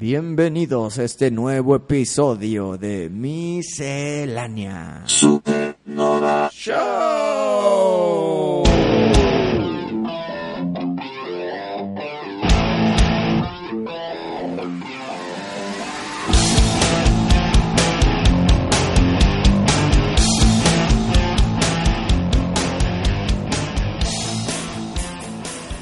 Bienvenidos 0.00 0.98
a 0.98 1.04
este 1.04 1.30
nuevo 1.30 1.76
episodio 1.76 2.78
de 2.78 3.10
Miscelánea 3.10 5.02
Supernova 5.04 6.50
Show. 6.50 8.62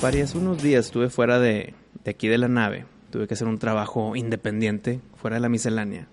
Pari, 0.00 0.22
hace 0.22 0.36
unos 0.36 0.60
días 0.60 0.86
estuve 0.86 1.08
fuera 1.08 1.38
de, 1.38 1.74
de 2.02 2.10
aquí 2.10 2.26
de 2.26 2.38
la 2.38 2.48
nave. 2.48 2.97
Tuve 3.10 3.26
que 3.26 3.34
hacer 3.34 3.48
un 3.48 3.58
trabajo 3.58 4.16
independiente, 4.16 5.00
fuera 5.16 5.36
de 5.36 5.40
la 5.40 5.48
miscelánea. 5.48 6.08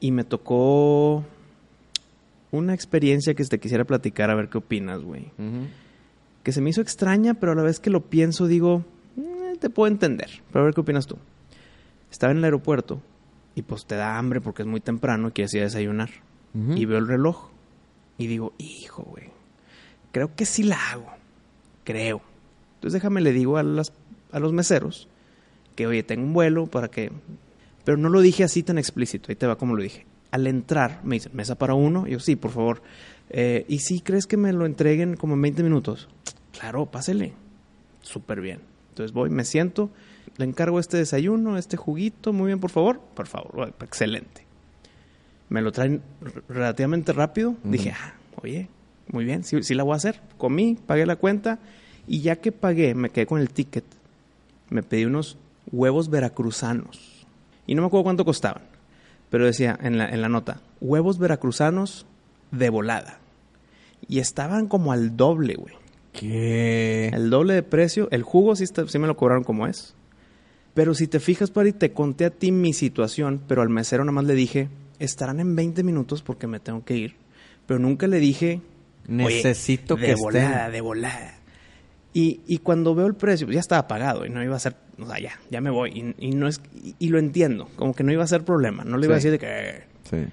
Y 0.00 0.12
me 0.12 0.24
tocó 0.24 1.24
una 2.50 2.72
experiencia 2.74 3.34
que 3.34 3.44
te 3.44 3.58
quisiera 3.58 3.84
platicar, 3.84 4.30
a 4.30 4.34
ver 4.34 4.48
qué 4.48 4.58
opinas, 4.58 5.02
güey. 5.02 5.30
Que 6.42 6.52
se 6.52 6.60
me 6.60 6.70
hizo 6.70 6.80
extraña, 6.80 7.34
pero 7.34 7.52
a 7.52 7.54
la 7.54 7.62
vez 7.62 7.80
que 7.80 7.90
lo 7.90 8.02
pienso, 8.02 8.46
digo, 8.46 8.84
"Eh, 9.18 9.56
te 9.60 9.70
puedo 9.70 9.90
entender. 9.90 10.30
Pero 10.52 10.62
a 10.62 10.64
ver 10.66 10.74
qué 10.74 10.80
opinas 10.80 11.06
tú. 11.06 11.16
Estaba 12.10 12.30
en 12.30 12.38
el 12.38 12.44
aeropuerto 12.44 13.02
y 13.54 13.62
pues 13.62 13.84
te 13.84 13.96
da 13.96 14.16
hambre 14.18 14.40
porque 14.40 14.62
es 14.62 14.68
muy 14.68 14.80
temprano 14.80 15.28
y 15.28 15.32
quieres 15.32 15.52
ir 15.54 15.60
a 15.62 15.64
desayunar. 15.64 16.10
Y 16.54 16.86
veo 16.86 16.98
el 16.98 17.06
reloj 17.06 17.50
y 18.16 18.26
digo, 18.26 18.52
hijo, 18.58 19.02
güey, 19.02 19.26
creo 20.12 20.34
que 20.34 20.46
sí 20.46 20.62
la 20.62 20.78
hago. 20.90 21.06
Creo. 21.84 22.22
Entonces 22.76 22.94
déjame 22.94 23.20
le 23.20 23.32
digo 23.32 23.58
a, 23.58 23.62
las, 23.62 23.92
a 24.32 24.38
los 24.40 24.52
meseros 24.52 25.08
que, 25.78 25.86
oye, 25.86 26.02
tengo 26.02 26.24
un 26.24 26.32
vuelo 26.32 26.66
para 26.66 26.88
que... 26.88 27.12
Pero 27.84 27.96
no 27.96 28.08
lo 28.08 28.20
dije 28.20 28.42
así 28.42 28.64
tan 28.64 28.78
explícito, 28.78 29.26
ahí 29.28 29.36
te 29.36 29.46
va 29.46 29.56
como 29.56 29.76
lo 29.76 29.82
dije. 29.84 30.06
Al 30.32 30.48
entrar 30.48 31.02
me 31.04 31.14
dicen, 31.14 31.30
mesa 31.36 31.54
para 31.54 31.74
uno, 31.74 32.04
yo 32.08 32.18
sí, 32.18 32.34
por 32.34 32.50
favor. 32.50 32.82
Eh, 33.30 33.64
¿Y 33.68 33.78
si 33.78 34.00
crees 34.00 34.26
que 34.26 34.36
me 34.36 34.52
lo 34.52 34.66
entreguen 34.66 35.16
como 35.16 35.34
en 35.34 35.42
20 35.42 35.62
minutos? 35.62 36.08
Claro, 36.50 36.86
pásele. 36.86 37.32
Súper 38.02 38.40
bien. 38.40 38.58
Entonces 38.88 39.12
voy, 39.12 39.30
me 39.30 39.44
siento, 39.44 39.90
le 40.36 40.46
encargo 40.46 40.80
este 40.80 40.96
desayuno, 40.96 41.56
este 41.56 41.76
juguito, 41.76 42.32
muy 42.32 42.46
bien, 42.46 42.58
por 42.58 42.70
favor. 42.70 43.00
Por 43.14 43.28
favor, 43.28 43.72
excelente. 43.80 44.44
Me 45.48 45.62
lo 45.62 45.70
traen 45.70 46.02
relativamente 46.48 47.12
rápido. 47.12 47.54
Dije, 47.62 47.92
ah, 47.92 48.14
oye, 48.42 48.68
muy 49.12 49.24
bien, 49.24 49.44
sí, 49.44 49.62
sí 49.62 49.74
la 49.76 49.84
voy 49.84 49.92
a 49.92 49.98
hacer. 49.98 50.20
Comí, 50.38 50.76
pagué 50.84 51.06
la 51.06 51.14
cuenta 51.14 51.60
y 52.08 52.20
ya 52.22 52.34
que 52.34 52.50
pagué, 52.50 52.96
me 52.96 53.10
quedé 53.10 53.26
con 53.26 53.40
el 53.40 53.50
ticket. 53.50 53.84
Me 54.70 54.82
pedí 54.82 55.04
unos 55.04 55.38
huevos 55.72 56.10
veracruzanos. 56.10 57.26
Y 57.66 57.74
no 57.74 57.82
me 57.82 57.86
acuerdo 57.88 58.04
cuánto 58.04 58.24
costaban. 58.24 58.62
Pero 59.30 59.44
decía 59.46 59.78
en 59.82 59.98
la, 59.98 60.08
en 60.08 60.22
la 60.22 60.28
nota, 60.28 60.60
huevos 60.80 61.18
veracruzanos 61.18 62.06
de 62.50 62.70
volada. 62.70 63.18
Y 64.08 64.20
estaban 64.20 64.68
como 64.68 64.92
al 64.92 65.16
doble, 65.16 65.54
güey. 65.54 65.74
¿Qué? 66.12 67.08
El 67.08 67.30
doble 67.30 67.54
de 67.54 67.62
precio. 67.62 68.08
El 68.10 68.22
jugo 68.22 68.56
sí, 68.56 68.64
está- 68.64 68.86
sí 68.88 68.98
me 68.98 69.06
lo 69.06 69.16
cobraron 69.16 69.44
como 69.44 69.66
es. 69.66 69.94
Pero 70.74 70.94
si 70.94 71.06
te 71.08 71.20
fijas, 71.20 71.50
Pari, 71.50 71.72
te 71.72 71.92
conté 71.92 72.24
a 72.24 72.30
ti 72.30 72.52
mi 72.52 72.72
situación, 72.72 73.40
pero 73.46 73.62
al 73.62 73.68
mesero 73.68 74.04
nada 74.04 74.12
más 74.12 74.24
le 74.24 74.34
dije, 74.34 74.68
estarán 74.98 75.40
en 75.40 75.54
20 75.56 75.82
minutos 75.82 76.22
porque 76.22 76.46
me 76.46 76.60
tengo 76.60 76.84
que 76.84 76.96
ir. 76.96 77.16
Pero 77.66 77.80
nunca 77.80 78.06
le 78.06 78.18
dije, 78.18 78.60
"Oye, 79.08 79.14
Necesito 79.26 79.96
de 79.96 80.06
que 80.06 80.14
volada, 80.14 80.56
estén. 80.60 80.72
de 80.72 80.80
volada. 80.80 81.37
Y, 82.20 82.40
y 82.48 82.58
cuando 82.58 82.94
veo 82.96 83.06
el 83.06 83.14
precio, 83.14 83.46
pues 83.46 83.54
ya 83.54 83.60
estaba 83.60 83.86
pagado 83.86 84.26
y 84.26 84.30
no 84.30 84.42
iba 84.42 84.56
a 84.56 84.58
ser, 84.58 84.74
o 84.98 85.06
sea, 85.06 85.20
ya, 85.20 85.38
ya 85.50 85.60
me 85.60 85.70
voy. 85.70 86.14
Y, 86.18 86.26
y 86.28 86.30
no 86.32 86.48
es, 86.48 86.60
y, 86.74 86.96
y 86.98 87.08
lo 87.10 87.18
entiendo, 87.18 87.68
como 87.76 87.94
que 87.94 88.02
no 88.02 88.10
iba 88.12 88.24
a 88.24 88.26
ser 88.26 88.44
problema. 88.44 88.82
No 88.84 88.96
le 88.96 89.06
iba 89.06 89.14
a 89.14 89.18
decir 89.18 89.30
de 89.30 89.38
que, 89.38 89.82
Sí. 90.10 90.26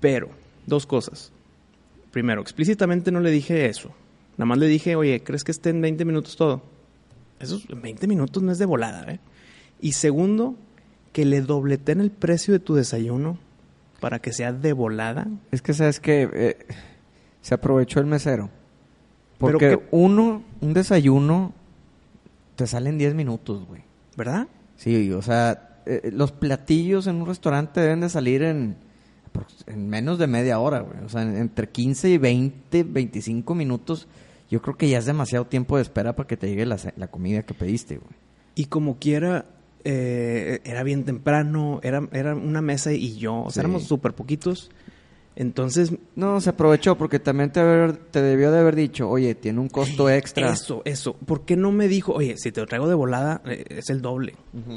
pero, 0.00 0.28
dos 0.66 0.84
cosas. 0.86 1.32
Primero, 2.10 2.42
explícitamente 2.42 3.10
no 3.10 3.20
le 3.20 3.30
dije 3.30 3.66
eso. 3.66 3.90
Nada 4.36 4.46
más 4.46 4.58
le 4.58 4.66
dije, 4.66 4.96
oye, 4.96 5.22
¿crees 5.22 5.44
que 5.44 5.52
esté 5.52 5.70
en 5.70 5.80
20 5.80 6.04
minutos 6.04 6.36
todo? 6.36 6.62
Eso 7.40 7.56
es- 7.56 7.70
en 7.70 7.80
20 7.80 8.06
minutos 8.06 8.42
no 8.42 8.52
es 8.52 8.58
de 8.58 8.66
volada, 8.66 9.10
¿eh? 9.10 9.20
Y 9.80 9.92
segundo, 9.92 10.56
que 11.12 11.24
le 11.24 11.40
dobleteen 11.40 12.00
el 12.00 12.10
precio 12.10 12.52
de 12.52 12.58
tu 12.60 12.74
desayuno 12.74 13.38
para 14.00 14.18
que 14.18 14.32
sea 14.32 14.52
de 14.52 14.72
volada. 14.74 15.26
Es 15.52 15.62
que 15.62 15.72
sabes 15.72 16.00
que 16.00 16.56
se 17.40 17.54
aprovechó 17.54 18.00
el 18.00 18.06
mesero. 18.06 18.50
Pero 19.38 19.52
Porque 19.58 19.80
uno, 19.90 20.42
un 20.60 20.72
desayuno, 20.74 21.52
te 22.56 22.66
sale 22.66 22.90
en 22.90 22.98
10 22.98 23.14
minutos, 23.14 23.66
güey. 23.66 23.82
¿Verdad? 24.16 24.46
Sí, 24.76 25.10
o 25.12 25.22
sea, 25.22 25.80
eh, 25.86 26.10
los 26.12 26.32
platillos 26.32 27.06
en 27.06 27.16
un 27.16 27.26
restaurante 27.26 27.80
deben 27.80 28.00
de 28.00 28.08
salir 28.08 28.42
en, 28.42 28.76
menos 29.76 30.18
de 30.18 30.26
media 30.28 30.58
hora, 30.60 30.80
güey. 30.80 30.98
O 31.04 31.08
sea, 31.08 31.22
en- 31.22 31.36
entre 31.36 31.68
15 31.68 32.10
y 32.10 32.18
20, 32.18 32.84
25 32.84 33.54
minutos. 33.54 34.06
Yo 34.50 34.62
creo 34.62 34.76
que 34.76 34.88
ya 34.88 34.98
es 34.98 35.06
demasiado 35.06 35.46
tiempo 35.46 35.76
de 35.76 35.82
espera 35.82 36.14
para 36.14 36.26
que 36.28 36.36
te 36.36 36.48
llegue 36.48 36.64
la, 36.66 36.78
la 36.96 37.08
comida 37.08 37.42
que 37.42 37.54
pediste, 37.54 37.96
güey. 37.96 38.12
Y 38.54 38.66
como 38.66 38.98
quiera, 38.98 39.46
eh, 39.82 40.60
era 40.64 40.84
bien 40.84 41.04
temprano, 41.04 41.80
era, 41.82 42.08
era 42.12 42.36
una 42.36 42.62
mesa 42.62 42.92
y 42.92 43.16
yo, 43.16 43.42
o 43.42 43.50
sea, 43.50 43.62
Sí. 43.62 43.66
éramos 43.66 43.82
súper 43.84 44.12
poquitos. 44.14 44.70
Entonces, 45.36 45.92
No, 46.14 46.40
se 46.40 46.50
aprovechó 46.50 46.96
porque 46.96 47.18
también 47.18 47.50
te, 47.50 47.58
haber- 47.60 47.96
te 47.96 48.22
debió 48.22 48.52
de 48.52 48.60
haber 48.60 48.76
dicho, 48.76 49.08
oye, 49.08 49.34
tiene 49.34 49.58
un 49.58 49.68
costo 49.68 50.08
extra. 50.08 50.52
Eso, 50.52 50.82
eso. 50.84 51.14
¿Por 51.14 51.44
qué 51.44 51.56
no 51.56 51.72
me 51.72 51.88
dijo, 51.88 52.12
oye, 52.12 52.36
si 52.36 52.52
te 52.52 52.60
lo 52.60 52.66
traigo 52.66 52.88
de 52.88 52.94
volada, 52.94 53.42
eh, 53.46 53.64
es 53.68 53.90
el 53.90 54.00
doble? 54.00 54.34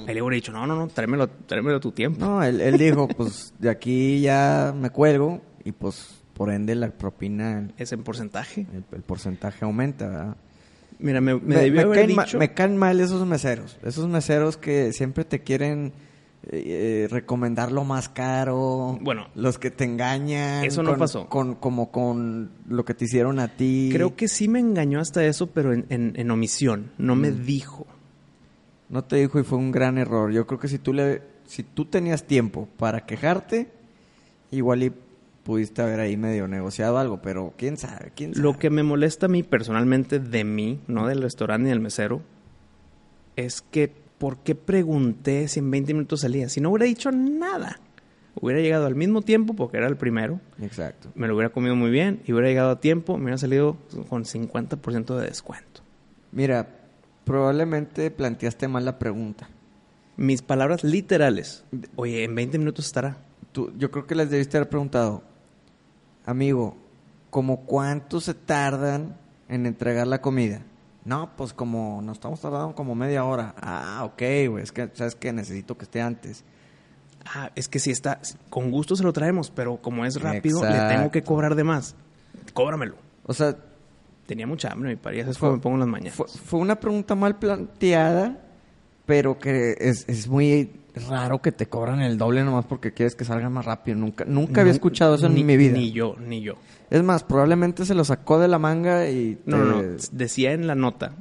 Ahí 0.07 0.16
le 0.16 0.22
hubiera 0.22 0.35
dicho, 0.35 0.51
no, 0.51 0.66
no, 0.66 0.75
no, 0.75 0.88
tráemelo, 0.88 1.28
tráemelo 1.29 1.78
a 1.78 1.79
tu 1.79 1.91
tiempo. 1.91 2.25
No, 2.25 2.44
él, 2.44 2.59
él 2.62 2.78
dijo, 2.78 3.07
pues 3.18 3.53
de 3.59 3.69
aquí 3.69 4.19
ya 4.22 4.73
me 4.75 4.90
cuelgo 4.90 5.41
y 5.63 5.72
pues 5.73 6.16
por 6.34 6.50
ende 6.51 6.74
la 6.75 6.89
propina, 6.89 7.68
Es 7.78 7.91
en 7.91 8.03
porcentaje. 8.03 8.66
el, 8.74 8.84
el 8.91 9.01
porcentaje 9.03 9.63
aumenta, 9.66 10.07
¿verdad? 10.07 10.38
Mira, 11.00 11.22
me, 11.22 11.35
me 11.35 11.56
debió 11.57 11.81
haber 11.81 12.00
caen 12.06 12.16
ma- 12.16 12.24
dicho... 12.25 12.39
me 12.39 12.53
caen 12.56 12.78
mal 12.78 13.00
esos 13.00 13.25
meseros. 13.28 13.78
Esos 13.84 14.07
meseros 14.07 14.57
que 14.57 14.91
siempre 14.94 15.24
te 15.25 15.41
quieren 15.41 15.94
eh, 16.49 17.03
eh, 17.03 17.07
recomendar 17.09 17.71
lo 17.71 17.83
más 17.83 18.09
caro. 18.09 18.97
Bueno. 19.01 19.27
Los 19.35 19.57
que 19.59 19.71
te 19.71 19.83
engañan. 19.83 20.63
Eso 20.65 20.81
no 20.83 20.91
con- 20.91 20.99
pasó. 20.99 21.27
Con, 21.27 21.55
como 21.55 21.91
con 21.91 22.51
lo 22.67 22.85
que 22.85 22.93
te 22.93 23.05
hicieron 23.05 23.39
a 23.39 23.49
ti. 23.55 23.89
Creo 23.91 24.15
que 24.15 24.27
sí 24.27 24.47
me 24.47 24.59
engañó 24.59 24.99
hasta 24.99 25.25
eso, 25.25 25.47
pero 25.47 25.73
en, 25.73 25.85
en- 25.89 26.13
en 26.15 26.31
omisión. 26.31 26.91
No 26.97 27.15
me 27.15 27.31
Mm. 27.31 27.45
dijo. 27.45 27.85
No 28.89 29.03
te 29.03 29.17
dijo 29.17 29.39
y 29.39 29.43
fue 29.43 29.57
un 29.57 29.71
gran 29.71 29.97
error. 29.97 30.31
Yo 30.31 30.47
creo 30.47 30.59
que 30.59 30.67
si 30.69 30.79
tú 30.79 30.93
le, 30.93 31.21
si 31.45 31.63
tú 31.63 31.85
tenías 31.85 32.23
tiempo 32.23 32.67
para 32.77 33.05
quejarte, 33.05 33.67
igual 34.51 34.83
y 34.83 34.93
pudiste 35.43 35.81
haber 35.81 35.99
ahí 35.99 36.15
medio 36.17 36.47
negociado 36.47 36.97
algo, 36.97 37.21
pero 37.21 37.53
quién 37.57 37.77
sabe, 37.77 38.11
quién 38.15 38.33
sabe. 38.33 38.43
Lo 38.43 38.57
que 38.57 38.69
me 38.69 38.83
molesta 38.83 39.25
a 39.25 39.29
mí 39.29 39.43
personalmente 39.43 40.19
de 40.19 40.43
mí, 40.43 40.79
no 40.87 41.07
del 41.07 41.21
restaurante 41.21 41.63
ni 41.65 41.69
del 41.69 41.79
mesero, 41.79 42.21
es 43.35 43.61
que 43.61 43.91
¿por 44.17 44.38
qué 44.38 44.55
pregunté 44.55 45.47
si 45.47 45.59
en 45.59 45.72
20 45.72 45.94
minutos 45.94 46.22
salía? 46.22 46.50
Si 46.50 46.61
no 46.61 46.72
hubiera 46.72 46.85
dicho 46.85 47.11
nada. 47.11 47.79
Hubiera 48.39 48.61
llegado 48.61 48.85
al 48.85 48.95
mismo 48.95 49.23
tiempo 49.23 49.55
porque 49.55 49.78
era 49.78 49.88
el 49.88 49.97
primero. 49.97 50.39
Exacto. 50.61 51.09
Me 51.16 51.28
lo 51.28 51.35
hubiera 51.35 51.51
comido 51.51 51.75
muy 51.75 51.89
bien 51.89 52.22
y 52.25 52.33
hubiera 52.33 52.50
llegado 52.50 52.69
a 52.69 52.79
tiempo. 52.79 53.17
Me 53.17 53.23
hubiera 53.23 53.38
salido 53.38 53.77
con 54.09 54.25
50% 54.25 55.16
de 55.16 55.25
descuento. 55.25 55.81
Mira, 56.31 56.67
probablemente 57.23 58.11
planteaste 58.11 58.67
mal 58.67 58.85
la 58.85 59.00
pregunta. 59.00 59.50
Mis 60.17 60.41
palabras 60.41 60.83
literales. 60.83 61.63
Oye, 61.95 62.23
en 62.23 62.35
20 62.35 62.59
minutos 62.59 62.85
estará. 62.85 63.17
Tú, 63.51 63.72
yo 63.77 63.89
creo 63.89 64.06
que 64.06 64.16
les 64.16 64.29
debiste 64.29 64.57
haber 64.57 64.69
preguntado, 64.69 65.23
amigo, 66.25 66.77
¿como 67.31 67.66
cuánto 67.66 68.22
se 68.22 68.35
tardan 68.35 69.17
en 69.50 69.66
entregar 69.66 70.06
la 70.06 70.22
comida? 70.22 70.61
No, 71.07 71.31
pues 71.38 71.53
como 71.53 72.01
nos 72.03 72.18
estamos 72.18 72.41
tardando 72.41 72.75
como 72.75 72.94
media 72.94 73.23
hora. 73.23 73.56
Ah, 73.62 74.01
ok, 74.03 74.22
güey, 74.50 74.62
es 74.63 74.72
que 74.73 74.90
sabes 74.94 75.16
que 75.16 75.31
necesito 75.31 75.78
que 75.78 75.85
esté 75.85 76.01
antes. 76.01 76.44
Ah, 77.25 77.50
es 77.56 77.68
que 77.69 77.80
si 77.80 77.92
está, 77.92 78.19
con 78.50 78.71
gusto 78.71 78.95
se 78.95 79.04
lo 79.04 79.13
traemos, 79.13 79.50
pero 79.50 79.77
como 79.81 80.06
es 80.06 80.21
rápido, 80.21 80.62
le 80.63 80.77
tengo 80.95 81.09
que 81.09 81.24
cobrar 81.24 81.56
de 81.56 81.63
más. 81.63 81.95
Cóbramelo. 82.54 82.95
O 83.25 83.33
sea, 83.33 83.56
Tenía 84.25 84.45
mucha 84.45 84.69
hambre, 84.74 84.89
mi 84.89 84.98
pari. 84.98 85.21
Eso 85.21 85.31
es 85.31 85.38
Fue- 85.38 85.51
me 85.54 85.59
pongo 85.59 85.77
en 85.77 85.80
las 85.80 85.88
mañanas. 85.88 86.13
fue, 86.15 86.27
fue 86.27 86.59
una 86.59 86.75
pregunta 86.77 87.15
mal 87.15 87.39
planteada, 87.39 88.38
pero 89.06 89.39
que 89.39 89.77
es, 89.80 90.03
es 90.10 90.27
muy 90.27 90.81
raro 90.99 91.41
que 91.41 91.51
te 91.51 91.67
cobran 91.67 92.01
el 92.01 92.17
doble 92.17 92.44
nomás 92.44 92.65
porque 92.65 92.94
quieres 92.94 93.15
que 93.15 93.25
salgan 93.25 93.53
más 93.53 93.65
rápido. 93.65 93.97
Nunca, 93.97 94.25
nunca 94.25 94.61
había 94.61 94.73
escuchado 94.73 95.15
eso 95.15 95.29
ni- 95.29 95.41
en 95.41 95.47
mi 95.47 95.57
vida. 95.57 95.73
Ni 95.77 95.91
yo, 95.91 96.15
ni 96.19 96.41
yo. 96.41 96.55
Es 96.89 97.03
más, 97.03 97.23
probablemente 97.23 97.85
se 97.85 97.94
lo 97.95 98.03
sacó 98.05 98.39
de 98.39 98.47
la 98.47 98.59
manga 98.59 99.09
y... 99.09 99.38
No, 99.45 99.57
no, 99.57 99.81
no. 99.81 99.97
Decía 100.11 100.53
en 100.53 100.67
la 100.67 100.75
nota, 100.75 101.13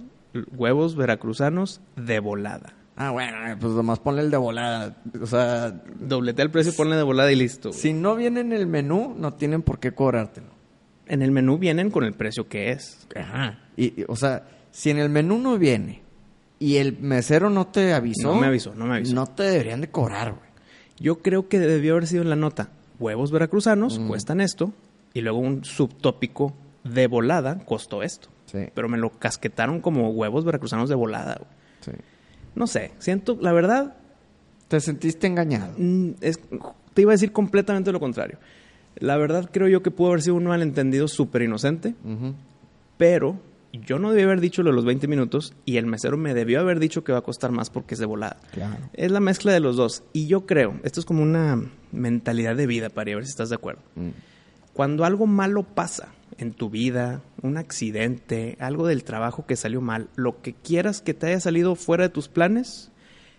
huevos 0.57 0.97
veracruzanos 0.97 1.81
de 1.97 2.21
volada. 2.21 2.75
Ah, 2.99 3.11
bueno, 3.11 3.37
pues 3.61 3.73
nomás 3.75 3.99
ponle 3.99 4.23
el 4.23 4.31
de 4.31 4.37
volada. 4.39 4.97
O 5.21 5.27
sea, 5.27 5.71
Dobletea 6.01 6.45
el 6.47 6.51
precio, 6.51 6.73
ponle 6.75 6.97
de 6.97 7.03
volada 7.03 7.31
y 7.31 7.37
listo. 7.37 7.69
güey. 7.71 7.79
si 7.81 7.93
no 7.93 8.17
viene 8.17 8.41
en 8.41 8.53
el 8.53 8.67
menú, 8.67 9.15
no 9.19 9.35
tienen 9.35 9.63
por 9.63 9.79
qué 9.81 9.93
cobrártelo. 9.93 10.47
En 11.07 11.21
el 11.23 11.31
menú 11.31 11.59
vienen 11.59 11.91
con 11.91 12.05
el 12.05 12.15
precio 12.15 12.49
que 12.49 12.71
es. 12.73 13.07
Ajá. 13.15 13.59
Y, 13.77 14.01
y, 14.01 14.05
o 14.09 14.17
sea, 14.17 14.49
si 14.71 14.91
en 14.91 14.99
el 14.99 15.11
menú 15.11 15.39
no 15.39 15.59
viene 15.59 16.03
Y 16.59 16.77
el 16.77 16.99
mesero 16.99 17.51
no 17.51 17.67
te 17.67 17.93
avisó. 17.93 18.33
No 18.35 18.41
me 18.41 18.47
avisó, 18.47 18.75
no 18.75 18.87
me 18.87 18.97
avisó. 18.97 19.15
No 19.15 19.27
te 19.27 19.43
deberían 19.43 19.81
de 19.83 19.91
cobrar, 19.91 20.31
güey. 20.33 20.47
Yo 20.99 21.19
creo 21.19 21.49
que 21.49 21.59
debió 21.59 21.93
haber 21.93 22.07
sido 22.07 22.23
en 22.23 22.31
la 22.31 22.37
nota. 22.37 22.71
Huevos 22.99 23.31
veracruzanos 23.31 23.99
cuestan 23.99 24.41
esto. 24.41 24.73
Y 25.13 25.21
luego 25.21 25.39
un 25.39 25.65
subtópico 25.65 26.55
de 26.85 27.07
volada 27.07 27.59
costó 27.65 28.03
esto. 28.03 28.29
Sí, 28.47 28.59
Pero 28.75 28.89
me 28.89 28.97
lo 28.97 29.11
casquetaron 29.11 29.81
como 29.81 30.11
huevos 30.11 30.45
veracruzanos 30.45 30.89
de 30.89 30.95
volada. 30.95 31.35
güey. 31.39 31.51
sí. 31.81 32.03
No 32.55 32.67
sé, 32.67 32.93
siento, 32.99 33.37
la 33.41 33.53
verdad, 33.53 33.97
Te 34.69 34.81
sentiste 34.81 35.27
engañado. 35.27 35.75
mm, 35.77 36.13
es- 36.23 36.41
te 36.95 37.03
iba 37.03 37.11
a 37.13 37.15
decir 37.15 37.33
completamente 37.33 37.93
lo 37.93 38.01
contrario. 38.01 38.39
La 38.97 39.19
verdad 39.19 39.51
creo 39.53 39.69
yo 39.69 39.83
que 39.83 39.91
pudo 39.91 40.09
haber 40.09 40.23
sido 40.23 40.37
un 40.37 40.45
malentendido 40.45 41.07
súper 41.07 41.43
inocente, 41.43 41.95
pero 42.97 43.37
yo 43.81 43.99
no 43.99 44.11
debí 44.11 44.23
haber 44.23 44.41
dicho 44.41 44.63
lo 44.63 44.71
de 44.71 44.77
los 44.77 44.85
20 44.85 45.09
minutos 45.09 45.55
y 45.65 45.77
el 45.77 45.87
mesero 45.87 46.17
me 46.17 46.35
debió 46.35 46.61
haber 46.61 46.79
dicho 46.79 47.05
que 47.05 47.13
va 47.13 47.19
a 47.19 47.23
costar 47.23 47.51
más 47.51 47.71
porque 47.71 47.95
es 47.95 48.01
de 48.01 48.07
volada. 48.07 48.39
Claro. 48.53 48.77
Es 48.93 49.11
la 49.11 49.21
mezcla 49.21 49.53
de 49.53 49.61
los 49.61 49.77
dos. 49.77 50.03
Y 50.13 50.27
yo 50.27 50.47
creo, 50.47 50.75
esto 50.85 51.01
es 51.01 51.07
como 51.07 51.23
una 51.23 51.61
mentalidad 51.93 52.57
de 52.57 52.67
vida, 52.67 52.91
para 52.91 53.15
ver 53.15 53.25
si 53.25 53.31
estás 53.31 53.49
de 53.49 53.57
acuerdo. 53.57 53.83
Mm. 53.95 54.11
Cuando 54.73 55.05
algo 55.05 55.27
malo 55.27 55.63
pasa 55.63 56.09
en 56.39 56.53
tu 56.53 56.71
vida, 56.71 57.23
un 57.43 57.57
accidente, 57.57 58.57
algo 58.61 58.87
del 58.87 59.05
trabajo 59.05 59.47
que 59.47 59.57
salió 59.57 59.81
mal, 59.81 60.09
lo 60.17 60.43
que 60.43 60.53
quieras 60.53 61.01
que 61.01 61.15
te 61.15 61.29
haya 61.29 61.41
salido 61.41 61.75
fuera 61.77 62.05
de 62.05 62.11
tus 62.11 62.29
planes, 62.29 62.91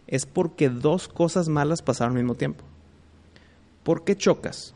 es 0.07 0.25
porque 0.25 0.69
dos 0.69 1.07
cosas 1.07 1.47
malas 1.47 1.81
pasaron 1.81 2.17
al 2.17 2.23
mismo 2.23 2.35
tiempo. 2.35 2.63
¿Por 3.83 4.03
qué 4.03 4.15
chocas? 4.15 4.73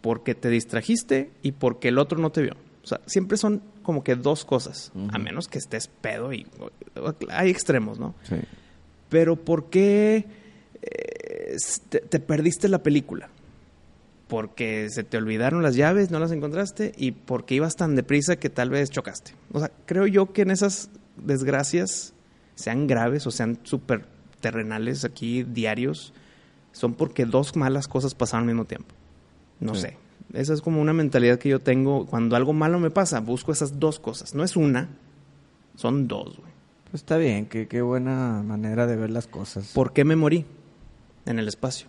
Porque 0.00 0.34
te 0.34 0.48
distrajiste 0.48 1.30
y 1.42 1.52
porque 1.52 1.88
el 1.88 1.98
otro 1.98 2.18
no 2.18 2.30
te 2.30 2.42
vio. 2.42 2.56
O 2.82 2.86
sea, 2.86 3.00
siempre 3.06 3.36
son 3.36 3.62
como 3.82 4.02
que 4.04 4.14
dos 4.16 4.44
cosas, 4.44 4.92
a 5.10 5.18
menos 5.18 5.48
que 5.48 5.58
estés 5.58 5.86
pedo 5.88 6.32
y 6.32 6.46
hay 7.30 7.50
extremos, 7.50 7.98
¿no? 7.98 8.14
Sí. 8.22 8.36
Pero 9.08 9.36
¿por 9.36 9.68
qué 9.70 10.24
eh, 10.82 11.56
te, 11.88 12.00
te 12.00 12.20
perdiste 12.20 12.68
la 12.68 12.82
película? 12.82 13.28
Porque 14.28 14.88
se 14.88 15.04
te 15.04 15.18
olvidaron 15.18 15.62
las 15.62 15.74
llaves, 15.76 16.10
no 16.10 16.18
las 16.18 16.32
encontraste 16.32 16.92
y 16.96 17.12
porque 17.12 17.54
ibas 17.54 17.76
tan 17.76 17.94
deprisa 17.96 18.36
que 18.36 18.48
tal 18.48 18.70
vez 18.70 18.90
chocaste. 18.90 19.32
O 19.52 19.58
sea, 19.58 19.70
creo 19.84 20.06
yo 20.06 20.32
que 20.32 20.42
en 20.42 20.50
esas 20.50 20.88
desgracias, 21.16 22.14
sean 22.54 22.86
graves 22.86 23.26
o 23.26 23.30
sean 23.30 23.58
súper 23.64 24.06
terrenales 24.40 25.04
aquí, 25.04 25.42
diarios, 25.42 26.14
son 26.72 26.94
porque 26.94 27.26
dos 27.26 27.56
malas 27.56 27.88
cosas 27.88 28.14
pasaron 28.14 28.44
al 28.48 28.54
mismo 28.54 28.64
tiempo. 28.64 28.94
No 29.60 29.74
Sí. 29.74 29.82
sé. 29.82 29.96
Esa 30.32 30.54
es 30.54 30.62
como 30.62 30.80
una 30.80 30.92
mentalidad 30.92 31.38
que 31.38 31.48
yo 31.48 31.60
tengo. 31.60 32.06
Cuando 32.06 32.36
algo 32.36 32.52
malo 32.52 32.78
me 32.78 32.90
pasa, 32.90 33.20
busco 33.20 33.52
esas 33.52 33.78
dos 33.78 33.98
cosas. 33.98 34.34
No 34.34 34.44
es 34.44 34.56
una, 34.56 34.88
son 35.76 36.08
dos, 36.08 36.38
güey. 36.38 36.52
Pues 36.90 37.02
está 37.02 37.16
bien, 37.16 37.46
qué, 37.46 37.68
qué 37.68 37.80
buena 37.80 38.42
manera 38.42 38.86
de 38.86 38.96
ver 38.96 39.10
las 39.10 39.26
cosas. 39.26 39.72
¿Por 39.74 39.92
qué 39.92 40.04
me 40.04 40.16
morí 40.16 40.44
en 41.24 41.38
el 41.38 41.48
espacio? 41.48 41.88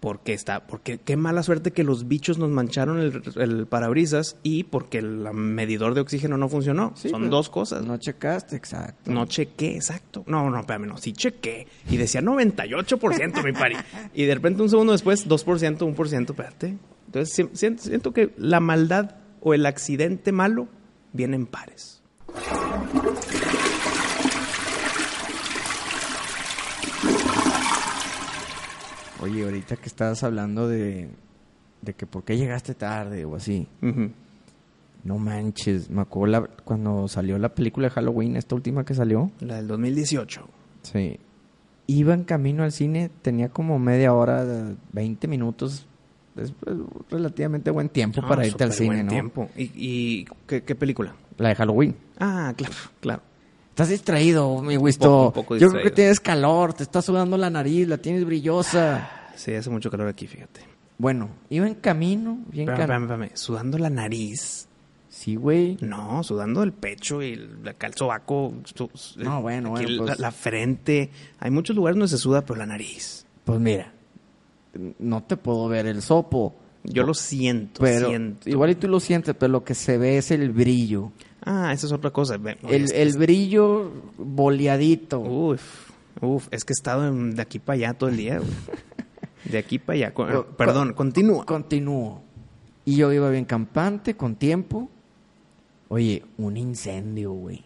Porque 0.00 0.34
está, 0.34 0.66
porque 0.66 0.98
qué 0.98 1.16
mala 1.16 1.42
suerte 1.42 1.70
que 1.70 1.82
los 1.82 2.06
bichos 2.08 2.36
nos 2.36 2.50
mancharon 2.50 3.00
el, 3.00 3.22
el 3.36 3.66
parabrisas 3.66 4.36
y 4.42 4.64
porque 4.64 4.98
el 4.98 5.32
medidor 5.32 5.94
de 5.94 6.02
oxígeno 6.02 6.36
no 6.36 6.50
funcionó. 6.50 6.92
Sí, 6.94 7.08
Son 7.08 7.22
pues, 7.22 7.30
dos 7.30 7.48
cosas. 7.48 7.86
No 7.86 7.96
checaste, 7.96 8.54
exacto. 8.54 9.10
No 9.10 9.24
chequé, 9.24 9.76
exacto. 9.76 10.22
No, 10.26 10.50
no, 10.50 10.60
espérame, 10.60 10.86
no. 10.86 10.98
Sí 10.98 11.14
chequé. 11.14 11.66
Y 11.88 11.96
decía 11.96 12.20
98%, 12.20 13.42
mi 13.42 13.52
pari. 13.52 13.76
Y 14.14 14.24
de 14.24 14.34
repente 14.34 14.62
un 14.62 14.68
segundo 14.68 14.92
después, 14.92 15.26
2%, 15.26 15.78
1%, 15.78 16.30
espérate. 16.30 16.76
Entonces 17.14 17.32
si- 17.32 17.56
siento, 17.56 17.82
siento 17.84 18.12
que 18.12 18.34
la 18.36 18.58
maldad 18.58 19.12
o 19.40 19.54
el 19.54 19.66
accidente 19.66 20.32
malo 20.32 20.66
viene 21.12 21.36
en 21.36 21.46
pares. 21.46 22.02
Oye, 29.20 29.44
ahorita 29.44 29.76
que 29.76 29.86
estabas 29.86 30.22
hablando 30.22 30.68
de, 30.68 31.08
de 31.82 31.94
que 31.94 32.06
por 32.06 32.24
qué 32.24 32.36
llegaste 32.36 32.74
tarde 32.74 33.24
o 33.24 33.36
así. 33.36 33.68
No 35.04 35.18
manches, 35.18 35.88
me 35.90 36.02
acuerdo 36.02 36.32
la- 36.40 36.48
cuando 36.64 37.08
salió 37.08 37.38
la 37.38 37.54
película 37.54 37.88
de 37.88 37.94
Halloween, 37.94 38.36
esta 38.36 38.54
última 38.54 38.84
que 38.84 38.94
salió. 38.94 39.30
La 39.40 39.56
del 39.56 39.68
2018. 39.68 40.46
Sí. 40.82 41.18
Iba 41.86 42.14
en 42.14 42.24
camino 42.24 42.64
al 42.64 42.72
cine, 42.72 43.10
tenía 43.22 43.48
como 43.50 43.78
media 43.78 44.12
hora, 44.14 44.44
de 44.44 44.76
20 44.92 45.28
minutos. 45.28 45.86
Es 46.36 46.52
pues, 46.58 46.76
relativamente 47.10 47.70
buen 47.70 47.88
tiempo 47.88 48.20
Ah, 48.24 48.28
para 48.28 48.46
irte 48.46 48.64
al 48.64 48.72
cine, 48.72 48.86
buen 48.96 49.06
¿no? 49.06 49.12
tiempo. 49.12 49.50
¿Y, 49.56 49.70
y 49.74 50.24
¿qué, 50.46 50.62
qué 50.62 50.74
película? 50.74 51.14
La 51.38 51.50
de 51.50 51.54
Halloween. 51.54 51.96
Ah, 52.18 52.52
claro, 52.56 52.74
claro. 53.00 53.22
Estás 53.70 53.88
distraído, 53.88 54.60
mi 54.62 54.76
Wisto. 54.76 55.06
poco, 55.08 55.26
un 55.26 55.32
poco 55.32 55.56
Yo 55.56 55.70
creo 55.70 55.82
que 55.82 55.90
tienes 55.90 56.20
calor, 56.20 56.74
te 56.74 56.82
está 56.84 57.02
sudando 57.02 57.36
la 57.36 57.50
nariz, 57.50 57.88
la 57.88 57.98
tienes 57.98 58.24
brillosa. 58.24 59.10
Sí, 59.36 59.52
hace 59.54 59.68
mucho 59.70 59.90
calor 59.90 60.08
aquí, 60.08 60.26
fíjate. 60.26 60.60
Bueno, 60.98 61.28
iba 61.50 61.66
en 61.66 61.74
camino, 61.74 62.38
bien 62.52 62.68
Espérame, 62.68 63.02
espérame, 63.02 63.02
espérame. 63.24 63.30
Sudando 63.36 63.78
la 63.78 63.90
nariz. 63.90 64.68
Sí, 65.08 65.36
güey. 65.36 65.76
No, 65.80 66.22
sudando 66.24 66.62
el 66.64 66.72
pecho 66.72 67.22
y 67.22 67.32
el, 67.34 67.58
el 67.64 67.94
sobaco. 67.94 68.54
su- 68.64 68.90
No, 69.16 69.42
bueno, 69.42 69.70
bueno, 69.70 69.88
la, 69.88 70.02
pues- 70.04 70.18
la 70.20 70.30
frente. 70.32 71.10
Hay 71.38 71.50
muchos 71.50 71.74
lugares 71.76 71.96
donde 71.96 72.08
se 72.08 72.18
suda, 72.18 72.42
pero 72.44 72.56
la 72.58 72.66
nariz. 72.66 73.24
Pues 73.44 73.60
mira, 73.60 73.92
no 74.98 75.22
te 75.22 75.36
puedo 75.36 75.68
ver 75.68 75.86
el 75.86 76.02
sopo. 76.02 76.54
Yo 76.84 77.02
lo 77.04 77.14
siento, 77.14 77.80
Pero 77.82 78.08
siento. 78.08 78.48
igual 78.50 78.70
y 78.70 78.74
tú 78.74 78.88
lo 78.88 79.00
sientes, 79.00 79.34
pero 79.38 79.50
lo 79.50 79.64
que 79.64 79.74
se 79.74 79.96
ve 79.96 80.18
es 80.18 80.30
el 80.30 80.50
brillo. 80.52 81.12
Ah, 81.42 81.72
esa 81.72 81.86
es 81.86 81.92
otra 81.92 82.10
cosa. 82.10 82.36
Oye, 82.36 82.56
El, 82.76 82.84
es 82.84 82.92
que 82.92 83.02
el 83.02 83.12
brillo 83.16 83.90
boleadito. 84.18 85.20
Uf, 85.20 85.90
uf. 86.20 86.48
Es 86.50 86.64
que 86.64 86.72
he 86.72 86.76
estado 86.76 87.06
en- 87.08 87.34
de 87.34 87.42
aquí 87.42 87.58
para 87.58 87.74
allá 87.76 87.94
todo 87.94 88.10
el 88.10 88.16
día, 88.18 88.38
güey. 88.38 88.50
De 89.50 89.58
aquí 89.58 89.78
para 89.78 89.96
allá. 89.96 90.14
Con- 90.14 90.30
Co- 90.32 90.46
perdón, 90.56 90.88
co- 90.90 90.94
continúa. 90.96 91.44
Continúo. 91.46 92.22
Y 92.86 92.96
yo 92.96 93.12
iba 93.12 93.30
bien 93.30 93.44
campante, 93.46 94.14
con 94.16 94.36
tiempo. 94.36 94.90
Oye, 95.88 96.22
un 96.38 96.56
incendio, 96.56 97.32
güey. 97.32 97.64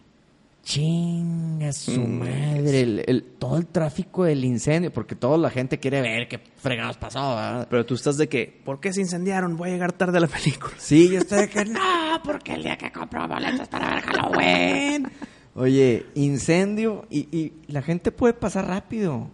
Chinga 0.68 1.72
su 1.72 1.92
Mm. 1.98 2.18
madre. 2.18 2.80
El, 2.82 3.04
el- 3.06 3.22
todo 3.38 3.56
el 3.56 3.66
tráfico 3.66 4.24
del 4.24 4.44
incendio, 4.44 4.92
porque 4.92 5.14
toda 5.16 5.38
la 5.38 5.48
gente 5.48 5.78
quiere 5.78 6.02
ver 6.02 6.28
qué 6.28 6.40
fregados 6.56 6.98
pasó, 6.98 7.20
¿verdad? 7.36 7.66
Pero 7.70 7.86
tú 7.86 7.94
estás 7.94 8.18
de 8.18 8.28
que, 8.28 8.60
¿por 8.66 8.78
qué 8.78 8.92
se 8.92 9.00
incendiaron? 9.00 9.56
Voy 9.56 9.70
a 9.70 9.72
llegar 9.72 9.92
tarde 9.94 10.18
a 10.18 10.20
la 10.20 10.26
película. 10.28 10.74
Sí, 10.76 11.08
yo 11.08 11.20
estoy 11.20 11.38
de 11.40 11.48
que 11.48 11.64
no, 11.64 11.80
porque 12.22 12.52
el 12.52 12.64
día 12.64 12.76
que 12.76 12.92
compró 12.92 13.26
boletos 13.26 13.66
para 13.68 13.94
ver 13.94 14.04
Halloween. 14.04 15.10
Oye, 15.54 16.04
incendio 16.14 17.06
y, 17.08 17.34
y 17.34 17.52
la 17.68 17.80
gente 17.80 18.12
puede 18.12 18.34
pasar 18.34 18.66
rápido, 18.68 19.30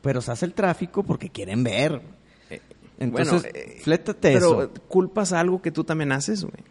pero 0.00 0.22
se 0.22 0.32
hace 0.32 0.46
el 0.46 0.54
tráfico 0.54 1.02
porque 1.02 1.28
quieren 1.28 1.64
ver. 1.64 2.00
Entonces, 2.98 3.42
bueno, 3.42 3.48
eh, 3.54 3.78
flétate 3.82 4.32
Pero 4.32 4.62
eso. 4.62 4.72
culpas 4.88 5.32
a 5.34 5.40
algo 5.40 5.60
que 5.60 5.70
tú 5.70 5.84
también 5.84 6.12
haces, 6.12 6.42
güey. 6.44 6.64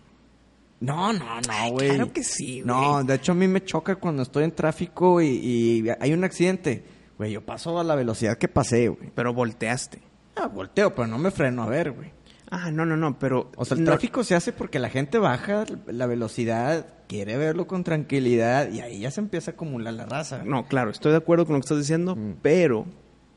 No, 0.79 1.11
no, 1.11 1.41
no, 1.41 1.71
güey. 1.71 1.89
claro 1.89 2.13
que 2.13 2.23
sí, 2.23 2.61
güey. 2.61 2.65
No, 2.65 3.03
de 3.03 3.15
hecho 3.15 3.31
a 3.31 3.35
mí 3.35 3.47
me 3.47 3.63
choca 3.63 3.95
cuando 3.95 4.21
estoy 4.23 4.43
en 4.43 4.51
tráfico 4.51 5.21
y, 5.21 5.27
y 5.27 5.85
hay 5.99 6.13
un 6.13 6.23
accidente. 6.23 6.83
Güey, 7.17 7.31
yo 7.31 7.43
paso 7.45 7.79
a 7.79 7.83
la 7.83 7.95
velocidad 7.95 8.37
que 8.37 8.47
pasé, 8.47 8.87
güey. 8.89 9.09
Pero 9.15 9.33
volteaste. 9.33 10.01
Ah, 10.35 10.45
volteo, 10.47 10.93
pero 10.93 11.07
no 11.07 11.17
me 11.17 11.31
freno 11.31 11.63
a 11.63 11.67
ver, 11.67 11.91
güey. 11.91 12.11
Ah, 12.51 12.69
no, 12.71 12.85
no, 12.85 12.95
no, 12.95 13.17
pero... 13.17 13.51
O 13.57 13.65
sea, 13.65 13.75
el 13.75 13.83
no- 13.83 13.89
tráfico 13.91 14.23
se 14.23 14.35
hace 14.35 14.53
porque 14.53 14.77
la 14.79 14.89
gente 14.89 15.17
baja 15.17 15.65
la 15.87 16.05
velocidad, 16.05 16.85
quiere 17.07 17.35
verlo 17.37 17.65
con 17.67 17.83
tranquilidad 17.83 18.69
y 18.71 18.79
ahí 18.81 18.99
ya 18.99 19.09
se 19.11 19.19
empieza 19.19 19.51
a 19.51 19.53
acumular 19.55 19.93
la 19.95 20.05
raza. 20.05 20.43
No, 20.45 20.65
claro, 20.67 20.91
estoy 20.91 21.11
de 21.11 21.17
acuerdo 21.17 21.45
con 21.45 21.55
lo 21.55 21.59
que 21.61 21.65
estás 21.65 21.79
diciendo, 21.79 22.15
Mm. 22.15 22.35
pero 22.43 22.85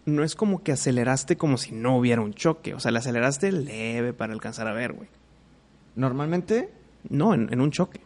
no 0.04 0.23
es 0.23 0.37
como 0.37 0.62
que 0.62 0.73
aceleraste 0.73 1.37
como 1.37 1.56
si 1.56 1.73
no 1.73 1.97
hubiera 1.97 2.20
un 2.20 2.35
choque. 2.35 2.75
O 2.75 2.80
sea, 2.80 2.90
le 2.92 2.99
aceleraste 2.99 3.50
leve 3.50 4.12
para 4.12 4.32
alcanzar 4.35 4.68
a 4.68 4.73
ver, 4.75 4.92
güey. 4.92 5.09
Normalmente, 5.97 6.70
No, 7.09 7.35
en, 7.35 7.52
en 7.52 7.61
un 7.61 7.71
choque. 7.71 8.00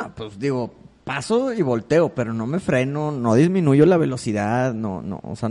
ah, 0.00 0.10
pues 0.14 0.38
digo, 0.38 0.72
paso 1.04 1.52
y 1.52 1.62
volteo, 1.62 2.14
pero 2.14 2.32
no 2.32 2.46
me 2.46 2.58
freno, 2.60 3.12
no 3.12 3.34
disminuyo 3.34 3.86
la 3.86 3.96
velocidad, 3.96 4.72
no, 4.74 5.02
no, 5.02 5.20
o 5.22 5.36
sea, 5.36 5.50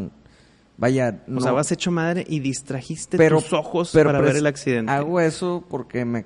vaya, 0.77 1.21
O 1.27 1.31
no. 1.31 1.41
sea, 1.41 1.51
vas 1.51 1.71
hecho 1.71 1.91
madre 1.91 2.25
y 2.27 2.39
distrajiste 2.39 3.17
pero, 3.17 3.41
tus 3.41 3.53
ojos 3.53 3.91
pero 3.93 4.09
para 4.09 4.21
ver 4.21 4.35
el 4.37 4.47
accidente. 4.47 4.91
Hago 4.91 5.19
eso 5.19 5.63
porque 5.69 6.05
me 6.05 6.25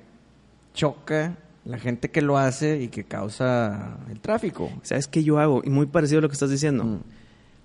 choca 0.72 1.36
la 1.64 1.78
gente 1.78 2.10
que 2.10 2.20
lo 2.22 2.36
hace 2.38 2.80
y 2.82 2.88
que 2.88 3.04
causa 3.04 3.96
el 4.10 4.20
tráfico. 4.20 4.70
¿Sabes 4.82 5.06
qué 5.08 5.24
yo 5.24 5.38
hago? 5.38 5.62
Y 5.64 5.70
muy 5.70 5.86
parecido 5.86 6.18
a 6.18 6.22
lo 6.22 6.28
que 6.28 6.34
estás 6.34 6.50
diciendo. 6.50 6.84
Mm. 6.84 7.00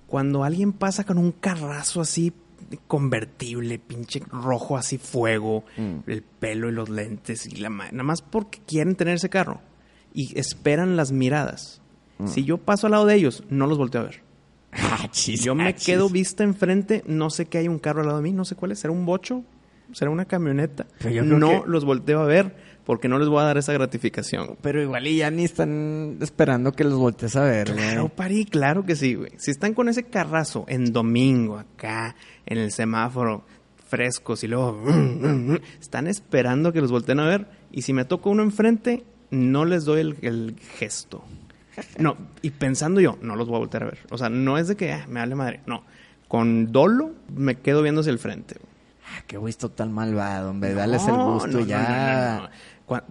Cuando 0.07 0.43
alguien 0.43 0.73
pasa 0.73 1.03
con 1.03 1.17
un 1.17 1.31
carrazo 1.31 2.01
así 2.01 2.33
convertible, 2.87 3.79
pinche 3.79 4.21
rojo 4.31 4.77
así 4.77 4.97
fuego, 4.97 5.63
Mm. 5.77 6.09
el 6.09 6.21
pelo 6.23 6.69
y 6.69 6.71
los 6.71 6.89
lentes 6.89 7.45
y 7.45 7.55
la 7.57 7.69
nada 7.69 8.03
más 8.03 8.21
porque 8.21 8.59
quieren 8.67 8.95
tener 8.95 9.15
ese 9.15 9.29
carro 9.29 9.61
y 10.13 10.37
esperan 10.39 10.95
las 10.95 11.11
miradas. 11.11 11.81
Mm. 12.17 12.27
Si 12.27 12.43
yo 12.43 12.57
paso 12.57 12.87
al 12.87 12.91
lado 12.91 13.05
de 13.05 13.15
ellos, 13.15 13.43
no 13.49 13.67
los 13.67 13.77
volteo 13.77 14.01
a 14.01 14.05
ver. 14.05 14.21
Ah, 14.71 15.09
Yo 15.13 15.53
ah, 15.53 15.55
me 15.55 15.73
chis. 15.75 15.85
quedo 15.85 16.09
vista 16.09 16.43
enfrente, 16.43 17.03
no 17.07 17.29
sé 17.31 17.45
que 17.47 17.57
hay 17.57 17.67
un 17.67 17.79
carro 17.79 18.01
al 18.01 18.07
lado 18.07 18.19
de 18.19 18.23
mí, 18.23 18.31
no 18.33 18.45
sé 18.45 18.55
cuál 18.55 18.71
es, 18.71 18.79
será 18.79 18.91
un 18.93 19.05
bocho. 19.05 19.43
será 19.91 20.11
una 20.11 20.25
camioneta. 20.25 20.85
Pero 20.99 21.09
yo 21.15 21.23
creo 21.25 21.39
No 21.39 21.63
que- 21.63 21.69
los 21.69 21.83
volteo 21.85 22.19
a 22.21 22.25
ver 22.25 22.55
porque 22.89 23.08
no 23.08 23.19
les 23.19 23.27
voy 23.29 23.39
a 23.39 23.43
dar 23.43 23.60
esa 23.60 23.72
gratificación. 23.72 24.58
Pero 24.63 24.81
igual 24.81 25.05
y 25.05 25.17
ya 25.17 25.29
ni 25.29 25.43
están 25.43 26.17
esperando 26.22 26.72
que 26.72 26.84
los 26.84 26.96
voltees 26.96 27.36
a 27.36 27.43
ver, 27.43 27.72
güey. 27.72 27.77
Claro, 27.84 28.10
Pari, 28.10 28.46
claro 28.46 28.84
que 28.84 28.96
sí, 28.96 29.13
güey. 29.13 29.31
Si 29.38 29.51
están 29.51 29.75
con 29.75 29.89
ese 29.89 30.05
carrazo 30.05 30.65
en 30.67 30.91
domingo, 30.91 31.60
acá, 31.60 32.15
en 32.48 32.58
el 32.58 32.72
semáforo, 32.72 33.43
frescos 33.88 34.43
y 34.43 34.48
luego 34.48 34.84
están 35.79 36.08
esperando 36.08 36.74
que 36.74 36.81
los 36.81 36.89
volteen 36.89 37.19
a 37.19 37.27
ver. 37.27 37.46
Y 37.72 37.84
si 37.84 37.93
me 37.93 38.05
toca 38.05 38.27
uno 38.31 38.41
enfrente, 38.41 39.03
no 39.29 39.65
les 39.65 39.86
doy 39.86 40.00
el, 40.01 40.15
el 40.24 40.55
gesto. 40.79 41.24
No, 42.00 42.17
y 42.41 42.50
pensando 42.50 43.01
yo, 43.01 43.19
no 43.22 43.36
los 43.36 43.48
voy 43.48 43.58
a 43.58 43.60
voltear 43.60 43.84
a 43.84 43.86
ver. 43.86 44.00
O 44.10 44.17
sea, 44.17 44.29
no 44.29 44.58
es 44.58 44.67
de 44.67 44.75
que 44.75 44.93
ah, 44.93 45.05
me 45.08 45.19
vale 45.19 45.36
madre. 45.36 45.60
No, 45.67 45.84
con 46.27 46.72
dolo 46.72 47.12
me 47.36 47.53
quedo 47.60 47.84
viendo 47.84 48.01
hacia 48.01 48.10
el 48.13 48.17
frente. 48.17 48.55
Ah, 49.12 49.24
qué 49.25 49.39
está 49.48 49.69
tan 49.69 49.91
malvado, 49.91 50.51
hombre. 50.51 50.74
Dales 50.75 51.08
el 51.08 51.15
gusto 51.15 51.48
no, 51.48 51.65
ya. 51.65 51.79
no, 51.79 52.36
no, 52.38 52.41
no. 52.43 52.48
Cu- 52.48 52.53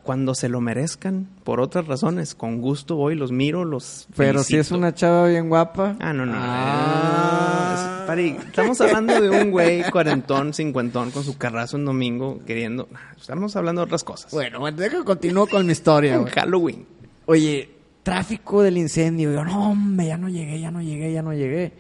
Cuando 0.02 0.34
se 0.34 0.48
lo 0.48 0.60
merezcan, 0.60 1.28
por 1.44 1.60
otras 1.60 1.86
razones, 1.86 2.34
con 2.34 2.60
gusto 2.60 2.96
voy, 2.96 3.14
los 3.14 3.30
miro, 3.30 3.64
los 3.64 4.08
Pero 4.16 4.42
si 4.42 4.56
es 4.56 4.72
una 4.72 4.92
chava 4.92 5.28
bien 5.28 5.48
guapa. 5.48 5.94
Ah, 6.00 6.12
no, 6.12 6.26
no. 6.26 6.32
Ah. 6.36 7.72
Es- 7.74 8.06
Pari, 8.08 8.36
estamos 8.46 8.80
hablando 8.80 9.20
de 9.20 9.28
un 9.28 9.50
güey 9.50 9.88
cuarentón, 9.90 10.54
cincuentón, 10.54 11.10
con 11.10 11.22
su 11.24 11.36
carrazo 11.36 11.76
en 11.76 11.84
domingo, 11.84 12.40
queriendo... 12.46 12.88
Estamos 13.20 13.54
hablando 13.54 13.82
de 13.82 13.84
otras 13.84 14.02
cosas. 14.02 14.32
Bueno, 14.32 14.60
bueno, 14.60 14.78
deja 14.78 14.98
que 14.98 15.04
continúo 15.04 15.46
con 15.46 15.66
mi 15.66 15.72
historia, 15.72 16.14
En. 16.14 16.24
Halloween. 16.26 16.86
Oye, 17.26 17.68
tráfico 18.02 18.62
del 18.62 18.78
incendio. 18.78 19.30
Yo, 19.32 19.44
no, 19.44 19.70
hombre, 19.72 20.06
ya 20.06 20.16
no 20.16 20.30
llegué, 20.30 20.58
ya 20.58 20.70
no 20.70 20.80
llegué, 20.80 21.12
ya 21.12 21.20
no 21.22 21.34
llegué. 21.34 21.72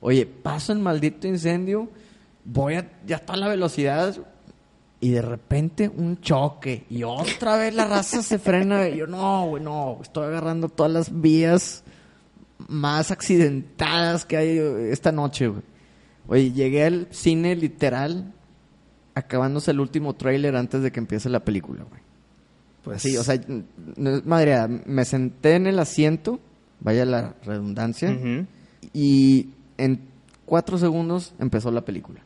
Oye, 0.00 0.26
paso 0.26 0.72
el 0.72 0.80
maldito 0.80 1.28
incendio, 1.28 1.88
voy 2.44 2.74
a, 2.74 2.90
ya 3.06 3.16
está 3.16 3.36
la 3.36 3.46
velocidad 3.48 4.14
y 5.00 5.10
de 5.10 5.22
repente 5.22 5.88
un 5.88 6.20
choque 6.20 6.84
y 6.88 7.02
otra 7.02 7.56
vez 7.56 7.74
la 7.74 7.86
raza 7.86 8.22
se 8.22 8.38
frena. 8.38 8.88
Y 8.88 8.98
yo, 8.98 9.06
no, 9.06 9.46
güey, 9.46 9.62
no, 9.62 9.98
estoy 10.02 10.26
agarrando 10.26 10.68
todas 10.68 10.92
las 10.92 11.20
vías 11.20 11.84
más 12.68 13.10
accidentadas 13.10 14.24
que 14.24 14.36
hay 14.36 14.58
esta 14.90 15.12
noche, 15.12 15.48
güey. 15.48 15.62
Oye, 16.28 16.52
llegué 16.52 16.84
al 16.84 17.08
cine 17.10 17.54
literal 17.54 18.32
acabándose 19.14 19.70
el 19.70 19.80
último 19.80 20.14
tráiler 20.14 20.56
antes 20.56 20.82
de 20.82 20.92
que 20.92 21.00
empiece 21.00 21.28
la 21.28 21.40
película, 21.40 21.84
güey. 21.84 22.00
Pues 22.82 23.02
Sí, 23.02 23.16
o 23.16 23.24
sea, 23.24 23.40
madre, 24.24 24.82
me 24.86 25.04
senté 25.04 25.56
en 25.56 25.66
el 25.66 25.78
asiento, 25.78 26.38
vaya 26.80 27.04
la 27.04 27.34
redundancia, 27.44 28.16
y 28.92 29.48
en 29.76 30.00
cuatro 30.44 30.78
segundos 30.78 31.34
empezó 31.38 31.70
la 31.70 31.84
película. 31.84 32.20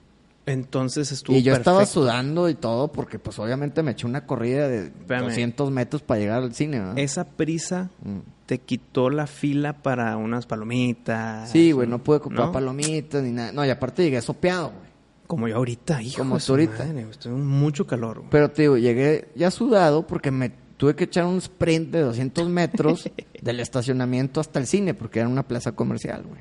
Entonces 0.53 1.13
estuvo 1.13 1.37
y 1.37 1.43
yo 1.43 1.55
estaba 1.55 1.87
sudando 1.87 2.49
y 2.49 2.55
todo 2.55 2.89
porque 2.93 3.19
pues 3.19 3.39
obviamente 3.39 3.83
me 3.83 3.93
eché 3.93 4.07
una 4.07 4.27
corrida 4.27 4.69
de 4.69 4.87
Espérame. 4.87 5.25
200 5.29 5.71
metros 5.71 6.03
para 6.03 6.21
llegar 6.21 6.43
al 6.43 6.55
cine. 6.55 6.83
Esa 6.97 7.25
prisa 7.25 7.91
Mm. 8.03 8.19
te 8.47 8.59
quitó 8.59 9.11
la 9.11 9.27
fila 9.27 9.75
para 9.83 10.17
unas 10.17 10.47
palomitas. 10.47 11.51
Sí, 11.51 11.73
güey, 11.73 11.89
no 11.89 12.03
pude 12.03 12.21
comprar 12.21 12.47
¿no? 12.47 12.53
palomitas 12.53 13.23
ni 13.23 13.31
nada. 13.33 13.53
No, 13.53 13.65
y 13.65 13.71
aparte 13.71 14.03
llegué 14.03 14.21
sopeado, 14.21 14.69
güey. 14.71 14.91
Como 15.27 15.47
yo 15.47 15.57
ahorita, 15.57 16.03
hijo 16.03 16.19
Como 16.19 16.39
tú 16.39 16.53
ahorita. 16.53 16.85
madre, 16.87 17.07
estoy 17.11 17.33
en 17.33 17.47
mucho 17.47 17.87
calor. 17.87 18.19
güey. 18.19 18.31
Pero 18.31 18.51
te 18.51 18.63
digo, 18.63 18.77
llegué 18.77 19.29
ya 19.37 19.51
sudado 19.53 20.05
porque 20.07 20.33
me 20.33 20.51
tuve 20.77 20.97
que 20.97 21.05
echar 21.05 21.27
un 21.27 21.37
sprint 21.39 21.91
de 21.91 22.01
200 22.01 22.49
metros 22.49 23.09
del 23.41 23.61
estacionamiento 23.61 24.41
hasta 24.41 24.59
el 24.59 24.67
cine 24.67 24.95
porque 24.95 25.21
era 25.21 25.29
una 25.29 25.47
plaza 25.47 25.73
comercial, 25.73 26.25
güey. 26.29 26.41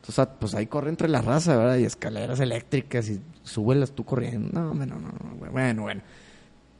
Entonces, 0.00 0.28
pues 0.38 0.54
ahí 0.54 0.66
corre 0.66 0.88
entre 0.88 1.08
la 1.08 1.20
raza, 1.20 1.56
¿verdad? 1.56 1.76
Y 1.76 1.84
escaleras 1.84 2.40
eléctricas 2.40 3.08
y 3.10 3.20
súbelas 3.42 3.92
tú 3.92 4.04
corriendo. 4.04 4.48
No, 4.52 4.74
no, 4.74 4.86
no, 4.86 4.98
no. 4.98 5.50
Bueno, 5.50 5.82
bueno. 5.82 6.00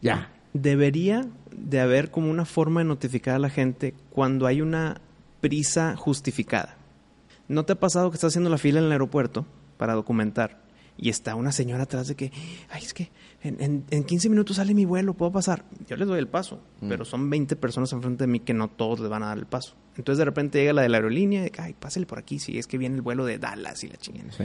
Ya. 0.00 0.30
Debería 0.54 1.26
de 1.52 1.80
haber 1.80 2.10
como 2.10 2.30
una 2.30 2.44
forma 2.44 2.80
de 2.80 2.86
notificar 2.86 3.36
a 3.36 3.38
la 3.38 3.50
gente 3.50 3.94
cuando 4.10 4.46
hay 4.46 4.62
una 4.62 5.00
prisa 5.40 5.96
justificada. 5.96 6.76
¿No 7.46 7.64
te 7.64 7.74
ha 7.74 7.80
pasado 7.80 8.10
que 8.10 8.14
estás 8.14 8.32
haciendo 8.32 8.50
la 8.50 8.58
fila 8.58 8.80
en 8.80 8.86
el 8.86 8.92
aeropuerto 8.92 9.44
para 9.76 9.94
documentar 9.94 10.58
y 11.02 11.08
está 11.08 11.34
una 11.34 11.50
señora 11.52 11.84
atrás 11.84 12.08
de 12.08 12.14
que, 12.16 12.30
ay, 12.70 12.82
es 12.84 12.92
que 12.92 13.10
en, 13.42 13.56
en- 13.62 13.84
en 13.90 14.04
15 14.04 14.28
minutos 14.28 14.56
sale 14.56 14.74
mi 14.74 14.84
vuelo, 14.84 15.14
¿puedo 15.14 15.32
pasar? 15.32 15.64
Yo 15.88 15.96
les 15.96 16.06
doy 16.06 16.18
el 16.18 16.28
paso, 16.28 16.60
pero 16.88 17.04
son 17.06 17.30
20 17.30 17.56
personas 17.56 17.92
enfrente 17.92 18.24
de 18.24 18.28
mí 18.28 18.40
que 18.40 18.52
no 18.52 18.68
todos 18.68 19.00
les 19.00 19.08
van 19.08 19.22
a 19.22 19.26
dar 19.28 19.38
el 19.38 19.46
paso. 19.46 19.74
Entonces 19.96 20.18
de 20.18 20.24
repente 20.26 20.58
llega 20.58 20.72
la 20.74 20.82
de 20.82 20.88
la 20.90 20.98
aerolínea 20.98 21.40
y 21.40 21.44
de 21.44 21.50
que, 21.50 21.62
ay, 21.62 21.72
pásale 21.72 22.04
por 22.06 22.18
aquí, 22.18 22.38
si 22.38 22.58
es 22.58 22.66
que 22.66 22.76
viene 22.78 22.96
el 22.96 23.02
vuelo 23.02 23.24
de 23.24 23.38
Dallas 23.38 23.82
y 23.84 23.88
la 23.88 23.96
chingada. 23.96 24.30
Sí. 24.32 24.44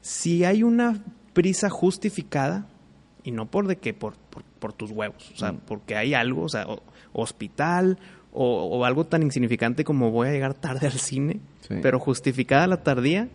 Si 0.00 0.44
hay 0.44 0.62
una 0.62 1.02
prisa 1.32 1.70
justificada, 1.70 2.66
y 3.22 3.30
no 3.30 3.46
por 3.50 3.66
de 3.66 3.76
que 3.76 3.94
por, 3.94 4.16
por, 4.16 4.42
por 4.44 4.72
tus 4.72 4.90
huevos, 4.90 5.30
o 5.34 5.36
sea, 5.36 5.52
Mm. 5.52 5.60
porque 5.66 5.96
hay 5.96 6.14
algo, 6.14 6.42
o 6.42 6.48
sea, 6.48 6.66
o- 6.66 6.82
hospital 7.12 7.98
o, 8.32 8.44
o 8.64 8.84
algo 8.84 9.04
tan 9.06 9.22
insignificante 9.22 9.84
como 9.84 10.10
voy 10.10 10.28
a 10.28 10.32
llegar 10.32 10.54
tarde 10.54 10.86
al 10.86 10.92
cine, 10.98 11.40
Sí. 11.60 11.74
pero 11.82 11.98
justificada 11.98 12.66
la 12.66 12.82
tardía, 12.82 13.28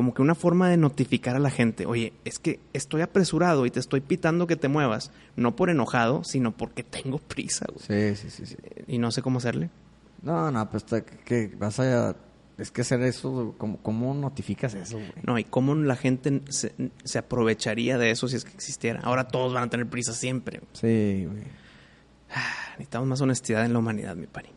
como 0.00 0.14
que 0.14 0.22
una 0.22 0.34
forma 0.34 0.70
de 0.70 0.78
notificar 0.78 1.36
a 1.36 1.38
la 1.38 1.50
gente, 1.50 1.84
oye, 1.84 2.14
es 2.24 2.38
que 2.38 2.58
estoy 2.72 3.02
apresurado 3.02 3.66
y 3.66 3.70
te 3.70 3.80
estoy 3.80 4.00
pitando 4.00 4.46
que 4.46 4.56
te 4.56 4.66
muevas, 4.66 5.12
no 5.36 5.54
por 5.56 5.68
enojado, 5.68 6.24
sino 6.24 6.56
porque 6.56 6.82
tengo 6.82 7.18
prisa, 7.18 7.66
güey. 7.70 8.14
Sí, 8.16 8.16
sí, 8.16 8.30
sí, 8.30 8.46
sí. 8.46 8.56
Y 8.86 8.96
no 8.96 9.10
sé 9.10 9.20
cómo 9.20 9.40
hacerle. 9.40 9.68
No, 10.22 10.50
no, 10.50 10.70
pues 10.70 10.84
te- 10.86 11.04
que 11.04 11.48
vas 11.58 11.78
a... 11.80 12.16
Es 12.56 12.70
que 12.70 12.80
hacer 12.80 13.02
eso, 13.02 13.54
¿cómo, 13.58 13.76
cómo 13.82 14.14
notificas 14.14 14.72
eso, 14.72 14.96
güey? 14.96 15.12
No, 15.22 15.38
y 15.38 15.44
cómo 15.44 15.74
la 15.74 15.96
gente 15.96 16.40
se, 16.48 16.72
se 17.04 17.18
aprovecharía 17.18 17.98
de 17.98 18.10
eso 18.10 18.26
si 18.26 18.36
es 18.36 18.46
que 18.46 18.52
existiera. 18.54 19.00
Ahora 19.02 19.28
todos 19.28 19.52
van 19.52 19.64
a 19.64 19.68
tener 19.68 19.86
prisa 19.86 20.14
siempre. 20.14 20.62
Sí, 20.72 21.26
güey. 21.30 21.42
Necesitamos 22.78 23.06
más 23.06 23.20
honestidad 23.20 23.66
en 23.66 23.74
la 23.74 23.80
humanidad, 23.80 24.16
mi 24.16 24.26
pari. 24.26 24.48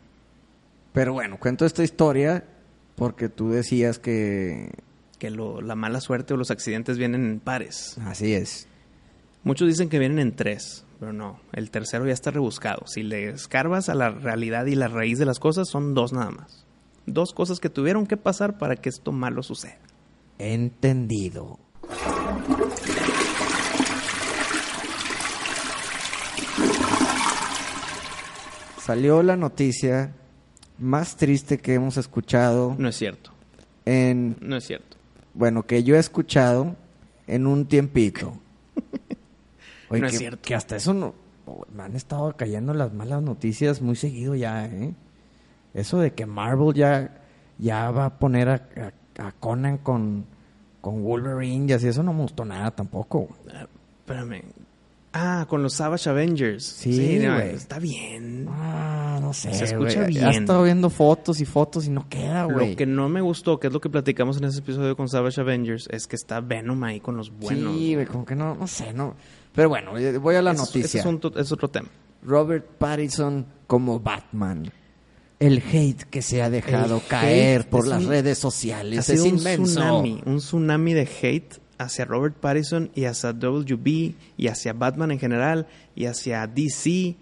Pero 0.94 1.12
bueno, 1.12 1.38
cuento 1.38 1.66
esta 1.66 1.84
historia 1.84 2.44
porque 2.96 3.28
tú 3.28 3.50
decías 3.50 3.98
que... 3.98 4.70
Que 5.24 5.30
lo- 5.30 5.62
la 5.62 5.74
mala 5.74 6.02
suerte 6.02 6.34
o 6.34 6.36
los 6.36 6.50
accidentes 6.50 6.98
vienen 6.98 7.24
en 7.24 7.40
pares. 7.40 7.96
Así 8.04 8.34
es. 8.34 8.68
Muchos 9.42 9.66
dicen 9.68 9.88
que 9.88 9.98
vienen 9.98 10.18
en 10.18 10.36
tres, 10.36 10.84
pero 11.00 11.14
no. 11.14 11.40
El 11.54 11.70
tercero 11.70 12.04
ya 12.06 12.12
está 12.12 12.30
rebuscado. 12.30 12.86
Si 12.86 13.02
le 13.02 13.30
escarbas 13.30 13.88
a 13.88 13.94
la 13.94 14.10
realidad 14.10 14.66
y 14.66 14.74
la 14.74 14.86
raíz 14.88 15.18
de 15.18 15.24
las 15.24 15.38
cosas, 15.38 15.66
son 15.70 15.94
dos 15.94 16.12
nada 16.12 16.30
más. 16.30 16.66
Dos 17.06 17.32
cosas 17.32 17.58
que 17.58 17.70
tuvieron 17.70 18.06
que 18.06 18.18
pasar 18.18 18.58
para 18.58 18.76
que 18.76 18.90
esto 18.90 19.12
malo 19.12 19.42
suceda. 19.42 19.78
Entendido. 20.38 21.58
Salió 28.84 29.22
la 29.22 29.36
noticia 29.36 30.12
más 30.78 31.16
triste 31.16 31.58
que 31.58 31.74
hemos 31.74 31.96
escuchado 31.96 32.74
No 32.78 32.88
es 32.88 32.96
cierto. 32.96 33.30
en, 33.84 34.36
No 34.40 34.56
es 34.56 34.64
cierto. 34.66 34.93
Bueno, 35.34 35.64
que 35.66 35.82
yo 35.84 35.96
he 35.96 35.98
escuchado 35.98 36.76
en 37.26 37.46
un 37.46 37.66
tiempito. 37.66 38.38
Oye, 39.90 40.00
No 40.00 40.06
es 40.06 40.12
que, 40.12 40.18
cierto. 40.18 40.42
que 40.42 40.54
hasta 40.54 40.76
eso 40.76 40.94
no, 40.94 41.14
me 41.74 41.82
han 41.82 41.96
estado 41.96 42.34
cayendo 42.36 42.72
las 42.74 42.92
malas 42.92 43.22
noticias 43.22 43.82
muy 43.82 43.96
seguido 43.96 44.34
ya, 44.34 44.66
¿eh? 44.66 44.94
Eso 45.74 45.98
de 45.98 46.12
que 46.12 46.24
Marvel 46.26 46.72
ya, 46.74 47.20
ya 47.58 47.90
va 47.90 48.06
a 48.06 48.18
poner 48.18 48.48
a, 48.48 48.54
a- 49.18 49.26
a 49.26 49.32
Conan 49.32 49.78
con, 49.78 50.24
con 50.80 51.02
Wolverine 51.04 51.66
y 51.68 51.72
así, 51.72 51.88
eso 51.88 52.02
no 52.02 52.12
me 52.12 52.22
gustó 52.22 52.44
nada 52.44 52.70
tampoco. 52.70 53.28
Ah, 53.52 53.66
espérame. 54.00 54.42
Ah, 55.16 55.46
con 55.48 55.62
los 55.62 55.74
Savage 55.74 56.10
Avengers. 56.10 56.64
Sí, 56.64 57.20
no, 57.22 57.34
güey. 57.36 57.50
está 57.54 57.78
bien. 57.78 58.48
Ah, 58.50 59.18
no 59.22 59.32
sé. 59.32 59.54
Se 59.54 59.64
escucha 59.66 60.06
bien. 60.06 60.24
Ha 60.24 60.30
estado 60.32 60.64
viendo 60.64 60.90
fotos 60.90 61.40
y 61.40 61.44
fotos 61.44 61.86
y 61.86 61.90
no 61.90 62.08
queda, 62.08 62.44
güey. 62.46 62.70
Lo 62.70 62.76
que 62.76 62.84
no 62.84 63.08
me 63.08 63.20
gustó, 63.20 63.60
que 63.60 63.68
es 63.68 63.72
lo 63.72 63.80
que 63.80 63.88
platicamos 63.88 64.38
en 64.38 64.44
ese 64.44 64.58
episodio 64.58 64.96
con 64.96 65.08
Savage 65.08 65.40
Avengers, 65.40 65.86
es 65.92 66.08
que 66.08 66.16
está 66.16 66.40
Venom 66.40 66.82
ahí 66.82 66.98
con 66.98 67.16
los 67.16 67.30
buenos. 67.30 67.76
Sí, 67.76 67.94
güey, 67.94 68.06
como 68.06 68.24
que 68.24 68.34
no, 68.34 68.56
no 68.56 68.66
sé, 68.66 68.92
no. 68.92 69.14
Pero 69.54 69.68
bueno, 69.68 69.96
eh, 69.96 70.18
voy 70.18 70.34
a 70.34 70.42
la 70.42 70.50
es- 70.50 70.58
noticia. 70.58 70.84
ese 70.84 70.98
es, 70.98 71.06
un 71.06 71.20
es 71.36 71.52
otro 71.52 71.68
tema. 71.70 71.88
Robert 72.24 72.66
Pattinson 72.78 73.46
como 73.68 74.00
Batman. 74.00 74.72
El 75.38 75.58
hate 75.72 76.02
que 76.10 76.22
se 76.22 76.42
ha 76.42 76.50
dejado 76.50 76.96
El 76.96 77.02
caer 77.02 77.68
por 77.68 77.86
las 77.86 78.02
un- 78.02 78.08
redes 78.08 78.38
Ha 78.38 78.40
sociales 78.40 79.04
sido 79.04 79.26
es 79.26 79.32
un 79.32 79.38
tsunami, 79.38 80.22
un 80.26 80.38
tsunami 80.38 80.92
de 80.94 81.08
hate 81.22 81.60
hacia 81.78 82.04
Robert 82.04 82.34
Pattinson 82.36 82.90
y 82.94 83.04
hacia 83.04 83.32
WB 83.32 84.14
y 84.36 84.48
hacia 84.48 84.72
Batman 84.72 85.10
en 85.10 85.18
general 85.18 85.66
y 85.94 86.06
hacia 86.06 86.46
DC 86.46 87.16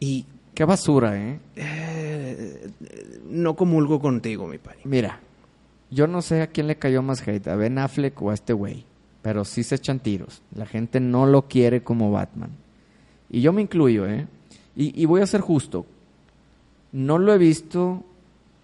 y 0.00 0.26
Qué 0.54 0.64
basura, 0.64 1.20
¿eh? 1.20 1.40
eh, 1.56 2.70
no 3.28 3.56
comulgo 3.56 3.98
contigo, 4.00 4.46
mi 4.46 4.58
pari. 4.58 4.78
Mira, 4.84 5.18
yo 5.90 6.06
no 6.06 6.22
sé 6.22 6.42
a 6.42 6.46
quién 6.46 6.68
le 6.68 6.76
cayó 6.76 7.02
más 7.02 7.26
hate, 7.26 7.48
a 7.48 7.56
Ben 7.56 7.76
Affleck 7.76 8.22
o 8.22 8.30
a 8.30 8.34
este 8.34 8.52
güey, 8.52 8.84
pero 9.20 9.44
sí 9.44 9.64
se 9.64 9.74
echan 9.74 9.98
tiros. 9.98 10.42
La 10.54 10.64
gente 10.64 11.00
no 11.00 11.26
lo 11.26 11.48
quiere 11.48 11.82
como 11.82 12.12
Batman. 12.12 12.50
Y 13.30 13.40
yo 13.40 13.52
me 13.52 13.62
incluyo, 13.62 14.06
¿eh? 14.06 14.28
Y, 14.76 15.00
y 15.00 15.06
voy 15.06 15.22
a 15.22 15.26
ser 15.26 15.40
justo. 15.40 15.86
No 16.92 17.18
lo 17.18 17.34
he 17.34 17.38
visto 17.38 18.04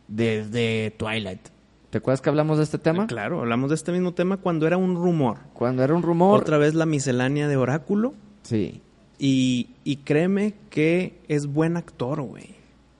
desde 0.06 0.92
Twilight. 0.96 1.48
¿Te 1.90 1.98
acuerdas 1.98 2.20
que 2.20 2.28
hablamos 2.30 2.58
de 2.58 2.64
este 2.64 2.78
tema? 2.78 3.06
Claro, 3.08 3.40
hablamos 3.40 3.70
de 3.70 3.74
este 3.74 3.90
mismo 3.92 4.14
tema 4.14 4.36
cuando 4.36 4.66
era 4.66 4.76
un 4.76 4.94
rumor. 4.94 5.38
Cuando 5.52 5.82
era 5.82 5.92
un 5.94 6.02
rumor. 6.02 6.40
Otra 6.40 6.56
vez 6.56 6.74
la 6.74 6.86
miscelánea 6.86 7.48
de 7.48 7.56
Oráculo. 7.56 8.14
Sí. 8.42 8.80
Y, 9.18 9.70
y 9.84 9.96
créeme 9.96 10.54
que 10.70 11.20
es 11.28 11.46
buen 11.46 11.76
actor, 11.76 12.22
güey. 12.22 12.54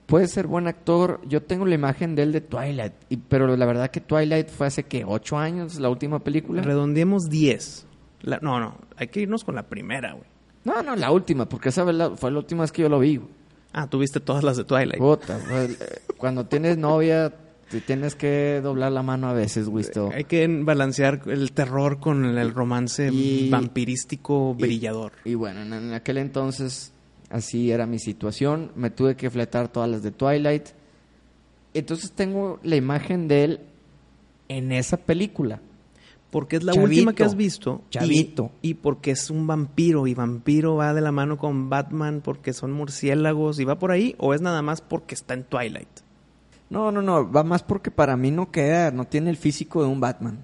Puede 0.07 0.27
ser 0.27 0.49
buen 0.49 0.67
actor. 0.67 1.21
Yo 1.29 1.43
tengo 1.45 1.67
la 1.67 1.77
imagen 1.77 2.17
de 2.17 2.25
él 2.25 2.33
de 2.33 2.41
Twilight. 2.41 2.93
y- 3.09 3.17
pero 3.17 3.57
la 3.57 3.65
verdad 3.65 3.91
que 3.93 4.01
Twilight 4.01 4.49
fue 4.49 4.67
hace 4.67 4.83
que 4.83 5.05
ocho 5.07 5.39
años 5.39 5.79
la 5.79 5.89
última 5.89 6.19
película. 6.19 6.61
Redondeemos 6.63 7.29
10. 7.31 7.87
La- 8.23 8.41
no, 8.43 8.59
no, 8.59 8.75
hay 8.97 9.07
que 9.07 9.21
irnos 9.21 9.45
con 9.45 9.55
la 9.55 9.63
primera, 9.69 10.13
güey. 10.13 10.25
No, 10.65 10.83
no, 10.83 10.95
la 10.97 11.11
última, 11.13 11.49
porque 11.49 11.69
esa 11.71 11.85
fue 11.85 11.93
la, 11.95 12.09
última 12.37 12.63
vez 12.63 12.73
que 12.73 12.83
yo 12.83 12.89
lo 12.89 12.99
vi. 12.99 13.17
güey. 13.19 13.31
Ah, 13.73 13.87
tú 13.89 14.01
viste 14.01 14.19
todas 14.19 14.43
las 14.43 14.57
de 14.57 14.65
Twilight. 14.65 14.99
Puta, 14.99 15.39
pues, 15.49 15.81
eh, 15.81 16.01
cuando 16.19 16.45
tienes 16.45 16.77
novia, 16.77 17.33
te 17.71 17.81
tienes 17.81 18.15
que 18.15 18.61
doblar 18.63 18.91
la 18.93 19.03
mano 19.03 19.29
a 19.29 19.33
veces, 19.33 19.69
Wisto. 19.69 20.11
Hay 20.13 20.25
que 20.25 20.47
balancear 20.63 21.23
el 21.27 21.53
terror 21.53 22.01
con 22.01 22.25
el, 22.25 22.53
romance 22.53 23.11
Y- 23.13 23.49
vampirístico 23.49 24.55
y- 24.59 24.63
brillador. 24.63 25.13
Y 25.25 25.35
bueno, 25.35 25.63
en, 25.63 25.73
en 25.73 25.93
aquel 25.95 26.19
entonces 26.19 26.93
así 27.31 27.71
era 27.71 27.87
mi 27.87 27.99
situación. 27.99 28.73
Me 28.75 28.91
tuve 28.91 29.15
que 29.17 29.31
fletar 29.31 29.69
todas 29.69 29.89
las 29.89 30.03
de 30.03 30.11
Twilight. 30.11 30.71
Entonces 31.75 32.13
tengo 32.13 32.59
la 32.63 32.77
imagen 32.77 33.29
de 33.29 33.45
él 33.45 33.61
en 34.49 34.73
esa 34.73 34.97
película. 34.97 35.61
Porque 36.31 36.57
es 36.57 36.63
la 36.65 36.73
Chavito. 36.73 36.91
última 36.91 37.13
que 37.13 37.25
has 37.25 37.35
visto. 37.37 37.83
y- 37.87 37.91
Chavito. 37.91 38.53
Y, 38.63 38.75
porque 38.75 39.11
es 39.13 39.31
un 39.31 39.47
vampiro. 39.47 40.07
Y 40.07 40.15
vampiro 40.15 40.77
va 40.77 40.95
de 40.95 41.01
la 41.01 41.11
mano 41.13 41.39
con 41.39 41.69
Batman 41.71 42.21
porque 42.23 42.53
son 42.53 42.71
murciélagos. 42.73 43.59
¿Y 43.59 43.65
va 43.65 43.79
por 43.79 43.91
ahí? 43.91 44.15
¿O 44.19 44.33
es 44.35 44.41
nada 44.41 44.63
más 44.63 44.81
porque 44.81 45.15
está 45.15 45.35
en 45.35 45.45
Twilight? 45.45 45.89
No, 46.71 46.93
no, 46.93 47.03
no, 47.03 47.31
va 47.31 47.43
más 47.43 47.63
porque 47.63 47.91
para 47.91 48.17
mí 48.17 48.31
no 48.31 48.51
queda, 48.53 48.91
no 48.93 49.05
tiene 49.05 49.31
el 49.31 49.37
físico 49.37 49.83
de 49.83 49.89
un 49.89 50.01
Batman. 50.01 50.39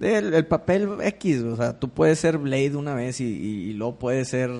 El, 0.00 0.32
el 0.32 0.46
papel 0.46 0.88
X, 1.02 1.42
o 1.42 1.56
sea, 1.56 1.78
tú 1.78 1.88
puedes 1.88 2.20
ser 2.20 2.38
Blade 2.38 2.76
una 2.76 2.94
vez 2.94 3.20
y, 3.20 3.24
y- 3.24 3.70
y 3.70 3.72
luego 3.72 3.98
puedes 3.98 4.28
ser 4.28 4.50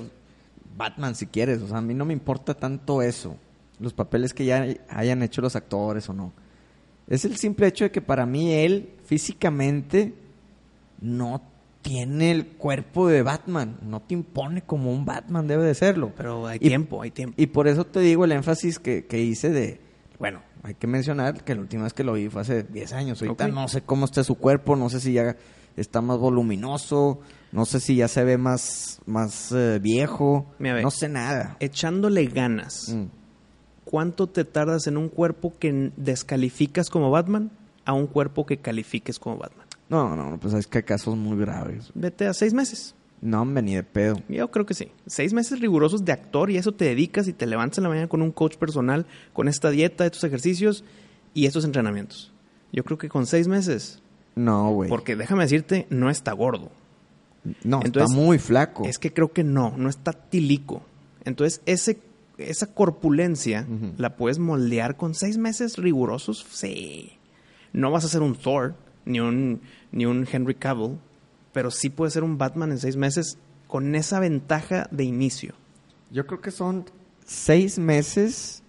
Batman 0.76 1.14
si 1.14 1.26
quieres. 1.26 1.62
O 1.62 1.68
sea, 1.68 1.78
a 1.78 1.82
mí 1.82 1.94
no 1.94 2.04
me 2.04 2.12
importa 2.12 2.54
tanto 2.54 3.00
eso, 3.02 3.36
los 3.78 3.92
papeles 3.94 4.34
que 4.34 4.44
ya 4.44 4.66
hayan 4.88 5.22
hecho 5.22 5.40
los 5.40 5.54
actores 5.54 6.08
o 6.08 6.12
no. 6.12 6.32
Es 7.06 7.24
el 7.24 7.36
simple 7.36 7.68
hecho 7.68 7.84
de 7.84 7.90
que 7.92 8.02
para 8.02 8.26
mí 8.26 8.52
él 8.52 8.90
físicamente 9.04 10.14
no 11.00 11.40
tiene 11.82 12.32
el 12.32 12.46
cuerpo 12.48 13.06
de 13.06 13.22
Batman, 13.22 13.78
no 13.82 14.00
te 14.02 14.14
impone 14.14 14.62
como 14.62 14.92
un 14.92 15.04
Batman 15.04 15.46
debe 15.46 15.64
de 15.64 15.74
serlo. 15.74 16.12
Pero 16.16 16.48
hay 16.48 16.56
Y- 16.60 16.66
tiempo, 16.68 17.00
hay 17.02 17.12
tiempo. 17.12 17.34
Y 17.40 17.46
por 17.46 17.68
eso 17.68 17.84
te 17.86 18.00
digo 18.00 18.24
el 18.24 18.32
énfasis 18.32 18.80
que, 18.80 19.06
que 19.06 19.20
hice 19.22 19.50
de, 19.50 19.80
bueno, 20.18 20.40
hay 20.62 20.74
que 20.74 20.86
mencionar 20.86 21.44
que 21.44 21.54
la 21.54 21.60
última 21.62 21.84
vez 21.84 21.92
que 21.92 22.04
lo 22.04 22.12
vi 22.14 22.28
fue 22.28 22.42
hace 22.42 22.62
10 22.64 22.92
años. 22.92 23.22
Ahorita 23.22 23.46
Ok. 23.46 23.52
no 23.52 23.68
sé 23.68 23.82
cómo 23.82 24.04
está 24.04 24.24
su 24.24 24.34
cuerpo, 24.36 24.76
no 24.76 24.90
sé 24.90 25.00
si 25.00 25.12
ya 25.12 25.36
está 25.76 26.00
más 26.00 26.18
voluminoso, 26.18 27.20
no 27.52 27.64
sé 27.64 27.80
si 27.80 27.96
ya 27.96 28.08
se 28.08 28.24
ve 28.24 28.36
más, 28.38 29.00
más 29.06 29.52
eh, 29.52 29.78
viejo, 29.80 30.46
Mira, 30.58 30.80
no 30.82 30.90
sé 30.90 31.08
nada. 31.08 31.56
Echándole 31.60 32.26
ganas. 32.26 32.88
Mm. 32.88 33.04
¿Cuánto 33.84 34.26
te 34.28 34.44
tardas 34.44 34.86
en 34.86 34.96
un 34.98 35.08
cuerpo 35.08 35.54
que 35.58 35.92
descalificas 35.96 36.90
como 36.90 37.10
Batman 37.10 37.50
a 37.86 37.94
un 37.94 38.06
cuerpo 38.06 38.44
que 38.44 38.58
califiques 38.58 39.18
como 39.18 39.38
Batman? 39.38 39.66
No, 39.88 40.14
no, 40.14 40.30
no, 40.30 40.38
pues 40.38 40.52
es 40.52 40.66
que 40.66 40.78
hay 40.78 40.84
casos 40.84 41.16
muy 41.16 41.38
graves. 41.38 41.90
Vete 41.94 42.26
a 42.26 42.34
seis 42.34 42.52
meses. 42.52 42.94
No, 43.20 43.42
hombre, 43.42 43.62
ni 43.62 43.74
de 43.74 43.82
pedo. 43.82 44.22
Yo 44.28 44.50
creo 44.50 44.64
que 44.64 44.74
sí. 44.74 44.92
Seis 45.06 45.32
meses 45.32 45.60
rigurosos 45.60 46.04
de 46.04 46.12
actor 46.12 46.50
y 46.50 46.56
eso 46.56 46.72
te 46.72 46.84
dedicas 46.84 47.26
y 47.28 47.32
te 47.32 47.46
levantas 47.46 47.78
en 47.78 47.84
la 47.84 47.90
mañana 47.90 48.08
con 48.08 48.22
un 48.22 48.30
coach 48.30 48.56
personal, 48.56 49.06
con 49.32 49.48
esta 49.48 49.70
dieta, 49.70 50.06
estos 50.06 50.22
ejercicios 50.24 50.84
y 51.34 51.46
estos 51.46 51.64
entrenamientos. 51.64 52.32
Yo 52.72 52.84
creo 52.84 52.96
que 52.98 53.08
con 53.08 53.26
seis 53.26 53.48
meses, 53.48 54.00
No, 54.36 54.70
güey. 54.70 54.88
porque 54.88 55.16
déjame 55.16 55.42
decirte, 55.44 55.86
no 55.90 56.10
está 56.10 56.32
gordo. 56.32 56.70
No, 57.64 57.80
entonces, 57.84 58.10
está 58.10 58.14
muy 58.14 58.38
flaco. 58.38 58.84
Es 58.84 58.98
que 58.98 59.12
creo 59.12 59.32
que 59.32 59.42
no, 59.42 59.74
no 59.76 59.88
está 59.88 60.12
tilico. 60.12 60.82
Entonces, 61.24 61.60
ese, 61.66 61.98
esa 62.36 62.72
corpulencia 62.74 63.66
la 63.96 64.16
puedes 64.16 64.38
moldear 64.38 64.96
con 64.96 65.14
seis 65.14 65.38
meses 65.38 65.76
rigurosos. 65.76 66.46
Sí. 66.50 67.12
No 67.72 67.90
vas 67.90 68.04
a 68.04 68.08
ser 68.08 68.22
un 68.22 68.34
Thor, 68.36 68.74
ni 69.06 69.18
un, 69.20 69.60
ni 69.92 70.04
un 70.06 70.26
Henry 70.30 70.54
Cavill, 70.54 70.98
pero 71.52 71.70
sí 71.70 71.90
puedes 71.90 72.14
ser 72.14 72.24
un 72.24 72.38
Batman 72.38 72.72
en 72.72 72.78
seis 72.78 72.96
meses 72.96 73.38
con 73.66 73.94
esa 73.94 74.20
ventaja 74.20 74.88
de 74.90 75.04
inicio. 75.04 75.54
Yo 76.10 76.26
creo 76.26 76.40
que 76.40 76.50
son 76.50 76.86
seis 77.24 77.78
meses 77.78 78.62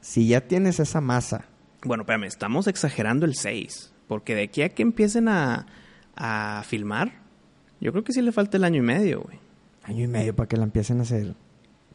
si 0.00 0.28
ya 0.28 0.42
tienes 0.42 0.80
esa 0.80 1.00
masa. 1.00 1.46
Bueno, 1.84 2.02
espérame, 2.02 2.24
estamos 2.24 2.66
exagerando 2.68 3.26
el 3.26 3.34
6. 3.34 3.92
Porque 4.06 4.34
de 4.34 4.42
aquí 4.42 4.62
a 4.62 4.68
que 4.68 4.82
empiecen 4.82 5.28
a, 5.28 5.66
a 6.14 6.62
filmar, 6.66 7.22
yo 7.80 7.92
creo 7.92 8.04
que 8.04 8.12
sí 8.12 8.20
le 8.20 8.32
falta 8.32 8.56
el 8.56 8.64
año 8.64 8.78
y 8.78 8.86
medio, 8.86 9.22
güey. 9.22 9.38
Año 9.84 10.04
y 10.04 10.08
medio 10.08 10.36
para 10.36 10.48
que 10.48 10.56
la 10.56 10.64
empiecen 10.64 11.00
a 11.00 11.02
hacer. 11.02 11.34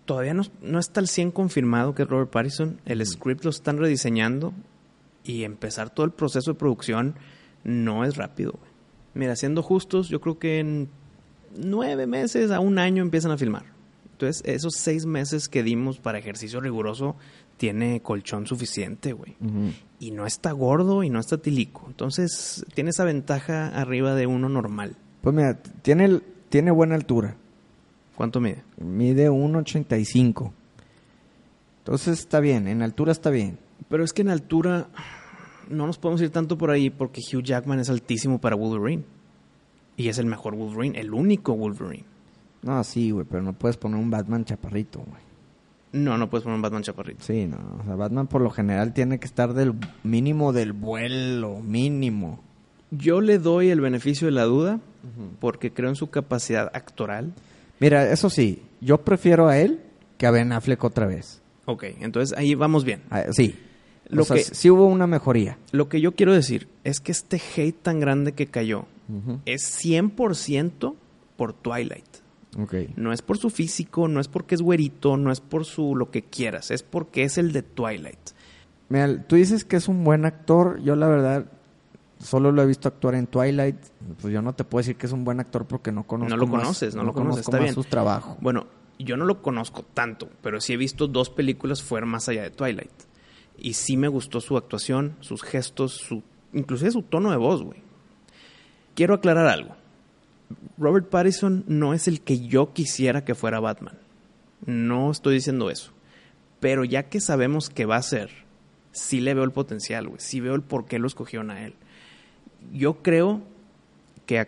Todavía 0.05 0.33
no, 0.33 0.43
no 0.61 0.79
está 0.79 0.99
al 0.99 1.07
100 1.07 1.31
confirmado 1.31 1.95
que 1.95 2.03
es 2.03 2.09
Robert 2.09 2.31
Pattinson. 2.31 2.81
El 2.85 3.05
script 3.05 3.43
lo 3.43 3.49
están 3.49 3.77
rediseñando 3.77 4.53
y 5.23 5.43
empezar 5.43 5.89
todo 5.89 6.05
el 6.05 6.11
proceso 6.11 6.51
de 6.51 6.59
producción 6.59 7.15
no 7.63 8.03
es 8.03 8.15
rápido. 8.15 8.59
Mira, 9.17 9.35
siendo 9.35 9.63
justos, 9.63 10.09
yo 10.09 10.21
creo 10.21 10.37
que 10.37 10.59
en 10.59 10.89
nueve 11.57 12.05
meses 12.07 12.51
a 12.51 12.59
un 12.59 12.77
año 12.77 13.01
empiezan 13.01 13.31
a 13.31 13.37
filmar. 13.37 13.65
Entonces, 14.11 14.43
esos 14.45 14.75
seis 14.75 15.05
meses 15.05 15.47
que 15.47 15.63
dimos 15.63 15.99
para 15.99 16.19
ejercicio 16.19 16.59
riguroso 16.59 17.15
tiene 17.57 18.01
colchón 18.01 18.45
suficiente, 18.45 19.13
güey. 19.13 19.35
Y 19.99 20.11
no 20.11 20.25
está 20.25 20.51
gordo 20.51 21.03
y 21.03 21.09
no 21.09 21.19
está 21.19 21.37
tilico. 21.37 21.85
Entonces, 21.87 22.65
tiene 22.73 22.91
esa 22.91 23.03
ventaja 23.03 23.67
arriba 23.69 24.15
de 24.15 24.27
uno 24.27 24.49
normal. 24.49 24.95
Pues 25.21 25.35
mira, 25.35 25.55
tiene, 25.81 26.21
tiene 26.49 26.71
buena 26.71 26.95
altura. 26.95 27.35
¿Cuánto 28.15 28.39
mide? 28.39 28.63
Mide 28.77 29.29
1.85. 29.29 30.51
Entonces 31.79 32.19
está 32.19 32.39
bien, 32.39 32.67
en 32.67 32.81
altura 32.81 33.11
está 33.11 33.29
bien. 33.29 33.59
Pero 33.89 34.03
es 34.03 34.13
que 34.13 34.21
en 34.21 34.29
altura 34.29 34.89
no 35.69 35.87
nos 35.87 35.97
podemos 35.97 36.21
ir 36.21 36.29
tanto 36.29 36.57
por 36.57 36.71
ahí 36.71 36.89
porque 36.89 37.21
Hugh 37.21 37.43
Jackman 37.43 37.79
es 37.79 37.89
altísimo 37.89 38.39
para 38.39 38.55
Wolverine. 38.55 39.03
Y 39.95 40.09
es 40.09 40.19
el 40.19 40.27
mejor 40.27 40.55
Wolverine, 40.55 40.99
el 40.99 41.13
único 41.13 41.55
Wolverine. 41.55 42.05
No, 42.61 42.83
sí, 42.83 43.11
güey, 43.11 43.25
pero 43.29 43.41
no 43.41 43.53
puedes 43.53 43.77
poner 43.77 43.99
un 43.99 44.09
Batman 44.11 44.45
chaparrito, 44.45 44.99
güey. 44.99 45.21
No, 45.93 46.17
no 46.17 46.29
puedes 46.29 46.43
poner 46.43 46.55
un 46.57 46.61
Batman 46.61 46.83
chaparrito. 46.83 47.23
Sí, 47.23 47.47
no. 47.47 47.57
O 47.81 47.83
sea, 47.85 47.95
Batman 47.95 48.27
por 48.27 48.41
lo 48.41 48.49
general 48.49 48.93
tiene 48.93 49.19
que 49.19 49.25
estar 49.25 49.53
del 49.53 49.73
mínimo 50.03 50.53
del 50.53 50.73
vuelo, 50.73 51.59
mínimo. 51.61 52.39
Yo 52.91 53.21
le 53.21 53.39
doy 53.39 53.69
el 53.69 53.81
beneficio 53.81 54.27
de 54.27 54.31
la 54.31 54.43
duda 54.43 54.79
porque 55.39 55.71
creo 55.71 55.89
en 55.89 55.95
su 55.95 56.09
capacidad 56.09 56.69
actoral. 56.73 57.33
Mira, 57.79 58.11
eso 58.11 58.29
sí, 58.29 58.61
yo 58.81 58.99
prefiero 58.99 59.47
a 59.47 59.57
él 59.57 59.79
que 60.17 60.27
a 60.27 60.31
Ben 60.31 60.51
Affleck 60.51 60.83
otra 60.83 61.05
vez. 61.05 61.41
Ok, 61.65 61.85
entonces 61.99 62.37
ahí 62.37 62.55
vamos 62.55 62.83
bien. 62.83 63.01
Ah, 63.09 63.25
sí. 63.31 63.55
Lo 64.09 64.21
o 64.23 64.25
sea, 64.25 64.37
que- 64.37 64.43
sí 64.43 64.69
hubo 64.69 64.85
una 64.87 65.07
mejoría. 65.07 65.57
Lo 65.71 65.89
que 65.89 65.99
yo 66.01 66.13
quiero 66.15 66.33
decir 66.33 66.67
es 66.83 66.99
que 66.99 67.11
este 67.11 67.41
hate 67.55 67.75
tan 67.81 67.99
grande 67.99 68.33
que 68.33 68.47
cayó 68.47 68.85
es 69.45 69.63
100% 69.83 70.95
por 71.35 71.53
Twilight. 71.53 72.05
Ok. 72.59 72.73
No 72.95 73.13
es 73.13 73.21
por 73.21 73.37
su 73.37 73.49
físico, 73.49 74.07
no 74.07 74.19
es 74.19 74.27
porque 74.27 74.55
es 74.55 74.61
güerito, 74.61 75.15
no 75.17 75.31
es 75.31 75.39
por 75.41 75.65
su 75.65 75.95
lo 75.95 76.09
que 76.11 76.23
quieras, 76.23 76.71
es 76.71 76.83
porque 76.83 77.23
es 77.23 77.37
el 77.37 77.51
de 77.51 77.61
Twilight. 77.61 78.17
Mira, 78.89 79.21
tú 79.27 79.35
dices 79.35 79.63
que 79.65 79.75
es 79.75 79.87
un 79.87 80.03
buen 80.03 80.25
actor. 80.25 80.81
Yo, 80.81 80.95
la 80.95 81.07
verdad, 81.07 81.45
solo 82.19 82.51
lo 82.51 82.61
he 82.63 82.65
visto 82.65 82.87
actuar 82.87 83.15
en 83.15 83.27
Twilight. 83.27 83.75
Pues 84.21 84.33
yo 84.33 84.41
no 84.41 84.53
te 84.55 84.63
puedo 84.63 84.79
decir 84.79 84.95
que 84.95 85.05
es 85.05 85.11
un 85.11 85.23
buen 85.23 85.39
actor 85.39 85.65
porque 85.65 85.91
no 85.91 86.03
conozco. 86.07 86.29
No 86.29 86.37
lo 86.37 86.47
más- 86.47 86.61
conoces, 86.61 86.95
no 86.95 87.03
lo 87.03 87.13
conoces, 87.13 87.41
está 87.41 87.51
más 87.57 87.61
bien. 87.63 87.73
sus 87.75 87.87
trabajos. 87.87 88.37
Bueno, 88.41 88.65
yo 88.97 89.17
no 89.17 89.25
lo 89.25 89.41
conozco 89.41 89.83
tanto, 89.93 90.29
pero 90.41 90.59
sí 90.61 90.73
he 90.73 90.77
visto 90.77 91.07
dos 91.07 91.29
películas 91.29 91.83
fuera 91.83 92.05
más 92.07 92.27
allá 92.29 92.43
de 92.43 92.49
Twilight. 92.49 92.89
Y 93.57 93.73
sí 93.73 93.97
me 93.97 94.07
gustó 94.07 94.41
su 94.41 94.57
actuación, 94.57 95.15
sus 95.21 95.43
gestos, 95.43 95.93
su 95.93 96.23
inclusive 96.53 96.91
su 96.91 97.01
tono 97.01 97.31
de 97.31 97.37
voz, 97.37 97.63
güey. 97.63 97.81
Quiero 98.95 99.13
aclarar 99.13 99.47
algo. 99.47 99.75
Robert 100.77 101.09
Pattinson 101.09 101.63
no 101.67 101.93
es 101.93 102.07
el 102.07 102.21
que 102.21 102.47
yo 102.47 102.73
quisiera 102.73 103.25
que 103.25 103.35
fuera 103.35 103.59
Batman. 103.59 103.97
No 104.65 105.11
estoy 105.11 105.35
diciendo 105.35 105.69
eso. 105.69 105.91
Pero 106.59 106.83
ya 106.83 107.03
que 107.03 107.19
sabemos 107.19 107.69
que 107.69 107.85
va 107.85 107.97
a 107.97 108.01
ser, 108.01 108.29
sí 108.91 109.19
le 109.19 109.33
veo 109.33 109.43
el 109.43 109.51
potencial, 109.51 110.07
güey. 110.07 110.19
Sí 110.19 110.39
veo 110.39 110.55
el 110.55 110.61
por 110.61 110.85
qué 110.85 110.99
lo 110.99 111.07
escogieron 111.07 111.51
a 111.51 111.65
él. 111.65 111.75
Yo 112.73 113.03
creo 113.03 113.41
que, 114.25 114.47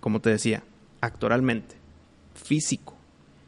como 0.00 0.20
te 0.20 0.30
decía, 0.30 0.62
actoralmente, 1.00 1.76
físico, 2.34 2.94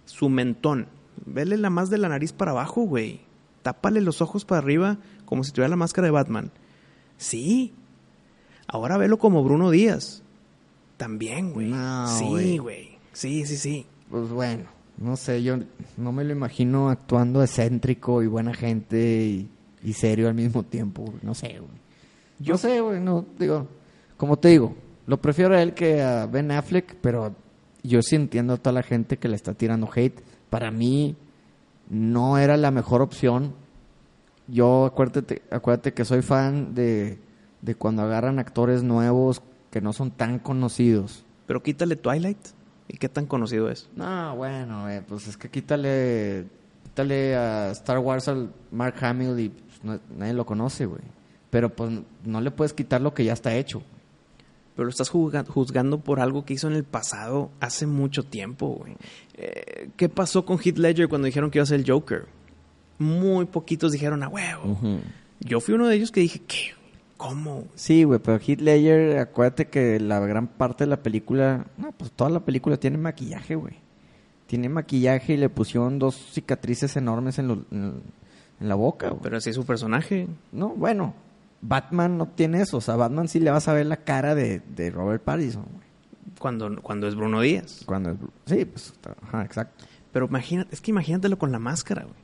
su 0.07 0.29
mentón, 0.29 0.89
vele 1.27 1.57
la 1.57 1.71
más 1.71 1.91
de 1.91 1.99
la 1.99 2.09
nariz 2.09 2.33
para 2.33 2.53
abajo, 2.53 2.83
güey. 2.83 3.21
Tápale 3.63 4.01
los 4.01 4.23
ojos 4.23 4.45
para 4.45 4.61
arriba 4.61 4.99
como 5.25 5.45
si 5.45 5.53
tuviera 5.53 5.69
la 5.69 5.77
máscara 5.77 6.07
de 6.07 6.13
Batman. 6.13 6.51
Sí. 7.17 7.73
Ahora 8.67 8.97
velo 8.97 9.19
como 9.19 9.45
Bruno 9.45 9.71
Díaz. 9.71 10.23
También, 10.97 11.53
güey. 11.53 11.69
No, 11.69 12.07
sí, 12.07 12.59
güey. 12.59 12.99
Sí, 13.13 13.47
sí, 13.47 13.57
sí. 13.57 13.87
Pues 14.11 14.29
bueno, 14.31 14.65
no 14.99 15.17
sé, 15.17 15.43
yo 15.43 15.57
no 15.97 16.13
me 16.13 16.25
lo 16.25 16.33
imagino 16.33 16.91
actuando 16.91 17.43
excéntrico 17.43 18.23
y 18.23 18.27
buena 18.27 18.53
gente 18.55 19.25
y, 19.25 19.49
y 19.83 19.93
serio 19.95 20.29
al 20.29 20.35
mismo 20.35 20.63
tiempo. 20.63 21.13
No 21.23 21.35
sé, 21.35 21.59
güey. 21.59 21.81
Yo 22.39 22.57
sé, 22.59 22.81
güey, 22.81 23.01
no, 23.01 23.25
digo, 23.39 23.67
como 24.17 24.39
te 24.39 24.49
digo, 24.49 24.75
lo 25.07 25.21
prefiero 25.21 25.55
a 25.55 25.63
él 25.63 25.75
que 25.75 26.03
a 26.03 26.27
Ben 26.27 26.51
Affleck, 26.51 26.97
pero 27.01 27.35
yo 27.83 28.03
sí 28.03 28.17
entiendo 28.17 28.55
a 28.55 28.57
toda 28.57 28.73
la 28.73 28.83
gente 28.83 29.17
que 29.19 29.29
le 29.29 29.37
está 29.37 29.55
tirando 29.55 29.89
hate. 29.95 30.21
Para 30.49 30.71
mí 30.71 31.17
no 31.91 32.39
era 32.39 32.57
la 32.57 32.71
mejor 32.71 33.03
opción. 33.03 33.53
Yo 34.49 34.87
acuérdate, 34.87 35.43
acuérdate 35.51 35.93
que 35.93 36.05
soy 36.05 36.23
fan 36.23 36.75
de, 36.75 37.19
de 37.63 37.75
cuando 37.75 38.03
agarran 38.03 38.39
actores 38.39 38.83
nuevos 38.83 39.43
que 39.71 39.81
no 39.81 39.93
son 39.93 40.11
tan 40.11 40.39
conocidos. 40.39 41.25
Pero 41.47 41.63
quítale 41.63 41.97
Twilight. 41.97 42.39
¿Y 42.89 42.97
qué 42.97 43.09
tan 43.09 43.27
conocido 43.27 43.71
es? 43.71 43.89
No, 43.95 44.35
bueno, 44.37 44.89
eh, 44.89 45.03
pues 45.07 45.29
es 45.29 45.37
que 45.37 45.49
quítale, 45.49 46.47
quítale 46.83 47.37
a 47.37 47.71
Star 47.71 47.99
Wars 48.01 48.27
al 48.27 48.53
Mark 48.73 48.97
Hamill 49.05 49.39
y 49.39 49.49
pues, 49.51 49.85
no- 49.85 50.01
nadie 50.17 50.33
lo 50.35 50.45
conoce, 50.45 50.87
güey. 50.87 51.03
Pero 51.51 51.69
pues 51.69 51.93
no 52.25 52.41
le 52.41 52.51
puedes 52.51 52.73
quitar 52.73 53.01
lo 53.01 53.15
que 53.15 53.25
ya 53.25 53.33
está 53.33 53.55
hecho. 53.55 53.83
Pero 54.81 54.87
lo 54.87 54.91
estás 54.93 55.11
juzga- 55.13 55.45
juzgando 55.47 56.01
por 56.01 56.21
algo 56.21 56.47
que 56.47 56.55
hizo 56.55 56.67
en 56.67 56.73
el 56.75 56.85
pasado 56.85 57.51
hace 57.61 57.87
mucho 57.87 58.23
tiempo, 58.23 58.69
güey. 58.81 58.97
Eh, 59.35 59.91
¿Qué 59.99 60.09
pasó 60.09 60.47
con 60.47 60.57
Heath 60.59 60.79
Ledger 60.79 61.07
cuando 61.07 61.27
dijeron 61.27 61.51
que 61.51 61.59
iba 61.59 61.65
a 61.65 61.67
ser 61.67 61.81
el 61.81 61.91
Joker? 61.91 62.25
Muy 62.99 63.45
poquitos 63.45 63.93
dijeron, 63.93 64.23
a 64.23 64.29
huevo. 64.29 64.79
Yo 65.41 65.61
fui 65.61 65.75
uno 65.75 65.87
de 65.87 65.97
ellos 65.97 66.11
que 66.11 66.21
dije, 66.21 66.41
¿qué? 66.49 66.71
¿Cómo? 67.19 67.65
Sí, 67.75 68.05
güey, 68.05 68.21
pero 68.21 68.39
Heath 68.41 68.63
Ledger, 68.63 69.19
acuérdate 69.19 69.67
que 69.69 70.01
la 70.01 70.19
gran 70.21 70.47
parte 70.47 70.85
de 70.85 70.89
la 70.89 71.03
película, 71.03 71.67
no, 71.77 71.93
pues 71.93 72.11
toda 72.13 72.31
la 72.31 72.41
película 72.41 72.79
tiene 72.79 72.97
maquillaje, 72.97 73.57
güey. 73.57 73.75
Tiene 74.47 74.71
maquillaje 74.71 75.35
y 75.35 75.37
le 75.37 75.51
pusieron 75.51 75.99
dos 75.99 76.15
cicatrices 76.33 76.97
enormes 76.97 77.39
en, 77.39 77.49
lo- 77.49 77.65
en- 77.71 78.01
en 78.61 78.69
la 78.69 78.77
boca, 78.77 79.11
güey. 79.11 79.21
Pero 79.23 79.37
así 79.37 79.51
es 79.51 79.57
su 79.57 79.67
personaje. 79.67 80.27
No, 80.53 80.71
bueno, 80.71 81.13
Batman 81.63 82.17
no 82.19 82.27
tiene 82.29 82.63
eso. 82.63 82.79
O 82.79 82.81
sea, 82.81 82.97
Batman 82.97 83.29
sí 83.29 83.41
le 83.41 83.51
vas 83.51 83.69
a 83.69 83.73
ver 83.75 83.87
la 83.87 83.99
cara 83.99 84.35
de, 84.35 84.61
de 84.75 84.91
Robert 84.91 85.23
Pattinson, 85.23 85.65
güey. 85.65 85.91
Cuando, 86.39 86.81
cuando 86.81 87.07
es 87.07 87.15
Bruno 87.15 87.41
Díaz. 87.43 87.83
Cuando 87.85 88.11
es... 88.11 88.17
Sí, 88.47 88.65
pues, 88.65 88.95
ajá, 89.27 89.45
exacto. 89.45 89.85
Pero 90.13 90.27
imagínate, 90.27 90.75
es 90.75 90.81
que 90.81 90.91
imagínatelo 90.91 91.39
con 91.39 91.53
la 91.53 91.59
máscara, 91.59 92.03
güey. 92.03 92.15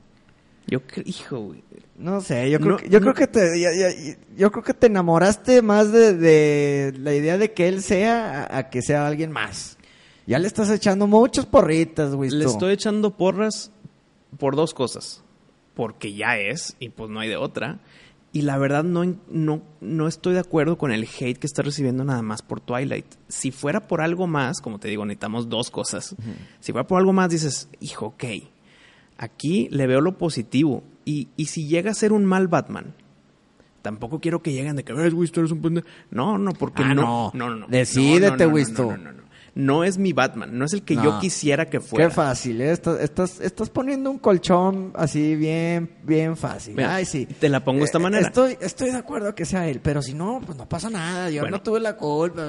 Yo 0.69 0.81
creo, 0.85 1.03
hijo, 1.07 1.39
güey. 1.39 1.63
No 1.97 2.19
sé, 2.19 2.49
yo 2.49 2.59
creo 2.59 2.71
No, 2.73 2.77
que, 2.77 2.89
yo 2.89 2.99
no. 2.99 3.05
creo 3.05 3.13
que 3.13 3.27
te, 3.27 4.17
yo 4.35 4.51
creo 4.51 4.63
que 4.63 4.73
te 4.73 4.87
enamoraste 4.87 5.61
más 5.61 5.91
de, 5.93 6.13
de 6.13 6.93
la 6.99 7.13
idea 7.13 7.37
de 7.37 7.53
que 7.53 7.69
él 7.69 7.81
sea 7.81 8.43
a, 8.43 8.57
a 8.57 8.69
que 8.69 8.81
sea 8.81 9.07
alguien 9.07 9.31
más. 9.31 9.77
Ya 10.25 10.39
le 10.39 10.47
estás 10.47 10.69
echando 10.69 11.07
muchas 11.07 11.45
porritas, 11.45 12.13
güey. 12.13 12.29
Le 12.31 12.43
estoy 12.45 12.73
echando 12.73 13.11
porras 13.11 13.71
por 14.37 14.57
dos 14.57 14.73
cosas. 14.73 15.23
Porque 15.73 16.13
ya 16.13 16.37
es, 16.37 16.75
y 16.79 16.89
pues 16.89 17.09
no 17.09 17.19
hay 17.21 17.29
de 17.29 17.37
otra. 17.37 17.79
Y 18.33 18.41
la 18.41 18.57
verdad 18.57 18.83
no, 18.83 19.03
no, 19.29 19.61
no 19.81 20.07
estoy 20.07 20.33
de 20.33 20.39
acuerdo 20.41 20.77
con 20.77 20.91
el 20.91 21.03
hate 21.05 21.37
que 21.39 21.47
está 21.47 21.61
recibiendo 21.63 22.03
nada 22.03 22.21
más 22.21 22.41
por 22.41 22.59
Twilight. 22.59 23.05
Si 23.29 23.51
fuera 23.51 23.87
por 23.87 24.01
algo 24.01 24.27
más, 24.27 24.61
como 24.61 24.79
te 24.79 24.89
digo, 24.89 25.05
necesitamos 25.05 25.49
dos 25.49 25.71
cosas. 25.71 26.15
Si 26.59 26.71
fuera 26.71 26.85
por 26.85 26.99
algo 26.99 27.13
más, 27.13 27.29
dices, 27.29 27.69
hijo, 27.79 28.07
ok. 28.07 28.23
Aquí 29.17 29.67
le 29.71 29.87
veo 29.87 30.01
lo 30.01 30.17
positivo. 30.17 30.83
Y, 31.05 31.29
y 31.37 31.45
si 31.45 31.67
llega 31.67 31.91
a 31.91 31.93
ser 31.95 32.11
un 32.13 32.25
mal 32.25 32.47
Batman, 32.47 32.93
tampoco 33.81 34.19
quiero 34.19 34.41
que 34.43 34.51
lleguen 34.53 34.75
de 34.75 34.83
que, 34.83 34.93
ves, 34.93 35.13
tú 35.31 35.39
eres 35.39 35.51
un 35.51 35.61
pendejo. 35.61 35.87
No, 36.11 36.37
no, 36.37 36.51
porque 36.53 36.83
Ah, 36.83 36.93
no. 36.93 37.01
no. 37.01 37.31
No, 37.33 37.55
no. 37.55 37.67
Decídete, 37.67 38.29
No, 38.29 38.37
no, 38.37 38.45
no, 38.47 38.53
Wisto. 38.53 38.83
No, 38.83 38.97
no, 38.97 39.11
no, 39.13 39.23
no. 39.57 39.83
Es 39.83 39.97
mi 39.97 40.13
Batman. 40.13 40.57
No 40.57 40.65
es 40.65 40.73
el 40.73 40.83
que 40.83 40.95
No. 40.95 41.03
yo 41.03 41.19
quisiera 41.19 41.65
que 41.69 41.79
fuera. 41.79 42.07
Qué 42.07 42.13
fácil, 42.13 42.61
¿eh? 42.61 42.71
Estás, 42.71 42.99
estás, 43.01 43.39
estás 43.41 43.69
poniendo 43.69 44.09
un 44.11 44.19
colchón 44.19 44.91
así 44.95 45.35
bien, 45.35 45.97
bien 46.03 46.37
fácil. 46.37 46.75
Mira, 46.75 46.95
Ay, 46.95 47.05
sí. 47.05 47.25
te 47.25 47.49
la 47.49 47.63
pongo 47.63 47.79
de 47.79 47.85
esta 47.85 47.97
Eh, 47.97 48.01
manera. 48.01 48.27
Estoy, 48.27 48.57
estoy 48.61 48.91
de 48.91 48.97
acuerdo 48.97 49.33
que 49.35 49.45
sea 49.45 49.67
él, 49.67 49.79
pero 49.81 50.01
si 50.01 50.13
no, 50.13 50.39
pues 50.45 50.57
no 50.57 50.67
pasa 50.69 50.89
nada. 50.89 51.29
Yo 51.29 51.41
Bueno. 51.41 51.57
no 51.57 51.63
tuve 51.63 51.79
la 51.79 51.95
culpa. 51.97 52.41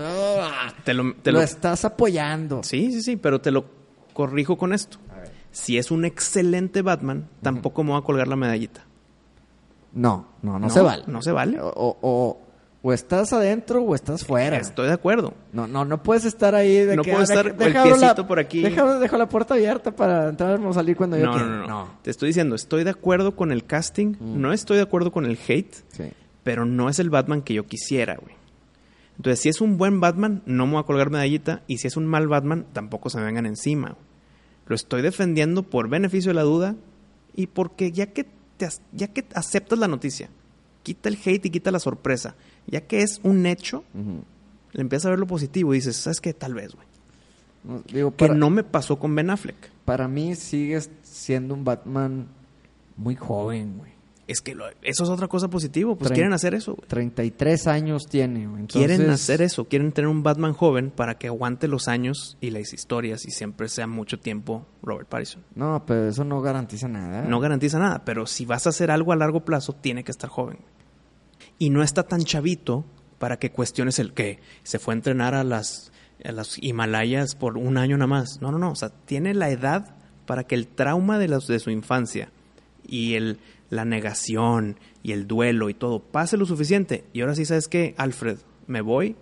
Te 0.84 0.94
lo, 0.94 1.14
te 1.14 1.32
lo 1.32 1.38
lo- 1.38 1.44
estás 1.44 1.84
apoyando. 1.84 2.62
Sí, 2.62 2.92
sí, 2.92 3.02
sí, 3.02 3.16
pero 3.16 3.40
te 3.40 3.50
lo 3.50 3.64
corrijo 4.12 4.56
con 4.58 4.72
esto. 4.72 4.98
Si 5.50 5.78
es 5.78 5.90
un 5.90 6.04
excelente 6.04 6.82
Batman, 6.82 7.28
tampoco 7.42 7.82
me 7.82 7.90
voy 7.92 8.00
a 8.00 8.04
colgar 8.04 8.28
la 8.28 8.36
medallita. 8.36 8.84
No, 9.94 10.28
no, 10.42 10.52
no, 10.52 10.66
No, 10.66 10.70
se 10.70 10.80
vale. 10.82 11.04
no 11.06 11.22
se 11.22 11.32
vale. 11.32 11.58
O, 11.60 11.72
o, 12.02 12.40
o- 12.82 12.92
estás 12.92 13.32
adentro 13.32 13.82
o 13.82 13.94
estás 13.94 14.24
fuera. 14.24 14.56
Estoy 14.56 14.86
de 14.88 14.92
acuerdo. 14.94 15.34
No, 15.52 15.66
no, 15.66 15.84
no 15.84 16.02
puedes 16.02 16.24
estar 16.24 16.54
ahí 16.54 16.76
de 16.84 16.96
No 16.96 17.02
que 17.02 17.10
puedo 17.10 17.20
ah, 17.20 17.24
estar 17.24 17.44
deja- 17.56 17.66
el 17.66 17.72
deja 17.72 17.82
piecito 17.98 18.26
por 18.26 18.38
aquí. 18.38 18.62
Deja, 18.62 18.98
dejo 18.98 19.16
la 19.18 19.28
puerta 19.28 19.54
abierta 19.54 19.90
para 19.94 20.28
entrar 20.28 20.60
o 20.60 20.72
salir 20.72 20.96
cuando 20.96 21.16
yo 21.18 21.26
No, 21.26 21.32
quiera. 21.32 21.46
no, 21.48 21.66
no, 21.66 21.90
Te 22.02 22.10
estoy 22.10 22.28
diciendo, 22.28 22.54
estoy 22.54 22.84
de 22.84 22.90
acuerdo 22.90 23.34
con 23.36 23.52
el 23.52 23.64
casting, 23.64 24.14
Mm. 24.18 24.40
no 24.40 24.52
estoy 24.52 24.76
de 24.76 24.82
acuerdo 24.84 25.10
con 25.12 25.24
el 25.26 25.38
hate, 25.48 25.74
Sí. 25.88 26.04
pero 26.44 26.64
no 26.64 26.88
es 26.88 26.98
el 26.98 27.10
Batman 27.10 27.42
que 27.42 27.54
yo 27.54 27.66
quisiera, 27.66 28.16
güey. 28.16 28.34
Entonces, 29.16 29.40
si 29.40 29.48
es 29.48 29.60
un 29.60 29.78
buen 29.78 29.98
Batman, 30.00 30.42
no 30.46 30.66
me 30.66 30.74
voy 30.74 30.80
a 30.80 30.84
colgar 30.86 31.10
medallita, 31.10 31.62
y 31.66 31.78
si 31.78 31.88
es 31.88 31.96
un 31.96 32.06
mal 32.06 32.28
Batman, 32.28 32.66
tampoco 32.72 33.10
se 33.10 33.18
me 33.18 33.24
vengan 33.24 33.46
encima. 33.46 33.96
Lo 34.66 34.76
estoy 34.76 35.02
defendiendo 35.02 35.64
por 35.64 35.88
beneficio 35.88 36.30
de 36.30 36.34
la 36.34 36.42
duda 36.42 36.76
y 37.34 37.48
porque 37.48 37.90
ya 37.90 38.06
que, 38.12 38.24
te, 38.56 38.68
ya 38.92 39.08
que 39.08 39.24
aceptas 39.34 39.78
la 39.80 39.88
noticia, 39.88 40.28
quita 40.82 41.08
el 41.08 41.18
hate 41.24 41.46
y 41.46 41.50
quita 41.50 41.70
la 41.70 41.78
sorpresa. 41.78 42.34
Ya 42.66 42.80
que 42.82 43.02
es 43.02 43.20
un 43.22 43.46
hecho, 43.46 43.84
le 44.72 44.80
empiezas 44.80 45.06
a 45.06 45.10
ver 45.10 45.18
lo 45.18 45.26
positivo 45.26 45.72
y 45.74 45.78
dices, 45.78 45.96
¿sabes 45.96 46.20
qué? 46.20 46.34
Tal 46.34 46.54
vez, 46.54 46.74
güey. 46.74 46.86
No, 47.64 47.82
Digo, 47.92 48.14
Que 48.14 48.28
no 48.28 48.50
me 48.50 48.62
pasó 48.64 48.98
con 48.98 49.14
Ben 49.14 49.30
Affleck. 49.30 49.56
para 49.84 50.06
mí 50.08 50.34
sigues 50.36 50.90
siendo 51.02 51.54
un 51.54 51.64
Batman 51.64 52.26
muy 52.96 53.16
joven, 53.16 53.78
güey. 53.78 53.92
Es 54.28 54.40
que 54.42 54.54
lo- 54.54 54.66
eso 54.82 55.02
es 55.04 55.08
otra 55.10 55.26
cosa 55.26 55.48
positiva. 55.48 55.94
Pues 55.96 56.12
quieren 56.12 56.32
hacer 56.34 56.54
eso, 56.54 56.74
güey. 56.74 56.86
33 56.86 57.66
años 57.66 58.06
tiene, 58.08 58.46
güey. 58.46 58.66
Quieren 58.66 59.08
hacer 59.10 59.40
eso, 59.42 59.64
quieren 59.64 59.90
tener 59.90 60.08
un 60.08 60.22
Batman 60.22 60.52
joven 60.52 60.90
para 60.90 61.16
que 61.16 61.26
aguante 61.28 61.66
los 61.66 61.88
años 61.88 62.36
y 62.40 62.50
las 62.50 62.72
historias 62.74 63.24
y 63.26 63.30
siempre 63.30 63.68
sea 63.68 63.86
mucho 63.86 64.18
tiempo 64.20 64.66
Robert 64.82 65.08
Pattinson. 65.08 65.42
No, 65.54 65.82
pero 65.86 66.08
eso 66.08 66.24
no 66.24 66.40
garantiza 66.42 66.88
nada. 66.88 67.22
No 67.22 67.40
garantiza 67.40 67.78
nada, 67.78 68.04
pero 68.04 68.26
si 68.26 68.44
vas 68.44 68.66
a 68.66 68.70
hacer 68.70 68.90
algo 68.90 69.12
a 69.12 69.16
largo 69.16 69.44
plazo, 69.46 69.72
tiene 69.72 70.04
que 70.04 70.10
estar 70.12 70.28
joven. 70.28 70.58
Y 71.58 71.70
no 71.70 71.82
está 71.82 72.02
tan 72.02 72.20
chavito 72.20 72.84
para 73.18 73.38
que 73.38 73.50
cuestiones 73.50 73.98
el 73.98 74.12
que 74.12 74.40
se 74.62 74.78
fue 74.78 74.92
a 74.94 74.96
entrenar 74.98 75.34
a 75.34 75.42
las, 75.42 75.90
a 76.24 76.32
las 76.32 76.56
Himalayas 76.62 77.34
por 77.34 77.56
un 77.56 77.78
año 77.78 77.96
nada 77.96 78.06
más. 78.08 78.40
No, 78.42 78.52
no, 78.52 78.58
no. 78.58 78.70
O 78.72 78.76
sea, 78.76 78.90
tiene 78.90 79.32
la 79.34 79.50
edad 79.50 79.96
para 80.26 80.44
que 80.44 80.54
el 80.54 80.66
trauma 80.68 81.18
de, 81.18 81.28
los, 81.28 81.46
de 81.46 81.58
su 81.58 81.70
infancia 81.70 82.30
y 82.86 83.14
el, 83.14 83.38
la 83.70 83.84
negación 83.84 84.78
y 85.02 85.12
el 85.12 85.26
duelo 85.26 85.68
y 85.70 85.74
todo 85.74 86.00
pase 86.00 86.36
lo 86.36 86.46
suficiente. 86.46 87.04
Y 87.12 87.20
ahora 87.20 87.34
sí, 87.34 87.44
¿sabes 87.44 87.68
qué? 87.68 87.94
Alfred, 87.98 88.38
me 88.66 88.80
voy, 88.80 89.16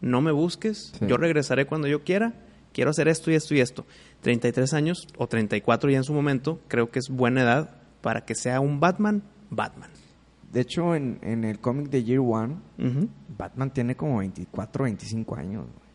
no 0.00 0.20
me 0.20 0.32
busques, 0.32 0.92
Sí. 0.98 1.06
yo 1.06 1.16
regresaré 1.16 1.66
cuando 1.66 1.88
yo 1.88 2.04
quiera, 2.04 2.34
quiero 2.72 2.90
hacer 2.90 3.08
esto 3.08 3.30
y 3.30 3.34
esto 3.34 3.54
y 3.54 3.60
esto. 3.60 3.84
33 4.22 4.74
años 4.74 5.08
o 5.18 5.26
34 5.26 5.90
ya 5.90 5.98
en 5.98 6.04
su 6.04 6.12
momento, 6.14 6.60
creo 6.68 6.90
que 6.90 6.98
es 7.00 7.08
buena 7.08 7.42
edad 7.42 7.76
para 8.00 8.24
que 8.24 8.34
sea 8.34 8.60
un 8.60 8.80
Batman, 8.80 9.22
Batman. 9.50 9.90
De 10.52 10.60
hecho, 10.62 10.94
en, 10.96 11.18
en 11.22 11.44
el 11.44 11.60
cómic 11.60 11.90
de 11.90 12.02
Year 12.02 12.20
One. 12.20 12.56
Batman 13.38 13.70
tiene 13.72 13.96
como 13.96 14.18
24, 14.18 14.84
25 14.84 15.36
años. 15.36 15.64
güey. 15.64 15.90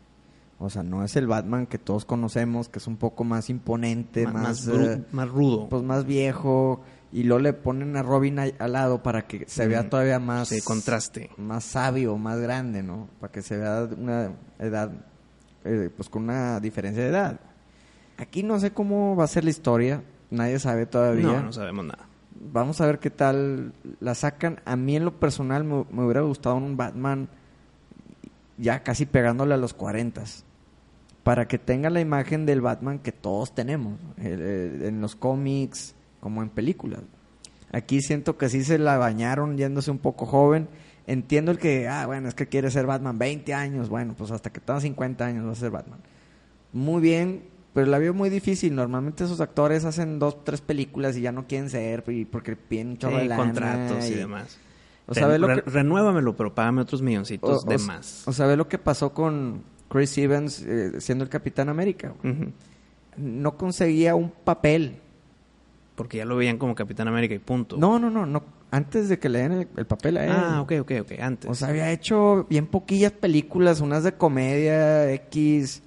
O 0.58 0.70
sea, 0.70 0.82
no 0.82 1.04
es 1.04 1.14
el 1.16 1.26
Batman 1.26 1.66
que 1.66 1.76
todos 1.78 2.06
conocemos, 2.06 2.70
que 2.70 2.78
es 2.78 2.86
un 2.86 2.96
poco 2.96 3.24
más 3.24 3.50
imponente, 3.50 4.24
más, 4.26 4.66
más, 4.66 4.68
eh, 4.68 5.04
más 5.12 5.28
rudo. 5.28 5.68
pues 5.68 5.82
más 5.82 6.06
viejo. 6.06 6.80
Y 7.12 7.22
luego 7.22 7.40
le 7.42 7.52
ponen 7.52 7.96
a 7.96 8.02
Robin 8.02 8.38
al 8.38 8.54
lado 8.72 9.02
para 9.02 9.26
que 9.26 9.44
se 9.48 9.66
vea 9.68 9.88
todavía 9.88 10.18
más... 10.18 10.48
sí, 10.48 10.60
contraste. 10.60 11.30
Más 11.38 11.64
sabio, 11.64 12.16
más 12.18 12.38
grande, 12.40 12.82
¿no? 12.82 13.08
Para 13.20 13.32
que 13.32 13.42
se 13.42 13.56
vea 13.56 13.88
una 13.96 14.32
edad, 14.58 14.90
eh, 15.64 15.88
pues 15.96 16.08
con 16.08 16.24
una 16.24 16.58
diferencia 16.60 17.02
de 17.02 17.08
edad. 17.08 17.40
Aquí 18.18 18.42
no 18.42 18.58
sé 18.58 18.72
cómo 18.72 19.14
va 19.16 19.24
a 19.24 19.28
ser 19.28 19.44
la 19.44 19.50
historia. 19.50 20.02
Nadie 20.30 20.58
sabe 20.58 20.86
todavía. 20.86 21.26
no, 21.26 21.42
no 21.42 21.52
sabemos 21.52 21.84
nada. 21.86 22.06
Vamos 22.52 22.80
a 22.80 22.86
ver 22.86 22.98
qué 22.98 23.10
tal 23.10 23.72
la 24.00 24.14
sacan. 24.14 24.60
A 24.64 24.76
mí 24.76 24.96
en 24.96 25.04
lo 25.04 25.12
personal 25.18 25.64
me, 25.64 25.84
me 25.90 26.02
hubiera 26.04 26.20
gustado 26.22 26.56
un 26.56 26.76
Batman 26.76 27.28
ya 28.58 28.82
casi 28.82 29.06
pegándole 29.06 29.54
a 29.54 29.58
los 29.58 29.74
40 29.74 30.22
para 31.22 31.46
que 31.48 31.58
tenga 31.58 31.90
la 31.90 32.00
imagen 32.00 32.46
del 32.46 32.60
Batman 32.60 32.98
que 33.00 33.12
todos 33.12 33.54
tenemos 33.54 33.98
el- 34.18 34.40
el- 34.40 34.82
en 34.84 35.00
los 35.00 35.16
cómics 35.16 35.94
como 36.26 36.42
en 36.42 36.48
películas. 36.48 37.02
Aquí 37.70 38.02
siento 38.02 38.36
que 38.36 38.48
sí 38.48 38.64
se 38.64 38.78
la 38.78 38.98
bañaron 38.98 39.56
yéndose 39.56 39.92
un 39.92 39.98
poco 39.98 40.26
joven. 40.26 40.66
Entiendo 41.06 41.52
el 41.52 41.58
que, 41.58 41.86
ah, 41.86 42.04
bueno, 42.06 42.26
es 42.28 42.34
que 42.34 42.48
quiere 42.48 42.68
ser 42.72 42.84
Batman 42.84 43.16
20 43.16 43.54
años. 43.54 43.88
Bueno, 43.88 44.14
pues 44.18 44.32
hasta 44.32 44.50
que 44.50 44.58
tenga 44.60 44.80
50 44.80 45.24
años 45.24 45.46
va 45.46 45.52
a 45.52 45.54
ser 45.54 45.70
Batman. 45.70 46.00
Muy 46.72 47.00
bien, 47.00 47.44
pero 47.74 47.86
la 47.86 47.98
veo 48.00 48.12
muy 48.12 48.28
difícil. 48.28 48.74
Normalmente 48.74 49.22
esos 49.22 49.40
actores 49.40 49.84
hacen 49.84 50.18
dos, 50.18 50.42
tres 50.42 50.60
películas 50.60 51.16
y 51.16 51.20
ya 51.20 51.30
no 51.30 51.46
quieren 51.46 51.70
ser 51.70 52.02
y 52.08 52.24
porque 52.24 52.56
piden 52.56 52.94
de 52.98 53.08
Sí, 53.08 53.28
lana 53.28 53.36
contratos 53.36 54.04
y, 54.04 54.12
y- 54.12 54.14
demás. 54.16 54.58
O 55.06 55.14
sea, 55.14 55.38
lo 55.38 55.46
Re- 55.46 55.62
que- 55.62 55.70
Renuévamelo, 55.70 56.34
pero 56.34 56.52
págame 56.52 56.82
otros 56.82 57.02
milloncitos 57.02 57.64
o- 57.64 57.68
de 57.68 57.76
o- 57.76 57.78
más. 57.78 58.26
O 58.26 58.32
sea, 58.32 58.46
ve 58.46 58.56
lo 58.56 58.66
que 58.66 58.78
pasó 58.78 59.12
con 59.12 59.62
Chris 59.88 60.18
Evans 60.18 60.62
eh, 60.66 61.00
siendo 61.00 61.22
el 61.22 61.30
Capitán 61.30 61.68
América. 61.68 62.12
No 63.16 63.56
conseguía 63.56 64.14
un 64.14 64.30
papel. 64.30 65.00
Porque 65.96 66.18
ya 66.18 66.24
lo 66.24 66.36
veían 66.36 66.58
como 66.58 66.74
Capitán 66.74 67.08
América 67.08 67.34
y 67.34 67.38
punto. 67.38 67.76
No, 67.76 67.98
no, 67.98 68.10
no, 68.10 68.26
no. 68.26 68.44
Antes 68.70 69.08
de 69.08 69.18
que 69.18 69.28
le 69.28 69.40
den 69.40 69.52
el, 69.52 69.68
el 69.76 69.86
papel 69.86 70.18
a 70.18 70.24
él. 70.26 70.32
Ah, 70.32 70.60
ok, 70.60 70.72
ok, 70.80 70.92
ok, 71.00 71.12
antes. 71.20 71.50
O 71.50 71.54
sea, 71.54 71.68
había 71.68 71.90
hecho 71.90 72.46
bien 72.48 72.66
poquillas 72.66 73.12
películas, 73.12 73.80
unas 73.80 74.04
de 74.04 74.12
comedia, 74.12 75.10
X. 75.12 75.82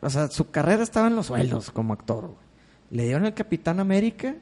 O 0.00 0.08
sea, 0.08 0.28
su 0.28 0.50
carrera 0.50 0.82
estaba 0.82 1.08
en 1.08 1.16
los 1.16 1.26
suelos 1.26 1.70
como 1.70 1.92
actor. 1.92 2.22
güey. 2.28 2.36
Le 2.90 3.04
dieron 3.04 3.24
el 3.26 3.34
Capitán 3.34 3.80
América, 3.80 4.36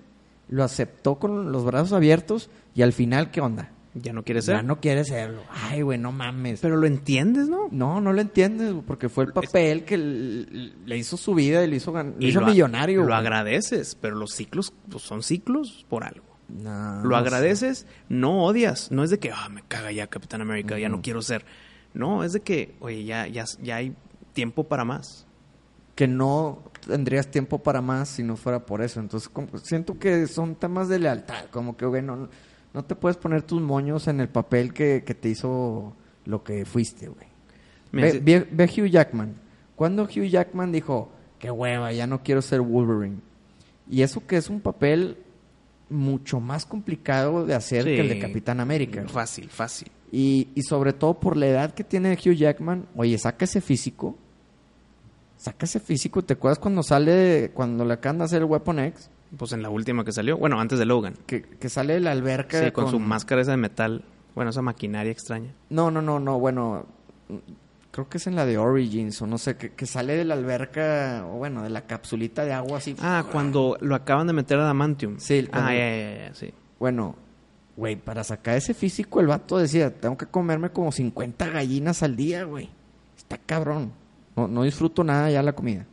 lo 0.48 0.64
aceptó 0.64 1.16
con 1.18 1.50
los 1.52 1.64
brazos 1.64 1.92
abiertos 1.92 2.50
y 2.74 2.82
al 2.82 2.92
final, 2.92 3.30
¿qué 3.30 3.40
onda? 3.40 3.70
Ya 3.94 4.12
no 4.12 4.22
quiere 4.22 4.42
ser. 4.42 4.56
Ya 4.56 4.62
no 4.62 4.80
quiere 4.80 5.04
serlo. 5.04 5.42
Ay, 5.50 5.82
güey, 5.82 5.98
no 5.98 6.12
mames. 6.12 6.60
Pero 6.60 6.76
lo 6.76 6.86
entiendes, 6.86 7.48
¿no? 7.48 7.68
no, 7.70 8.00
no 8.00 8.12
lo 8.12 8.20
entiendes, 8.20 8.74
porque 8.86 9.08
fue 9.08 9.24
el 9.24 9.32
papel 9.32 9.84
que 9.84 9.96
le 9.98 10.96
hizo 10.96 11.16
su 11.16 11.34
vida 11.34 11.64
y 11.64 11.68
le 11.68 11.76
hizo, 11.76 11.92
gan- 11.92 12.14
le 12.18 12.28
hizo 12.28 12.40
lo 12.40 12.46
millonario. 12.46 13.02
Lo 13.04 13.14
agradeces, 13.14 13.96
pero 14.00 14.16
los 14.16 14.30
ciclos 14.32 14.72
pues, 14.88 15.02
son 15.02 15.22
ciclos 15.22 15.84
por 15.88 16.04
algo. 16.04 16.24
No, 16.48 17.02
Lo 17.02 17.10
no 17.10 17.16
agradeces, 17.16 17.86
no 18.08 18.44
odias. 18.44 18.90
No 18.90 19.04
es 19.04 19.10
de 19.10 19.18
que, 19.18 19.30
ah, 19.32 19.48
me 19.48 19.62
caga 19.62 19.92
ya 19.92 20.06
Capitán 20.08 20.40
América, 20.40 20.78
ya 20.78 20.88
no 20.88 21.00
quiero 21.02 21.22
ser. 21.22 21.44
No, 21.94 22.22
es 22.24 22.32
de 22.32 22.40
que, 22.40 22.74
oye, 22.80 23.04
ya, 23.04 23.26
ya, 23.28 23.44
ya 23.62 23.76
hay 23.76 23.94
tiempo 24.32 24.64
para 24.64 24.84
más. 24.84 25.26
que 25.96 26.06
no 26.08 26.62
tendrías 26.86 27.30
tiempo 27.30 27.58
para 27.62 27.82
más 27.82 28.08
si 28.08 28.22
no 28.22 28.36
fuera 28.36 28.64
por 28.64 28.80
eso. 28.80 29.00
Entonces, 29.00 29.28
como- 29.28 29.58
siento 29.58 29.98
que 29.98 30.26
son 30.28 30.54
temas 30.54 30.88
de 30.88 30.98
lealtad, 30.98 31.44
como 31.50 31.76
que, 31.76 31.84
güey, 31.84 32.00
no, 32.02 32.30
no 32.74 32.84
te 32.84 32.94
puedes 32.94 33.16
poner 33.16 33.42
tus 33.42 33.60
moños 33.60 34.06
en 34.08 34.20
el 34.20 34.28
papel 34.28 34.72
que, 34.72 35.02
que 35.04 35.14
te 35.14 35.28
hizo 35.28 35.94
lo 36.24 36.42
que 36.44 36.64
fuiste, 36.64 37.08
güey. 37.08 37.26
Ve, 37.92 38.20
ve- 38.20 38.46
ve 38.50 38.64
Hugh 38.64 38.86
Jackman. 38.88 39.34
Cuando 39.74 40.04
Hugh 40.04 40.28
Jackman 40.28 40.70
dijo, 40.72 41.10
qué 41.38 41.50
hueva, 41.50 41.92
ya 41.92 42.06
no 42.06 42.22
quiero 42.22 42.42
ser 42.42 42.60
Wolverine. 42.60 43.16
Y 43.88 44.02
eso 44.02 44.24
que 44.26 44.36
es 44.36 44.48
un 44.48 44.60
papel 44.60 45.16
mucho 45.88 46.38
más 46.38 46.64
complicado 46.66 47.44
de 47.44 47.54
hacer 47.54 47.82
Sí. 47.82 47.90
que 47.96 48.00
el 48.02 48.08
de 48.08 48.18
Capitán 48.20 48.60
América. 48.60 49.00
güey. 49.00 49.12
Fácil, 49.12 49.48
fácil. 49.48 49.90
Y, 50.12 50.48
y 50.54 50.62
sobre 50.62 50.92
todo 50.92 51.14
por 51.18 51.36
la 51.36 51.46
edad 51.48 51.74
que 51.74 51.82
tiene 51.82 52.12
Hugh 52.12 52.34
Jackman, 52.34 52.86
oye, 52.94 53.18
saca 53.18 53.44
ese 53.44 53.60
físico. 53.60 54.16
Saca 55.36 55.64
ese 55.64 55.80
físico. 55.80 56.22
¿Te 56.22 56.34
acuerdas 56.34 56.58
cuando 56.58 56.82
sale, 56.82 57.50
cuando 57.54 57.84
le 57.84 57.94
acaban 57.94 58.18
de 58.18 58.24
hacer 58.24 58.42
el 58.42 58.44
Weapon 58.44 58.78
X? 58.80 59.08
Pues 59.36 59.52
en 59.52 59.62
la 59.62 59.70
última 59.70 60.04
que 60.04 60.12
salió, 60.12 60.36
bueno, 60.36 60.60
antes 60.60 60.78
de 60.78 60.86
Logan. 60.86 61.14
Que, 61.26 61.42
que 61.42 61.68
sale 61.68 61.94
de 61.94 62.00
la 62.00 62.12
alberca. 62.12 62.64
Sí, 62.64 62.70
con, 62.72 62.90
su 62.90 62.98
máscara 62.98 63.42
esa 63.42 63.52
de 63.52 63.56
metal. 63.56 64.04
Bueno, 64.34 64.50
esa 64.50 64.62
maquinaria 64.62 65.12
extraña. 65.12 65.54
No, 65.68 65.90
no, 65.90 66.02
no, 66.02 66.18
no, 66.18 66.38
bueno. 66.38 66.86
Creo 67.92 68.08
que 68.08 68.18
es 68.18 68.26
en 68.26 68.36
la 68.36 68.46
de 68.46 68.56
Origins 68.56 69.20
o 69.22 69.26
no 69.26 69.36
sé, 69.36 69.56
que, 69.56 69.72
que 69.72 69.86
sale 69.86 70.16
de 70.16 70.24
la 70.24 70.34
alberca, 70.34 71.26
o 71.26 71.38
bueno, 71.38 71.62
de 71.62 71.70
la 71.70 71.86
capsulita 71.86 72.44
de 72.44 72.52
agua 72.52 72.78
así. 72.78 72.94
Ah, 73.00 73.24
cuando 73.30 73.76
lo 73.80 73.94
acaban 73.96 74.26
de 74.28 74.32
meter 74.32 74.58
a 74.58 74.62
Adamantium. 74.62 75.18
Sí, 75.18 75.48
Ah, 75.52 75.72
ya, 75.74 75.78
ya, 75.78 76.28
ya, 76.28 76.34
sí. 76.34 76.54
Bueno, 76.78 77.16
güey, 77.76 77.96
para 77.96 78.22
sacar 78.22 78.56
ese 78.56 78.74
físico 78.74 79.20
el 79.20 79.26
vato 79.26 79.58
decía, 79.58 79.92
tengo 79.92 80.16
que 80.16 80.26
comerme 80.26 80.70
como 80.70 80.92
50 80.92 81.48
gallinas 81.50 82.02
al 82.04 82.14
día, 82.14 82.44
güey. 82.44 82.70
Está 83.16 83.38
cabrón. 83.38 83.92
No, 84.36 84.46
no 84.46 84.62
disfruto 84.62 85.02
nada 85.02 85.28
ya 85.30 85.42
la 85.42 85.52
comida. 85.52 85.86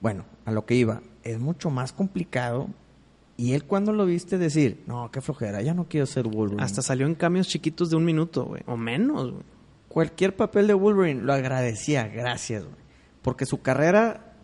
Bueno, 0.00 0.24
a 0.44 0.52
lo 0.52 0.64
que 0.66 0.74
iba, 0.74 1.02
es 1.24 1.38
mucho 1.38 1.70
más 1.70 1.92
complicado. 1.92 2.68
Y 3.36 3.52
él 3.52 3.64
cuando 3.64 3.92
lo 3.92 4.04
viste 4.06 4.36
decir, 4.38 4.82
no, 4.86 5.10
qué 5.12 5.20
flojera, 5.20 5.62
ya 5.62 5.72
no 5.74 5.84
quiero 5.88 6.06
ser 6.06 6.26
Wolverine. 6.26 6.62
Hasta 6.62 6.82
salió 6.82 7.06
en 7.06 7.14
cambios 7.14 7.46
chiquitos 7.48 7.90
de 7.90 7.96
un 7.96 8.04
minuto, 8.04 8.44
güey. 8.44 8.62
O 8.66 8.76
menos, 8.76 9.30
güey. 9.32 9.44
Cualquier 9.88 10.34
papel 10.36 10.66
de 10.66 10.74
Wolverine 10.74 11.22
lo 11.22 11.32
agradecía, 11.32 12.08
gracias, 12.08 12.64
güey. 12.64 12.76
Porque 13.22 13.46
su 13.46 13.62
carrera, 13.62 14.34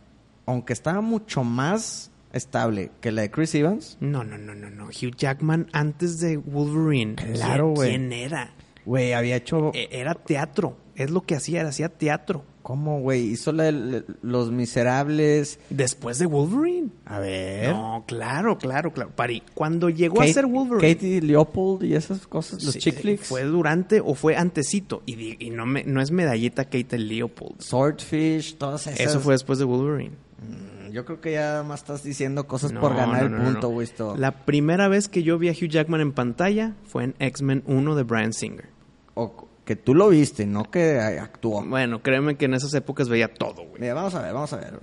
aunque 0.46 0.72
estaba 0.72 1.00
mucho 1.00 1.42
más 1.44 2.10
estable 2.32 2.90
que 3.00 3.12
la 3.12 3.22
de 3.22 3.30
Chris 3.30 3.54
Evans, 3.54 3.96
No, 4.00 4.24
no, 4.24 4.38
no, 4.38 4.54
no, 4.54 4.70
no. 4.70 4.86
Hugh 4.86 5.14
Jackman 5.16 5.68
antes 5.72 6.18
de 6.20 6.36
Wolverine. 6.36 7.14
Claro, 7.16 7.66
¿quién- 7.66 7.74
güey. 7.74 7.88
¿Quién 7.90 8.12
era? 8.12 8.54
güey, 8.84 9.12
había 9.12 9.36
hecho... 9.36 9.70
E- 9.74 9.88
Era 9.92 10.14
teatro. 10.14 10.76
Es 10.94 11.10
lo 11.10 11.22
que 11.22 11.34
hacía, 11.36 11.60
era 11.60 11.70
hacía 11.70 11.88
teatro. 11.88 12.44
¿Cómo, 12.64 13.00
güey? 13.00 13.26
Hizo 13.26 13.52
la 13.52 13.64
de 13.64 14.04
Los 14.22 14.50
Miserables. 14.50 15.58
Después 15.68 16.18
de 16.18 16.24
Wolverine. 16.24 16.88
A 17.04 17.18
ver. 17.18 17.74
No, 17.74 18.04
claro, 18.06 18.56
claro, 18.56 18.90
claro. 18.90 19.10
Pari, 19.14 19.42
cuando 19.52 19.90
llegó 19.90 20.22
a 20.22 20.26
ser 20.28 20.46
Wolverine. 20.46 20.94
Katie 20.94 21.20
Leopold 21.20 21.84
y 21.84 21.94
esas 21.94 22.26
cosas, 22.26 22.64
los 22.64 22.72
sí, 22.72 22.78
chick 22.78 23.02
flicks. 23.02 23.26
Fue 23.26 23.42
durante 23.42 24.00
o 24.00 24.14
fue 24.14 24.38
antecito. 24.38 25.02
Y, 25.04 25.50
no, 25.50 25.66
me, 25.66 25.84
no 25.84 26.00
es 26.00 26.10
medallita 26.10 26.64
Kate 26.64 26.96
Leopold. 26.96 27.60
Swordfish, 27.60 28.56
todas 28.56 28.86
esas. 28.86 28.98
Eso 28.98 29.20
fue 29.20 29.34
después 29.34 29.58
de 29.58 29.66
Wolverine. 29.66 30.14
Mm, 30.40 30.90
Yo 30.90 31.04
creo 31.04 31.20
que 31.20 31.32
ya 31.32 31.62
más 31.68 31.80
estás 31.80 32.02
diciendo 32.02 32.46
cosas 32.46 32.72
No, 32.72 32.80
por 32.80 32.96
ganar 32.96 33.30
no, 33.30 33.36
el 33.36 33.44
punto, 33.44 33.68
güey. 33.68 33.88
La 34.16 34.46
primera 34.46 34.88
vez 34.88 35.10
que 35.10 35.22
yo 35.22 35.36
vi 35.36 35.50
a 35.50 35.52
Hugh 35.52 35.68
Jackman 35.68 36.00
en 36.00 36.12
pantalla 36.12 36.72
fue 36.86 37.04
en 37.04 37.14
X-Men 37.18 37.62
1 37.66 37.94
de 37.94 38.02
Brian 38.04 38.32
Singer. 38.32 38.70
O 39.12 39.48
que 39.64 39.76
tú 39.76 39.94
lo 39.94 40.08
viste, 40.08 40.46
no 40.46 40.70
que 40.70 40.98
actuó. 41.00 41.64
Bueno, 41.64 42.02
créeme 42.02 42.36
que 42.36 42.44
en 42.44 42.54
esas 42.54 42.74
épocas 42.74 43.08
veía 43.08 43.32
todo, 43.32 43.64
güey. 43.66 43.80
Mira, 43.80 43.94
vamos 43.94 44.14
a 44.14 44.22
ver, 44.22 44.34
vamos 44.34 44.52
a 44.52 44.56
ver. 44.56 44.78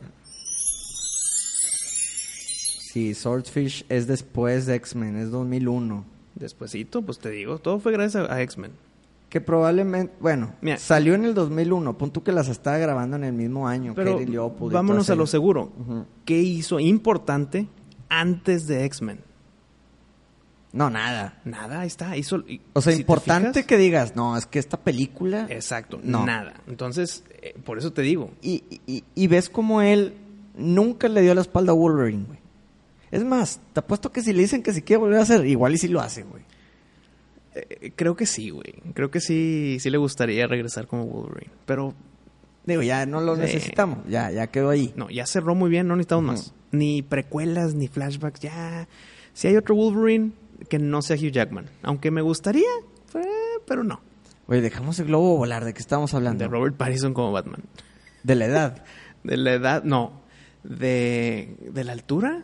Sí, 2.91 3.13
Swordfish 3.13 3.85
es 3.89 4.07
después 4.07 4.65
de 4.65 4.75
X-Men, 4.75 5.17
es 5.17 5.31
2001. 5.31 6.03
Despuésito, 6.35 7.01
pues 7.03 7.19
te 7.19 7.29
digo, 7.29 7.59
todo 7.59 7.79
fue 7.79 7.91
gracias 7.91 8.29
a, 8.29 8.33
a 8.33 8.41
X-Men. 8.41 8.71
Que 9.29 9.39
probablemente, 9.39 10.13
bueno, 10.19 10.53
Mira. 10.59 10.77
salió 10.77 11.13
en 11.13 11.23
el 11.23 11.33
2001, 11.33 11.97
punto 11.97 12.21
que 12.21 12.33
las 12.33 12.49
estaba 12.49 12.77
grabando 12.79 13.15
en 13.15 13.23
el 13.23 13.31
mismo 13.33 13.65
año. 13.67 13.93
Pero 13.95 14.19
Leopold 14.19 14.73
vámonos 14.73 15.09
a 15.09 15.15
lo 15.15 15.25
seguro. 15.25 15.71
¿Qué 16.25 16.39
hizo 16.39 16.81
importante 16.81 17.67
antes 18.09 18.67
de 18.67 18.83
X-Men? 18.83 19.19
No, 20.73 20.89
nada. 20.89 21.39
Nada, 21.43 21.81
ahí 21.81 21.87
está. 21.87 22.15
Hizo, 22.15 22.43
O 22.73 22.81
sea, 22.81 22.93
si 22.93 23.01
importante 23.01 23.65
que 23.65 23.77
digas, 23.77 24.15
no, 24.15 24.37
es 24.37 24.45
que 24.45 24.57
esta 24.59 24.77
película... 24.77 25.45
Exacto, 25.49 25.99
No. 26.03 26.25
nada. 26.25 26.53
Entonces, 26.67 27.23
eh, 27.41 27.55
por 27.65 27.77
eso 27.77 27.91
te 27.91 28.01
digo. 28.03 28.31
Y, 28.41 28.63
y, 28.87 29.03
y 29.13 29.27
ves 29.27 29.49
como 29.49 29.81
él 29.81 30.13
nunca 30.55 31.09
le 31.09 31.21
dio 31.21 31.35
la 31.35 31.41
espalda 31.41 31.71
a 31.71 31.75
Wolverine, 31.75 32.23
güey. 32.25 32.39
Es 33.11 33.25
más, 33.25 33.59
te 33.73 33.81
apuesto 33.81 34.11
que 34.13 34.21
si 34.21 34.31
le 34.31 34.41
dicen 34.43 34.63
que 34.63 34.71
si 34.71 34.81
quiere 34.81 35.01
volver 35.01 35.19
a 35.19 35.23
hacer, 35.23 35.45
igual 35.45 35.73
y 35.73 35.77
si 35.77 35.89
lo 35.89 35.99
hace, 35.99 36.23
güey. 36.23 36.43
Eh, 37.53 37.91
creo 37.95 38.15
que 38.15 38.25
sí, 38.25 38.49
güey. 38.49 38.75
Creo 38.93 39.11
que 39.11 39.19
sí, 39.19 39.77
sí 39.81 39.89
le 39.89 39.97
gustaría 39.97 40.47
regresar 40.47 40.87
como 40.87 41.05
Wolverine. 41.05 41.51
Pero 41.65 41.93
Digo, 42.63 42.83
ya 42.83 43.07
no 43.07 43.21
lo 43.21 43.33
Sí. 43.35 43.41
necesitamos, 43.41 43.97
ya, 44.07 44.29
ya 44.29 44.45
quedó 44.47 44.69
ahí. 44.69 44.93
no, 44.95 45.09
ya 45.09 45.25
cerró 45.25 45.55
muy 45.55 45.71
bien, 45.71 45.87
no 45.87 45.95
necesitamos 45.95 46.23
Ujú. 46.25 46.31
más. 46.33 46.53
Ni 46.71 47.01
precuelas, 47.01 47.73
ni 47.73 47.87
flashbacks, 47.87 48.39
ya. 48.39 48.87
Si 49.33 49.47
hay 49.47 49.57
otro 49.57 49.73
Wolverine, 49.75 50.31
que 50.69 50.79
no 50.79 51.01
sea 51.01 51.15
Hugh 51.17 51.31
Jackman. 51.31 51.65
Aunque 51.83 52.11
me 52.11 52.21
gustaría, 52.21 52.67
pero 53.65 53.83
no. 53.83 54.01
Oye, 54.47 54.61
dejamos 54.61 54.99
el 54.99 55.07
globo 55.07 55.37
volar, 55.37 55.63
¿de 55.65 55.73
qué 55.73 55.79
estamos 55.79 56.13
hablando? 56.13 56.43
De 56.43 56.49
Robert 56.49 56.75
Pattinson 56.75 57.13
como 57.13 57.31
Batman. 57.31 57.61
De 58.23 58.35
la 58.35 58.45
edad. 58.45 58.83
De 59.23 59.37
la 59.37 59.53
edad, 59.53 59.83
no. 59.83 60.21
De, 60.63 61.55
de 61.71 61.83
la 61.83 61.91
altura. 61.93 62.43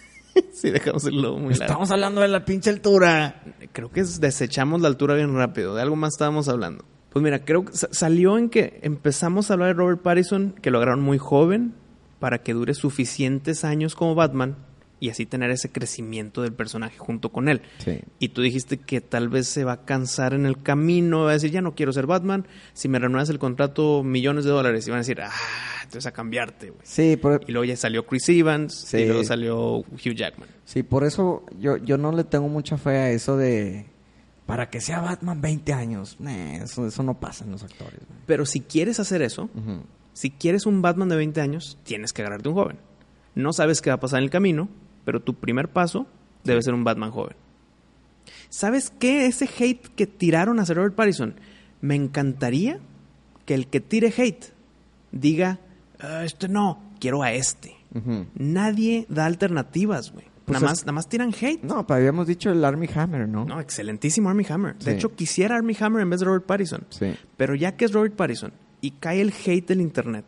sí, 0.52 0.70
dejamos 0.70 1.04
el 1.06 1.20
lobo 1.22 1.38
muy 1.38 1.50
largo. 1.54 1.64
Estamos 1.64 1.90
hablando 1.90 2.20
de 2.20 2.28
la 2.28 2.44
pinche 2.44 2.70
altura. 2.70 3.42
Creo 3.72 3.90
que 3.90 4.00
es- 4.00 4.20
desechamos 4.20 4.80
la 4.82 4.88
altura 4.88 5.14
bien 5.14 5.34
rápido. 5.34 5.74
De 5.74 5.82
algo 5.82 5.96
más 5.96 6.14
estábamos 6.14 6.48
hablando. 6.48 6.84
Pues 7.10 7.22
mira, 7.22 7.44
creo 7.44 7.64
que 7.64 7.72
sa- 7.74 7.88
salió 7.90 8.36
en 8.38 8.50
que 8.50 8.78
empezamos 8.82 9.50
a 9.50 9.54
hablar 9.54 9.68
de 9.68 9.74
Robert 9.74 10.02
Pattinson, 10.02 10.52
que 10.60 10.70
lo 10.70 10.78
agarraron 10.78 11.02
muy 11.02 11.16
joven 11.18 11.74
para 12.18 12.38
que 12.42 12.52
dure 12.52 12.74
suficientes 12.74 13.64
años 13.64 13.94
como 13.94 14.14
Batman 14.14 14.56
y 15.00 15.10
así 15.10 15.26
tener 15.26 15.50
ese 15.50 15.70
crecimiento 15.70 16.42
del 16.42 16.52
personaje 16.52 16.98
junto 16.98 17.30
con 17.30 17.48
él. 17.48 17.62
Sí. 17.84 18.00
Y 18.18 18.30
tú 18.30 18.42
dijiste 18.42 18.78
que 18.78 19.00
tal 19.00 19.28
vez 19.28 19.46
se 19.48 19.64
va 19.64 19.72
a 19.72 19.84
cansar 19.84 20.34
en 20.34 20.44
el 20.46 20.62
camino, 20.62 21.24
va 21.24 21.30
a 21.30 21.32
decir, 21.34 21.50
ya 21.50 21.60
no 21.60 21.74
quiero 21.74 21.92
ser 21.92 22.06
Batman, 22.06 22.46
si 22.72 22.88
me 22.88 22.98
renuevas 22.98 23.28
el 23.30 23.38
contrato, 23.38 24.02
millones 24.02 24.44
de 24.44 24.50
dólares. 24.50 24.86
Y 24.86 24.90
van 24.90 24.98
a 24.98 25.00
decir, 25.02 25.20
ah, 25.22 25.30
entonces 25.84 26.06
a 26.06 26.12
cambiarte, 26.12 26.70
güey. 26.70 26.80
Sí, 26.84 27.16
por, 27.16 27.42
Y 27.46 27.52
luego 27.52 27.64
ya 27.64 27.76
salió 27.76 28.04
Chris 28.06 28.28
Evans, 28.28 28.74
Sí. 28.74 28.98
y 28.98 29.06
luego 29.06 29.24
salió 29.24 29.76
Hugh 29.78 30.14
Jackman. 30.16 30.48
sí, 30.64 30.82
por 30.82 31.04
eso 31.04 31.44
yo, 31.58 31.76
yo 31.76 31.96
no 31.98 32.12
le 32.12 32.24
tengo 32.24 32.48
mucha 32.48 32.76
fe 32.76 32.90
a 32.96 33.10
eso 33.10 33.36
de... 33.36 33.86
Para 34.46 34.70
que 34.70 34.80
sea 34.80 35.00
Batman 35.02 35.40
20 35.42 35.72
años. 35.74 36.16
Nah, 36.20 36.62
eso, 36.64 36.86
eso 36.86 37.02
no 37.02 37.20
pasa 37.20 37.44
en 37.44 37.50
los 37.52 37.62
actores. 37.62 38.00
Pero 38.26 38.46
si 38.46 38.60
quieres 38.60 38.98
hacer 38.98 39.20
eso. 39.20 39.50
Si 40.14 40.30
quieres 40.30 40.64
un 40.64 40.80
Batman 40.80 41.10
de 41.10 41.16
20 41.16 41.40
años, 41.42 41.76
tienes 41.84 42.12
que 42.14 42.22
agarrarte 42.22 42.48
un 42.48 42.54
joven. 42.54 42.78
No 43.34 43.52
sabes 43.52 43.82
qué 43.82 43.90
va 43.90 43.96
a 43.96 44.00
pasar 44.00 44.18
en 44.20 44.24
el 44.24 44.30
camino, 44.30 44.68
pero 45.08 45.20
tu 45.22 45.32
primer 45.32 45.68
paso 45.70 46.06
debe 46.44 46.60
ser 46.60 46.74
un 46.74 46.84
Batman 46.84 47.10
joven. 47.10 47.34
¿Sabes 48.50 48.92
qué? 48.98 49.24
Ese 49.24 49.48
hate 49.58 49.88
que 49.96 50.06
tiraron 50.06 50.60
a 50.60 50.66
Sir 50.66 50.76
Robert 50.76 50.94
Pattinson, 50.94 51.34
me 51.80 51.94
encantaría 51.94 52.78
que 53.46 53.54
el 53.54 53.68
que 53.68 53.80
tire 53.80 54.12
hate 54.14 54.52
diga, 55.10 55.60
"Ah, 55.98 56.24
este 56.26 56.46
no, 56.46 56.82
quiero 57.00 57.22
a 57.22 57.32
este. 57.32 57.74
Nadie 58.34 59.06
da 59.08 59.24
alternativas, 59.24 60.12
güey. 60.12 60.26
Pues 60.44 60.60
nada, 60.60 60.72
más, 60.72 60.80
nada 60.82 60.92
más 60.92 61.08
tiran 61.08 61.30
hate. 61.32 61.62
No, 61.62 61.86
pero 61.86 61.96
habíamos 62.00 62.26
dicho 62.26 62.50
el 62.50 62.62
Army 62.62 62.86
Hammer, 62.94 63.26
¿no? 63.26 63.46
No, 63.46 63.60
excelentísimo 63.60 64.28
Army 64.28 64.44
Hammer. 64.50 64.76
De 64.76 64.92
hecho, 64.92 65.14
quisiera 65.14 65.56
Army 65.56 65.74
Hammer 65.80 66.02
en 66.02 66.10
vez 66.10 66.20
de 66.20 66.26
Robert 66.26 66.44
Pattinson. 66.44 66.84
Sí. 66.90 67.14
Pero 67.38 67.54
ya 67.54 67.76
que 67.78 67.86
es 67.86 67.92
Robert 67.94 68.14
Pattinson 68.14 68.52
y 68.82 68.90
cae 68.90 69.22
el 69.22 69.32
hate 69.32 69.68
del 69.68 69.80
internet, 69.80 70.26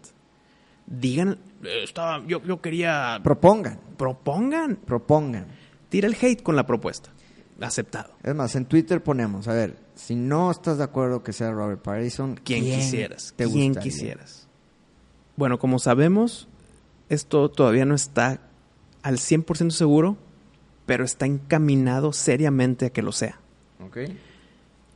digan, 0.86 1.32
"Eh, 1.32 1.36
estaba, 1.62 2.24
yo, 2.26 2.42
yo 2.42 2.60
quería, 2.60 3.20
Propongan, 3.22 3.78
propongan, 3.96 4.76
propongan. 4.76 5.46
tira 5.88 6.06
el 6.08 6.14
hate 6.20 6.42
con 6.42 6.56
la 6.56 6.66
propuesta. 6.66 7.10
aceptado. 7.60 8.14
Es 8.22 8.34
más, 8.34 8.54
en 8.56 8.64
Twitter 8.64 9.02
ponemos, 9.02 9.46
a 9.48 9.52
ver, 9.52 9.76
si 9.94 10.14
no 10.14 10.50
estás 10.50 10.78
de 10.78 10.84
acuerdo 10.84 11.22
que 11.22 11.32
sea 11.32 11.50
Robert 11.52 11.82
Pattinson, 11.82 12.40
¿Quién, 12.42 12.64
quisieras? 12.64 13.34
te 13.36 13.44
¿Quién 13.44 13.68
gustaría? 13.68 13.80
quisieras? 13.82 14.48
Bueno, 15.36 15.58
como 15.58 15.78
sabemos, 15.78 16.48
esto 17.08 17.50
todavía 17.50 17.84
no 17.84 17.94
está 17.94 18.40
al 19.02 19.16
100% 19.18 19.70
seguro, 19.70 20.16
pero 20.86 21.04
está 21.04 21.26
encaminado 21.26 22.12
seriamente 22.12 22.86
a 22.86 22.90
que 22.90 23.02
lo 23.02 23.12
sea. 23.12 23.38
Ok. 23.84 23.98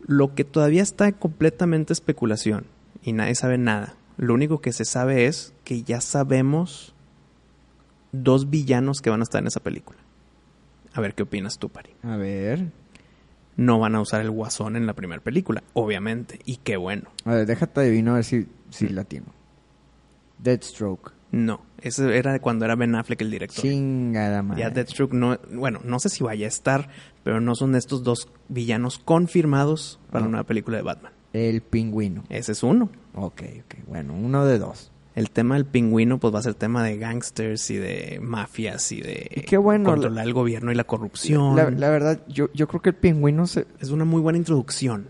Lo 0.06 0.34
que 0.34 0.44
todavía 0.44 0.82
está 0.82 1.06
en 1.08 1.14
completamente 1.14 1.92
especulación 1.92 2.66
y 3.02 3.12
nadie 3.12 3.34
sabe 3.34 3.58
nada. 3.58 3.94
Lo 4.16 4.34
único 4.34 4.60
que 4.60 4.72
se 4.72 4.84
sabe 4.84 5.26
es 5.26 5.54
que 5.64 5.82
ya 5.82 6.00
sabemos 6.00 6.94
dos 8.12 8.50
villanos 8.50 9.00
que 9.00 9.10
van 9.10 9.20
a 9.20 9.24
estar 9.24 9.40
en 9.40 9.48
esa 9.48 9.60
película. 9.60 9.98
A 10.92 11.00
ver 11.00 11.14
qué 11.14 11.24
opinas 11.24 11.58
tú, 11.58 11.68
Pari. 11.68 11.90
A 12.02 12.16
ver. 12.16 12.70
No 13.56 13.78
van 13.78 13.94
a 13.94 14.00
usar 14.00 14.20
el 14.20 14.30
guasón 14.30 14.76
en 14.76 14.86
la 14.86 14.94
primera 14.94 15.22
película, 15.22 15.62
obviamente. 15.74 16.40
Y 16.44 16.56
qué 16.58 16.76
bueno. 16.76 17.10
A 17.24 17.34
ver, 17.34 17.46
déjate 17.46 17.80
adivino 17.80 18.12
a 18.12 18.14
ver 18.16 18.24
si, 18.24 18.46
si 18.70 18.88
latino. 18.88 19.26
Deathstroke. 20.38 21.12
No, 21.32 21.62
eso 21.80 22.10
era 22.10 22.38
cuando 22.38 22.64
era 22.64 22.76
Ben 22.76 22.94
Affleck 22.94 23.20
el 23.22 23.30
director. 23.30 23.62
Chingada 23.62 24.42
madre. 24.42 24.62
Ya 24.62 24.70
Deathstroke 24.70 25.14
no, 25.14 25.38
bueno, 25.52 25.80
no 25.82 25.98
sé 25.98 26.08
si 26.08 26.22
vaya 26.22 26.46
a 26.46 26.48
estar, 26.48 26.90
pero 27.24 27.40
no 27.40 27.56
son 27.56 27.74
estos 27.74 28.04
dos 28.04 28.28
villanos 28.48 28.98
confirmados 28.98 29.98
para 30.12 30.26
la 30.26 30.30
nueva 30.30 30.44
película 30.44 30.76
de 30.76 30.84
Batman. 30.84 31.12
El 31.34 31.60
pingüino. 31.60 32.24
Ese 32.30 32.52
es 32.52 32.62
uno. 32.62 32.88
Ok, 33.14 33.42
ok. 33.66 33.74
Bueno, 33.86 34.14
uno 34.14 34.46
de 34.46 34.58
dos. 34.58 34.90
El 35.14 35.30
tema 35.30 35.54
del 35.56 35.66
pingüino, 35.66 36.18
pues 36.18 36.34
va 36.34 36.38
a 36.38 36.42
ser 36.42 36.54
tema 36.54 36.82
de 36.82 36.96
gangsters 36.96 37.70
y 37.70 37.76
de 37.76 38.18
mafias 38.22 38.90
y 38.92 39.00
de 39.02 39.30
Y 39.36 39.40
qué 39.42 39.56
bueno, 39.58 39.90
controlar 39.90 40.26
el 40.26 40.32
gobierno 40.32 40.72
y 40.72 40.74
la 40.74 40.84
corrupción. 40.84 41.54
La, 41.54 41.70
la 41.70 41.90
verdad, 41.90 42.22
yo, 42.28 42.48
yo 42.54 42.66
creo 42.66 42.80
que 42.82 42.88
el 42.90 42.96
pingüino 42.96 43.46
se... 43.46 43.66
Es 43.80 43.90
una 43.90 44.04
muy 44.04 44.20
buena 44.20 44.38
introducción. 44.38 45.08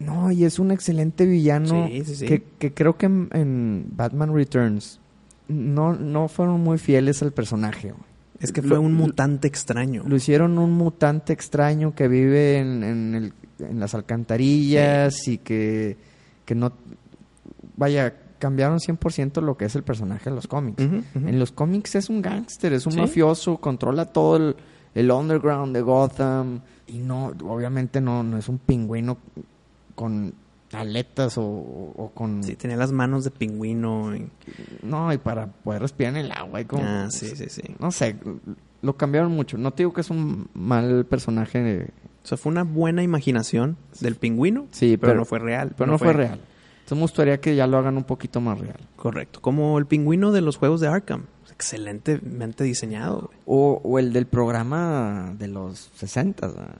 No, 0.00 0.32
y 0.32 0.44
es 0.44 0.58
un 0.58 0.70
excelente 0.72 1.24
villano 1.24 1.86
Sí, 1.88 2.02
sí, 2.04 2.16
sí. 2.16 2.26
Que, 2.26 2.42
que 2.58 2.72
creo 2.74 2.96
que 2.96 3.06
en, 3.06 3.28
en 3.32 3.86
Batman 3.96 4.34
Returns 4.34 4.98
no, 5.46 5.92
no 5.94 6.26
fueron 6.28 6.60
muy 6.60 6.78
fieles 6.78 7.22
al 7.22 7.32
personaje. 7.32 7.90
güey. 7.92 8.02
Es 8.40 8.50
que 8.50 8.60
Lo- 8.60 8.68
fue 8.70 8.78
un 8.78 8.94
mutante 8.94 9.46
extraño. 9.46 10.02
Lo 10.06 10.16
hicieron 10.16 10.58
un 10.58 10.72
mutante 10.72 11.32
extraño 11.32 11.94
que 11.94 12.08
vive 12.08 12.58
en, 12.58 12.82
en, 12.82 13.14
el- 13.14 13.32
en 13.58 13.80
las 13.80 13.94
alcantarillas 13.94 15.28
y 15.28 15.38
que, 15.38 15.96
que 16.44 16.54
no... 16.54 16.72
Vaya, 17.76 18.14
cambiaron 18.38 18.78
100% 18.78 19.40
lo 19.42 19.56
que 19.56 19.64
es 19.64 19.74
el 19.74 19.82
personaje 19.82 20.30
de 20.30 20.36
los 20.36 20.46
cómics. 20.46 20.82
En 20.82 21.38
los 21.38 21.50
cómics 21.52 21.94
es 21.94 22.08
un 22.08 22.22
gángster, 22.22 22.72
es 22.72 22.86
un 22.86 22.92
Sí. 22.92 23.00
mafioso, 23.00 23.56
controla 23.58 24.06
todo 24.06 24.36
el, 24.36 24.56
el 24.94 25.10
underground 25.10 25.74
de 25.74 25.82
Gotham. 25.82 26.60
Y 26.86 26.98
no, 26.98 27.32
obviamente 27.44 28.00
no, 28.00 28.22
no 28.22 28.36
es 28.38 28.48
un 28.48 28.58
pingüino 28.58 29.16
con 29.94 30.34
aletas 30.72 31.38
o, 31.38 31.44
o 31.44 32.10
con... 32.14 32.42
Sí, 32.44 32.56
tenía 32.56 32.76
las 32.76 32.92
manos 32.92 33.24
de 33.24 33.30
pingüino. 33.30 34.14
y- 34.14 34.28
No, 34.82 35.12
y 35.12 35.18
para 35.18 35.46
poder 35.46 35.82
respirar 35.82 36.14
en 36.16 36.26
el 36.26 36.32
agua. 36.32 36.60
Y 36.60 36.64
como, 36.66 36.82
Ah, 36.84 37.06
sí, 37.10 37.28
sí, 37.34 37.46
sí. 37.48 37.62
No 37.78 37.90
sé, 37.90 38.16
lo 38.82 38.96
cambiaron 38.96 39.32
mucho. 39.32 39.56
No 39.56 39.70
te 39.72 39.82
digo 39.82 39.92
que 39.92 40.02
es 40.02 40.10
un 40.10 40.48
mal 40.54 41.06
personaje, 41.06 41.58
de- 41.60 41.90
O 42.24 42.26
sea, 42.26 42.38
fue 42.38 42.50
una 42.50 42.64
buena 42.64 43.02
imaginación 43.02 43.76
del 44.00 44.16
pingüino, 44.16 44.66
Sí, 44.70 44.96
pero, 44.96 45.12
pero- 45.12 45.14
no 45.20 45.24
fue 45.26 45.38
real. 45.38 45.74
pero 45.76 45.90
no 45.92 45.98
fue 45.98 46.12
real. 46.14 46.40
Entonces 46.78 46.96
me 46.96 47.02
gustaría 47.02 47.40
que 47.40 47.54
ya 47.54 47.66
lo 47.66 47.78
hagan 47.78 47.96
un 47.96 48.04
poquito 48.04 48.40
más 48.40 48.58
real. 48.58 48.78
Correcto. 48.96 49.40
Como 49.40 49.78
el 49.78 49.86
pingüino 49.86 50.32
de 50.32 50.40
los 50.42 50.56
juegos 50.56 50.80
de 50.80 50.88
Arkham. 50.88 51.24
Excelentemente 51.52 52.64
diseñado. 52.64 53.30
O, 53.46 53.80
o 53.82 53.98
el 53.98 54.12
del 54.12 54.26
programa 54.26 55.34
de 55.38 55.48
los 55.48 55.90
60. 55.94 56.46
¿verdad? 56.48 56.74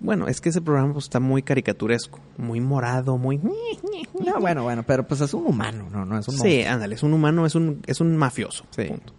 Bueno, 0.00 0.26
es 0.28 0.40
que 0.40 0.48
ese 0.48 0.62
programa 0.62 0.94
pues, 0.94 1.04
está 1.06 1.20
muy 1.20 1.42
caricaturesco. 1.42 2.18
Muy 2.38 2.60
morado, 2.60 3.18
muy... 3.18 3.38
No, 3.38 4.40
bueno, 4.40 4.62
bueno, 4.62 4.82
pero 4.84 5.06
pues 5.06 5.20
es 5.20 5.34
un 5.34 5.46
humano, 5.46 5.88
no, 5.92 6.04
no 6.06 6.18
es 6.18 6.26
un 6.28 6.38
Sí, 6.38 6.62
ándale, 6.62 6.94
es 6.94 7.02
un 7.02 7.12
humano, 7.12 7.44
es 7.44 7.54
un, 7.54 7.82
es 7.86 8.00
un 8.00 8.16
mafioso. 8.16 8.64
Sí. 8.70 8.84
punto. 8.84 9.12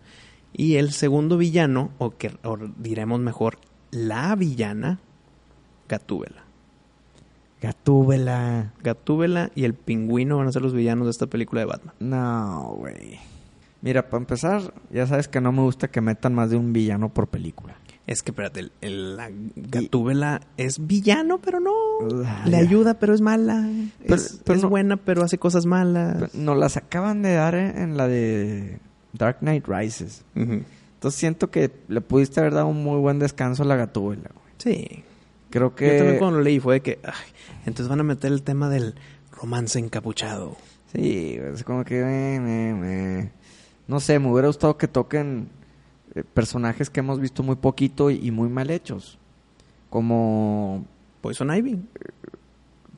Y 0.54 0.76
el 0.78 0.92
segundo 0.94 1.38
villano, 1.38 1.92
o 2.00 2.16
que 2.18 2.32
o 2.44 2.58
diremos 2.78 3.20
mejor, 3.20 3.58
la 3.92 4.36
villana, 4.36 5.00
Gatúbela. 5.90 6.44
Gatúbela. 7.62 8.74
Gatúbela 8.84 9.52
y 9.56 9.64
el 9.64 9.74
pingüino 9.74 10.38
van 10.38 10.48
a 10.48 10.52
ser 10.52 10.62
los 10.62 10.74
villanos 10.74 11.06
de 11.08 11.12
esta 11.12 11.28
película 11.28 11.62
de 11.62 11.66
Batman. 11.66 11.96
No, 12.00 12.76
güey. 12.78 13.20
Mira, 13.82 14.10
para 14.10 14.22
empezar, 14.22 14.74
ya 14.92 15.06
sabes 15.08 15.28
que 15.28 15.42
no 15.42 15.52
me 15.52 15.62
gusta 15.62 15.88
que 15.90 16.02
metan 16.02 16.34
más 16.34 16.50
de 16.50 16.58
un 16.58 16.74
villano 16.74 17.10
por 17.14 17.28
película. 17.28 17.76
Es 18.08 18.22
que, 18.22 18.32
espérate, 18.32 18.60
el, 18.60 18.72
el- 18.82 19.16
la 19.18 19.30
Gatúbela 19.56 20.42
es 20.58 20.86
villano, 20.86 21.40
pero 21.40 21.60
no. 21.60 21.74
Le 22.46 22.58
ayuda, 22.58 22.96
pero 23.00 23.14
es 23.16 23.22
mala. 23.22 23.68
Pero- 24.04 24.16
es 24.16 24.42
pero 24.44 24.58
es 24.58 24.64
no- 24.64 24.70
buena, 24.70 24.98
pero 24.98 25.24
hace 25.24 25.38
cosas 25.40 25.66
malas. 25.66 26.34
Nos 26.36 26.58
las 26.58 26.78
acaban 26.78 27.22
de 27.24 27.34
dar 27.34 27.56
eh, 27.56 27.82
en 27.82 27.98
la 27.98 28.08
de 28.08 28.80
Dark 29.14 29.38
Knight 29.40 29.66
Rises. 29.68 30.24
Entonces 30.36 31.20
siento 31.20 31.50
que 31.50 31.72
le 31.88 32.02
pudiste 32.02 32.40
haber 32.40 32.54
dado 32.54 32.68
un 32.68 32.84
muy 32.84 33.00
buen 33.00 33.18
descanso 33.18 33.64
a 33.64 33.66
la 33.66 33.76
Gatúbela, 33.76 34.30
güey. 34.34 34.46
Sí. 34.58 35.04
Creo 35.56 35.70
Yo 35.70 35.98
también 35.98 36.14
que... 36.14 36.20
cuando 36.20 36.38
lo 36.40 36.44
leí 36.44 36.60
fue 36.60 36.76
de 36.76 36.82
que, 36.82 37.00
ay, 37.04 37.14
entonces 37.66 37.88
van 37.88 38.00
a 38.02 38.04
meter 38.04 38.32
el 38.32 38.44
tema 38.44 38.70
del 38.70 38.96
romance 39.32 39.80
encapuchado. 39.80 40.58
Sí, 40.94 41.38
es 41.40 41.64
como 41.64 41.84
que... 41.86 42.00
eh, 42.00 42.40
me- 42.40 42.74
me- 42.74 43.32
No 43.88 44.00
sé, 44.00 44.20
me 44.20 44.30
hubiera 44.32 44.48
gustado 44.48 44.78
que 44.78 44.88
toquen 44.88 45.48
eh, 46.14 46.24
personajes 46.34 46.90
que 46.90 47.00
hemos 47.00 47.20
visto 47.20 47.42
muy 47.44 47.56
poquito 47.56 48.10
y, 48.12 48.16
y 48.28 48.32
muy 48.32 48.50
mal 48.50 48.70
hechos. 48.70 49.18
Como, 49.90 50.86
Poison 51.22 51.54
Ivy. 51.56 51.80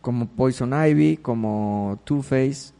como 0.01 0.27
Poison 0.27 0.73
Ivy, 0.73 1.17
como 1.17 1.99
Two-Face. 2.05 2.73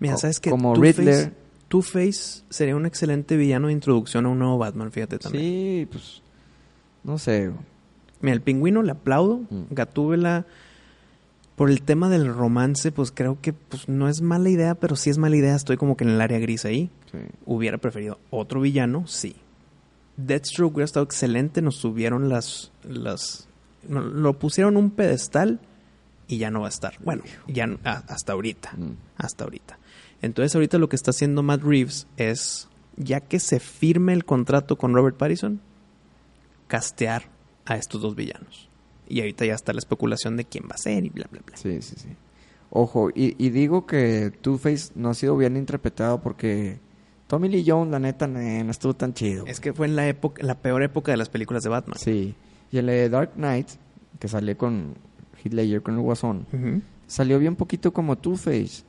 Mira, 0.00 0.16
¿sabes 0.16 0.40
qué? 0.40 0.50
como 0.50 0.74
Riddler. 0.74 1.32
Two-Face 1.68 2.42
sería 2.50 2.76
un 2.76 2.84
excelente 2.86 3.36
villano 3.36 3.68
de 3.68 3.72
introducción 3.72 4.26
a 4.26 4.28
un 4.28 4.38
nuevo 4.38 4.58
Batman, 4.58 4.92
fíjate 4.92 5.18
también. 5.18 5.42
Sí, 5.44 5.88
pues... 5.90 6.22
No 7.04 7.18
sé. 7.18 7.50
Mira, 8.24 8.34
el 8.34 8.40
pingüino 8.42 8.82
le 8.82 8.92
aplaudo. 8.92 9.42
Mm. 9.50 9.62
Gatúbela, 9.70 10.46
por 11.56 11.70
el 11.70 11.82
tema 11.82 12.08
del 12.08 12.26
romance, 12.34 12.90
pues 12.90 13.12
creo 13.12 13.38
que 13.40 13.52
pues, 13.52 13.88
no 13.88 14.08
es 14.08 14.20
mala 14.22 14.48
idea, 14.50 14.74
pero 14.74 14.96
sí 14.96 15.10
es 15.10 15.18
mala 15.18 15.36
idea. 15.36 15.54
Estoy 15.54 15.76
como 15.76 15.96
que 15.96 16.04
en 16.04 16.10
el 16.10 16.20
área 16.20 16.38
gris 16.38 16.64
ahí. 16.64 16.90
Sí. 17.12 17.18
Hubiera 17.46 17.78
preferido 17.78 18.18
otro 18.30 18.60
villano, 18.60 19.06
sí. 19.06 19.36
Deathstroke 20.16 20.74
hubiera 20.74 20.84
estado 20.86 21.04
excelente. 21.04 21.62
Nos 21.62 21.76
subieron 21.76 22.28
las. 22.28 22.72
las 22.88 23.46
no- 23.88 24.00
lo 24.02 24.38
pusieron 24.38 24.76
un 24.76 24.90
pedestal 24.90 25.60
y 26.26 26.38
ya 26.38 26.50
no 26.50 26.60
va 26.60 26.66
a 26.66 26.70
estar. 26.70 26.94
Bueno, 27.04 27.22
ya 27.46 27.68
a- 27.84 28.02
hasta 28.08 28.32
ahorita. 28.32 28.72
Mm. 28.76 28.92
Hasta 29.18 29.44
ahorita. 29.44 29.78
Entonces, 30.22 30.54
ahorita 30.54 30.78
lo 30.78 30.88
que 30.88 30.96
está 30.96 31.10
haciendo 31.10 31.42
Matt 31.42 31.62
Reeves 31.62 32.06
es, 32.16 32.68
ya 32.96 33.20
que 33.20 33.38
se 33.40 33.60
firme 33.60 34.12
el 34.14 34.24
contrato 34.24 34.76
con 34.78 34.94
Robert 34.94 35.16
Pattinson, 35.18 35.60
castear 36.66 37.24
a 37.66 37.76
estos 37.76 38.02
dos 38.02 38.14
villanos. 38.14 38.68
Y 39.08 39.20
ahorita 39.20 39.44
ya 39.44 39.54
está 39.54 39.72
la 39.72 39.78
especulación 39.78 40.36
de 40.36 40.44
quién 40.44 40.64
va 40.64 40.74
a 40.74 40.78
ser 40.78 41.04
y 41.04 41.10
bla, 41.10 41.26
bla, 41.30 41.42
bla. 41.44 41.56
Sí, 41.56 41.82
sí, 41.82 41.94
sí. 41.98 42.08
Ojo, 42.70 43.10
y, 43.10 43.36
y 43.38 43.50
digo 43.50 43.86
que 43.86 44.32
Two-Face 44.40 44.92
no 44.94 45.10
ha 45.10 45.14
sido 45.14 45.36
bien 45.36 45.56
interpretado 45.56 46.20
porque 46.20 46.78
Tommy 47.26 47.48
Lee 47.48 47.64
Jones, 47.66 47.90
la 47.90 47.98
neta, 47.98 48.26
ne, 48.26 48.64
no 48.64 48.70
estuvo 48.70 48.94
tan 48.94 49.14
chido. 49.14 49.44
Es 49.46 49.60
que 49.60 49.72
fue 49.72 49.86
en 49.86 49.96
la 49.96 50.08
época, 50.08 50.42
la 50.42 50.56
peor 50.56 50.82
época 50.82 51.12
de 51.12 51.18
las 51.18 51.28
películas 51.28 51.62
de 51.62 51.68
Batman. 51.68 51.98
Sí. 51.98 52.34
Y 52.72 52.78
el 52.78 52.86
de 52.86 53.08
Dark 53.08 53.32
Knight, 53.34 53.68
que 54.18 54.28
salió 54.28 54.56
con 54.58 54.94
Heath 55.42 55.52
Ledger, 55.52 55.82
con 55.82 55.94
el 55.94 56.00
Guasón, 56.00 56.46
salió 57.06 57.38
bien 57.38 57.56
poquito 57.56 57.92
como 57.92 58.16
Two-Face. 58.16 58.84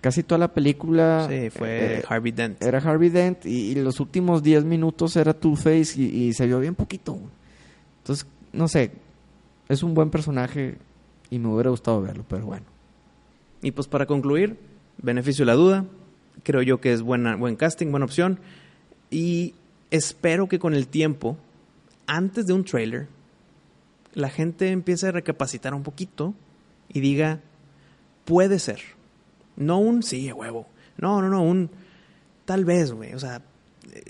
Casi 0.00 0.22
toda 0.22 0.38
la 0.38 0.54
película... 0.54 1.26
Sí, 1.28 1.50
fue 1.50 1.98
eh, 1.98 2.04
Harvey 2.08 2.32
Dent. 2.32 2.62
Era 2.62 2.78
Harvey 2.78 3.10
Dent 3.10 3.44
y, 3.44 3.70
y 3.70 3.74
los 3.74 4.00
últimos 4.00 4.42
10 4.42 4.64
minutos 4.64 5.14
era 5.16 5.34
Two-Face 5.34 6.00
y, 6.00 6.04
y 6.04 6.32
se 6.32 6.46
vio 6.46 6.58
bien 6.58 6.74
poquito. 6.74 7.18
Entonces, 8.10 8.26
no 8.52 8.66
sé, 8.66 8.90
es 9.68 9.84
un 9.84 9.94
buen 9.94 10.10
personaje 10.10 10.78
y 11.30 11.38
me 11.38 11.46
hubiera 11.46 11.70
gustado 11.70 12.02
verlo, 12.02 12.24
pero 12.28 12.44
bueno. 12.44 12.66
Y 13.62 13.70
pues 13.70 13.86
para 13.86 14.06
concluir, 14.06 14.58
beneficio 14.98 15.42
de 15.44 15.46
la 15.46 15.54
duda, 15.54 15.84
creo 16.42 16.60
yo 16.62 16.80
que 16.80 16.92
es 16.92 17.02
buena, 17.02 17.36
buen 17.36 17.54
casting, 17.54 17.92
buena 17.92 18.06
opción. 18.06 18.40
Y 19.12 19.54
espero 19.92 20.48
que 20.48 20.58
con 20.58 20.74
el 20.74 20.88
tiempo, 20.88 21.36
antes 22.08 22.46
de 22.48 22.52
un 22.52 22.64
trailer, 22.64 23.06
la 24.12 24.28
gente 24.28 24.70
empiece 24.72 25.06
a 25.06 25.12
recapacitar 25.12 25.72
un 25.72 25.84
poquito 25.84 26.34
y 26.88 26.98
diga, 26.98 27.38
puede 28.24 28.58
ser. 28.58 28.80
No 29.54 29.78
un 29.78 30.02
sí, 30.02 30.32
huevo. 30.32 30.66
No, 30.98 31.22
no, 31.22 31.28
no, 31.28 31.42
un 31.44 31.70
tal 32.44 32.64
vez, 32.64 32.90
güey. 32.90 33.14
O 33.14 33.20
sea, 33.20 33.40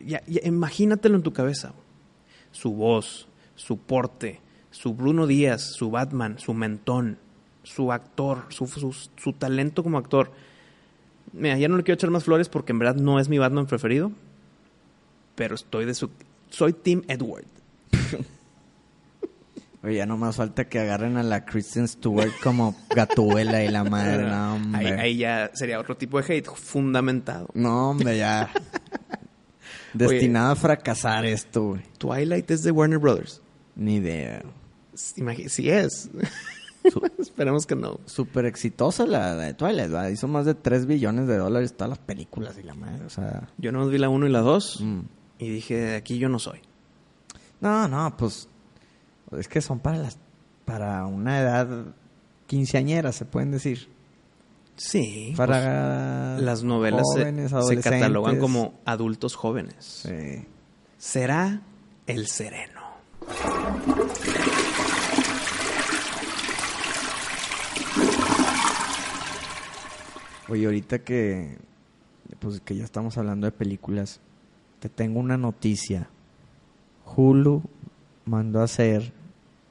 ya- 0.07 0.23
imagínatelo 0.43 1.17
en 1.17 1.23
tu 1.23 1.35
cabeza. 1.35 1.75
Su 2.51 2.73
voz, 2.73 3.29
su 3.61 3.77
porte, 3.79 4.41
su 4.71 4.95
Bruno 4.95 5.27
Díaz, 5.27 5.75
su 5.75 5.91
Batman, 5.91 6.39
su 6.39 6.55
mentón, 6.55 7.19
su 7.63 7.93
actor, 7.93 8.47
su, 8.49 8.67
su, 8.67 8.97
su 9.17 9.33
talento 9.35 9.83
como 9.83 9.99
actor. 9.99 10.33
Mira, 11.33 11.59
ya 11.59 11.69
no 11.69 11.77
le 11.77 11.83
quiero 11.83 11.97
echar 11.97 12.11
más 12.11 12.25
flores 12.25 12.49
porque 12.49 12.73
en 12.73 12.79
verdad 12.79 12.97
no 12.97 13.21
es 13.21 13.29
mi 13.29 13.39
Batman 13.39 13.67
preferido. 13.67 14.13
Pero 15.35 15.55
estoy 15.55 15.85
de 15.85 15.95
su. 15.95 16.11
Soy 16.49 16.73
Team 16.73 17.03
Edward. 17.07 17.45
Oye, 19.83 19.97
ya 19.97 20.07
nomás 20.07 20.37
falta 20.37 20.69
que 20.69 20.79
agarren 20.79 21.17
a 21.17 21.23
la 21.23 21.45
Kristen 21.45 21.87
Stewart 21.87 22.33
como 22.43 22.75
Gatúbela 22.95 23.63
y 23.63 23.69
la 23.69 23.85
madre. 23.85 24.23
No, 24.25 24.53
ahí, 24.53 24.57
hombre. 24.57 25.01
ahí 25.01 25.17
ya 25.19 25.51
sería 25.53 25.79
otro 25.79 25.97
tipo 25.97 26.21
de 26.21 26.35
hate 26.35 26.47
fundamentado. 26.47 27.49
No, 27.55 27.91
hombre, 27.91 28.17
ya. 28.17 28.51
Destinado 29.93 30.53
a 30.53 30.57
fracasar 30.57 31.27
esto, 31.27 31.63
güey. 31.65 31.83
Twilight 31.99 32.51
es 32.51 32.63
de 32.63 32.71
Warner 32.71 32.99
Brothers. 32.99 33.43
Ni 33.81 33.97
idea. 33.97 34.43
Imagi- 35.17 35.49
Sí 35.49 35.71
es. 35.71 36.11
Esperemos 37.19 37.67
que 37.67 37.75
no. 37.75 37.99
Súper 38.05 38.45
exitosa 38.45 39.07
la, 39.07 39.35
de 39.37 39.55
Twilight, 39.55 39.93
¿va? 39.93 40.11
Hizo 40.11 40.29
más 40.29 40.45
de 40.45 40.55
3 40.55 40.87
billones 40.87 41.27
de 41.27 41.39
dólares 41.39 41.73
todas 41.75 41.89
las 41.89 41.99
películas 41.99 42.57
y 42.59 42.63
la 42.63 42.75
madre, 42.75 43.05
o 43.05 43.11
sea... 43.11 43.49
Yo 43.59 43.73
no 43.73 43.87
vi 43.89 43.97
la 43.99 44.09
1 44.11 44.27
y 44.27 44.31
la 44.31 44.41
2 44.41 44.81
mm. 44.81 45.01
y 45.39 45.49
dije, 45.49 45.97
aquí 45.97 46.19
yo 46.19 46.29
no 46.29 46.39
soy. 46.39 46.61
No, 47.61 47.89
no, 47.89 48.17
pues... 48.17 48.49
Es 49.33 49.49
que 49.49 49.61
son 49.61 49.79
para 49.81 49.97
las... 49.97 50.19
Para 50.67 51.07
una 51.07 51.41
edad 51.41 51.95
quinceañera, 52.47 53.13
se 53.13 53.25
pueden 53.25 53.51
decir. 53.51 53.89
Sí. 54.77 55.35
Para 55.37 56.35
pues, 56.37 56.45
las 56.45 56.63
novelas 56.65 57.07
se- 57.15 57.21
jóvenes, 57.21 57.51
se, 57.51 57.57
adolescentes. 57.57 57.93
catalogan 58.01 58.39
como 58.39 58.75
adultos 58.85 59.35
jóvenes. 59.37 59.75
Sí. 59.81 60.47
Será 60.99 61.63
el 62.07 62.27
sereno. 62.27 62.80
Oye, 70.49 70.67
ahorita 70.67 71.01
que... 71.01 71.59
Pues 72.39 72.61
que 72.61 72.75
ya 72.77 72.85
estamos 72.85 73.19
hablando 73.19 73.47
de 73.47 73.53
películas, 73.53 74.21
te 74.79 74.89
tengo 74.89 75.21
una 75.21 75.37
noticia. 75.37 76.09
Hulu 77.17 77.63
mandó 78.25 78.61
a 78.61 78.65
hacer 78.65 79.13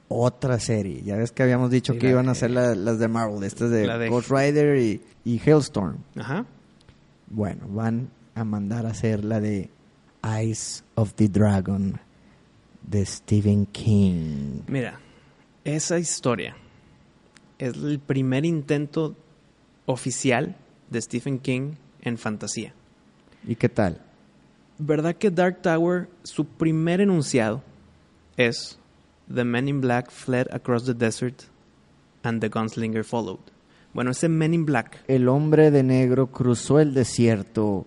otra 0.08 0.60
serie. 0.60 1.02
Ya 1.02 1.16
ves 1.16 1.32
que 1.32 1.42
habíamos 1.42 1.70
dicho 1.70 1.94
Sí, 1.94 1.98
que 1.98 2.10
iban 2.10 2.28
a 2.28 2.32
hacer 2.32 2.50
la- 2.50 2.74
las 2.74 2.98
de 2.98 3.08
Marvel, 3.08 3.42
estas 3.42 3.70
de- 3.70 4.08
Ghost 4.08 4.30
Rider 4.30 4.76
y, 4.78 5.02
y 5.24 5.40
Hailstorm. 5.40 5.96
Ajá. 6.16 6.44
Bueno, 7.28 7.66
van 7.68 8.10
a 8.34 8.44
mandar 8.44 8.86
a 8.86 8.90
hacer 8.90 9.24
la 9.24 9.40
de 9.40 9.70
Eyes 10.22 10.84
of 10.94 11.14
the 11.14 11.28
Dragon 11.28 11.98
de 12.82 13.04
Stephen 13.06 13.66
King. 13.66 14.60
Mira, 14.66 14.98
esa 15.64 15.98
historia 15.98 16.56
es 17.58 17.74
el 17.76 17.98
primer 17.98 18.44
intento 18.44 19.14
oficial 19.86 20.56
de 20.88 21.00
Stephen 21.00 21.38
King 21.38 21.72
en 22.02 22.18
fantasía. 22.18 22.72
¿Y 23.46 23.54
qué 23.56 23.68
tal? 23.68 24.00
¿Verdad 24.78 25.16
que 25.16 25.30
Dark 25.30 25.62
Tower, 25.62 26.08
su 26.22 26.46
primer 26.46 27.00
enunciado 27.00 27.62
es 28.36 28.78
The 29.32 29.44
Men 29.44 29.68
in 29.68 29.80
Black 29.80 30.10
fled 30.10 30.46
across 30.52 30.84
the 30.86 30.94
desert 30.94 31.42
and 32.22 32.40
the 32.40 32.48
gunslinger 32.48 33.04
followed? 33.04 33.40
Bueno, 33.92 34.12
ese 34.12 34.28
Men 34.28 34.54
in 34.54 34.64
Black, 34.64 35.02
El 35.08 35.28
hombre 35.28 35.70
de 35.70 35.82
negro 35.82 36.28
cruzó 36.28 36.80
el 36.80 36.94
desierto 36.94 37.86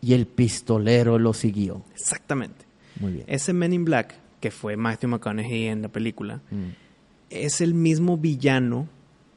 y 0.00 0.14
el 0.14 0.26
pistolero 0.26 1.18
lo 1.18 1.32
siguió. 1.34 1.82
exactamente. 1.94 2.61
Muy 3.00 3.12
bien. 3.12 3.24
Ese 3.28 3.52
Men 3.52 3.72
in 3.72 3.84
Black, 3.84 4.14
que 4.40 4.50
fue 4.50 4.76
Matthew 4.76 5.10
McConaughey 5.10 5.66
en 5.68 5.82
la 5.82 5.88
película, 5.88 6.40
Mm. 6.50 6.70
es 7.30 7.60
el 7.60 7.74
mismo 7.74 8.16
villano 8.18 8.88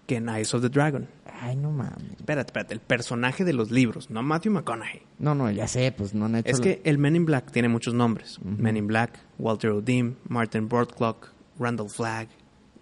que 0.08 0.18
en 0.18 0.30
Eyes 0.30 0.54
of 0.54 0.62
the 0.62 0.70
Dragon. 0.70 1.08
Ay, 1.42 1.56
no 1.56 1.72
mames. 1.72 2.12
Espérate, 2.18 2.50
espérate, 2.50 2.74
el 2.74 2.80
personaje 2.80 3.44
de 3.44 3.54
los 3.54 3.70
libros, 3.72 4.10
no 4.10 4.24
Matthew 4.24 4.52
McConaughey. 4.54 5.02
No, 5.20 5.36
no, 5.36 5.50
ya 5.52 5.68
sé, 5.68 5.92
pues 5.92 6.14
no 6.14 6.26
han 6.26 6.36
hecho... 6.36 6.50
Es 6.50 6.60
que 6.62 6.82
el 6.86 6.98
Men 6.98 7.16
in 7.16 7.26
Black 7.26 7.52
tiene 7.52 7.68
muchos 7.70 7.94
nombres. 7.94 8.40
Men 8.44 8.78
in 8.78 8.88
Black, 8.88 9.20
Walter 9.38 9.72
O'Dim, 9.72 10.16
Martin 10.30 10.68
Broadclock, 10.70 11.32
Randall 11.60 11.90
Flagg. 11.90 12.30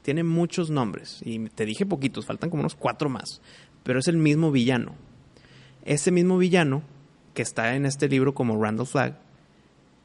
Tiene 0.01 0.24
muchos 0.24 0.69
nombres. 0.69 1.19
Y 1.24 1.39
te 1.49 1.65
dije 1.65 1.86
poquitos, 1.86 2.26
faltan 2.26 2.49
como 2.49 2.61
unos 2.61 2.76
cuatro 2.76 3.09
más. 3.09 3.41
Pero 3.84 3.99
es 3.99 4.07
el 4.07 4.17
mismo 4.17 4.51
villano. 4.51 4.95
Ese 5.86 6.11
mismo 6.11 6.38
villano, 6.38 6.84
que 7.34 7.41
está 7.41 7.76
en 7.76 7.86
este 7.86 8.07
libro 8.07 8.34
como 8.34 8.61
Randall 8.61 8.88
Flagg, 8.88 9.17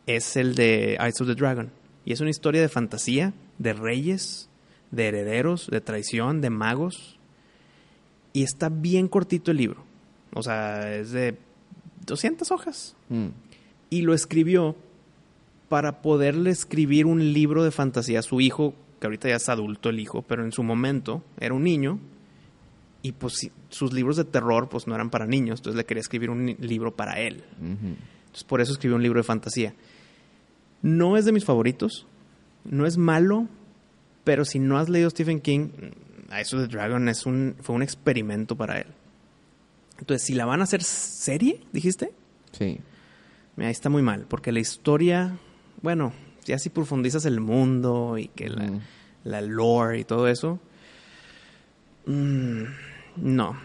es 0.09 0.37
el 0.37 0.55
de 0.55 0.95
Eyes 1.01 1.21
of 1.21 1.29
the 1.29 1.35
Dragon. 1.35 1.71
Y 2.05 2.13
es 2.13 2.21
una 2.21 2.31
historia 2.31 2.61
de 2.61 2.69
fantasía, 2.69 3.35
de 3.59 3.75
reyes, 3.75 4.49
de 4.91 5.09
herederos, 5.09 5.69
de 5.71 5.81
traición, 5.81 6.41
de 6.41 6.51
magos. 6.51 7.19
Y 8.33 8.43
está 8.43 8.71
bien 8.71 9.09
cortito 9.09 9.51
el 9.51 9.59
libro. 9.59 9.85
O 10.35 10.43
sea, 10.43 10.95
es 10.95 11.11
de 11.13 11.37
200 12.07 12.51
hojas 12.51 12.97
Mm. 13.11 13.29
y 13.91 14.03
lo 14.03 14.15
escribió 14.15 14.77
para 15.69 16.01
poderle 16.03 16.51
escribir 16.51 17.07
un 17.07 17.33
libro 17.33 17.63
de 17.65 17.71
fantasía 17.71 18.21
a 18.21 18.23
su 18.23 18.41
hijo, 18.41 18.75
que 19.01 19.07
ahorita 19.07 19.29
ya 19.29 19.37
es 19.37 19.49
adulto 19.49 19.91
el 19.91 20.01
hijo, 20.01 20.23
pero 20.23 20.45
en 20.45 20.53
su 20.53 20.63
momento 20.63 21.23
era 21.39 21.55
un 21.55 21.65
niño 21.65 21.99
y 23.03 23.13
pues 23.13 23.51
sus 23.69 23.93
libros 23.93 24.17
de 24.17 24.25
terror 24.25 24.69
pues 24.71 24.87
no 24.87 24.95
eran 24.95 25.11
para 25.11 25.27
niños, 25.27 25.61
entonces 25.61 25.77
le 25.77 25.85
quería 25.85 26.01
escribir 26.01 26.31
un 26.31 26.57
libro 26.61 26.95
para 26.97 27.21
él. 27.21 27.45
Entonces 27.61 28.45
por 28.47 28.61
eso 28.63 28.73
escribió 28.73 28.97
un 28.97 29.03
libro 29.03 29.21
de 29.21 29.25
fantasía. 29.25 29.75
No 30.83 31.17
es 31.17 31.25
de 31.25 31.33
mis 31.33 31.45
favoritos, 31.45 32.07
no 32.65 32.87
es 32.87 32.97
malo, 32.99 33.49
pero 34.25 34.45
si 34.45 34.59
no 34.59 34.79
has 34.79 34.89
leído 34.89 35.11
Stephen 35.11 35.41
King, 35.41 35.69
Eyes 36.31 36.53
of 36.55 36.61
the 36.61 36.69
Dragon 36.69 37.09
es 37.09 37.27
un, 37.27 37.57
fue 37.61 37.75
un 37.75 37.83
experimento 37.83 38.57
para 38.57 38.79
él. 38.81 38.87
Entonces, 39.99 40.27
si 40.27 40.35
la 40.35 40.45
van 40.45 40.61
a 40.61 40.65
hacer 40.65 40.83
serie, 40.85 41.61
dijiste, 41.73 42.13
Sí. 42.53 42.79
Mira, 43.57 43.69
ahí 43.69 43.73
está 43.73 43.91
muy 43.91 44.03
mal, 44.03 44.27
porque 44.29 44.53
la 44.53 44.61
historia, 44.61 45.37
bueno, 45.83 46.13
ya 46.45 46.59
si 46.59 46.71
profundizas 46.71 47.25
el 47.27 47.41
mundo 47.41 48.17
y 48.17 48.29
que 48.29 48.49
la, 48.49 48.65
Ujú. 48.65 48.81
la 49.25 49.41
lore 49.43 49.99
y 50.01 50.05
todo 50.05 50.29
eso, 50.29 50.61
mm, 52.07 52.63
no. 53.17 53.57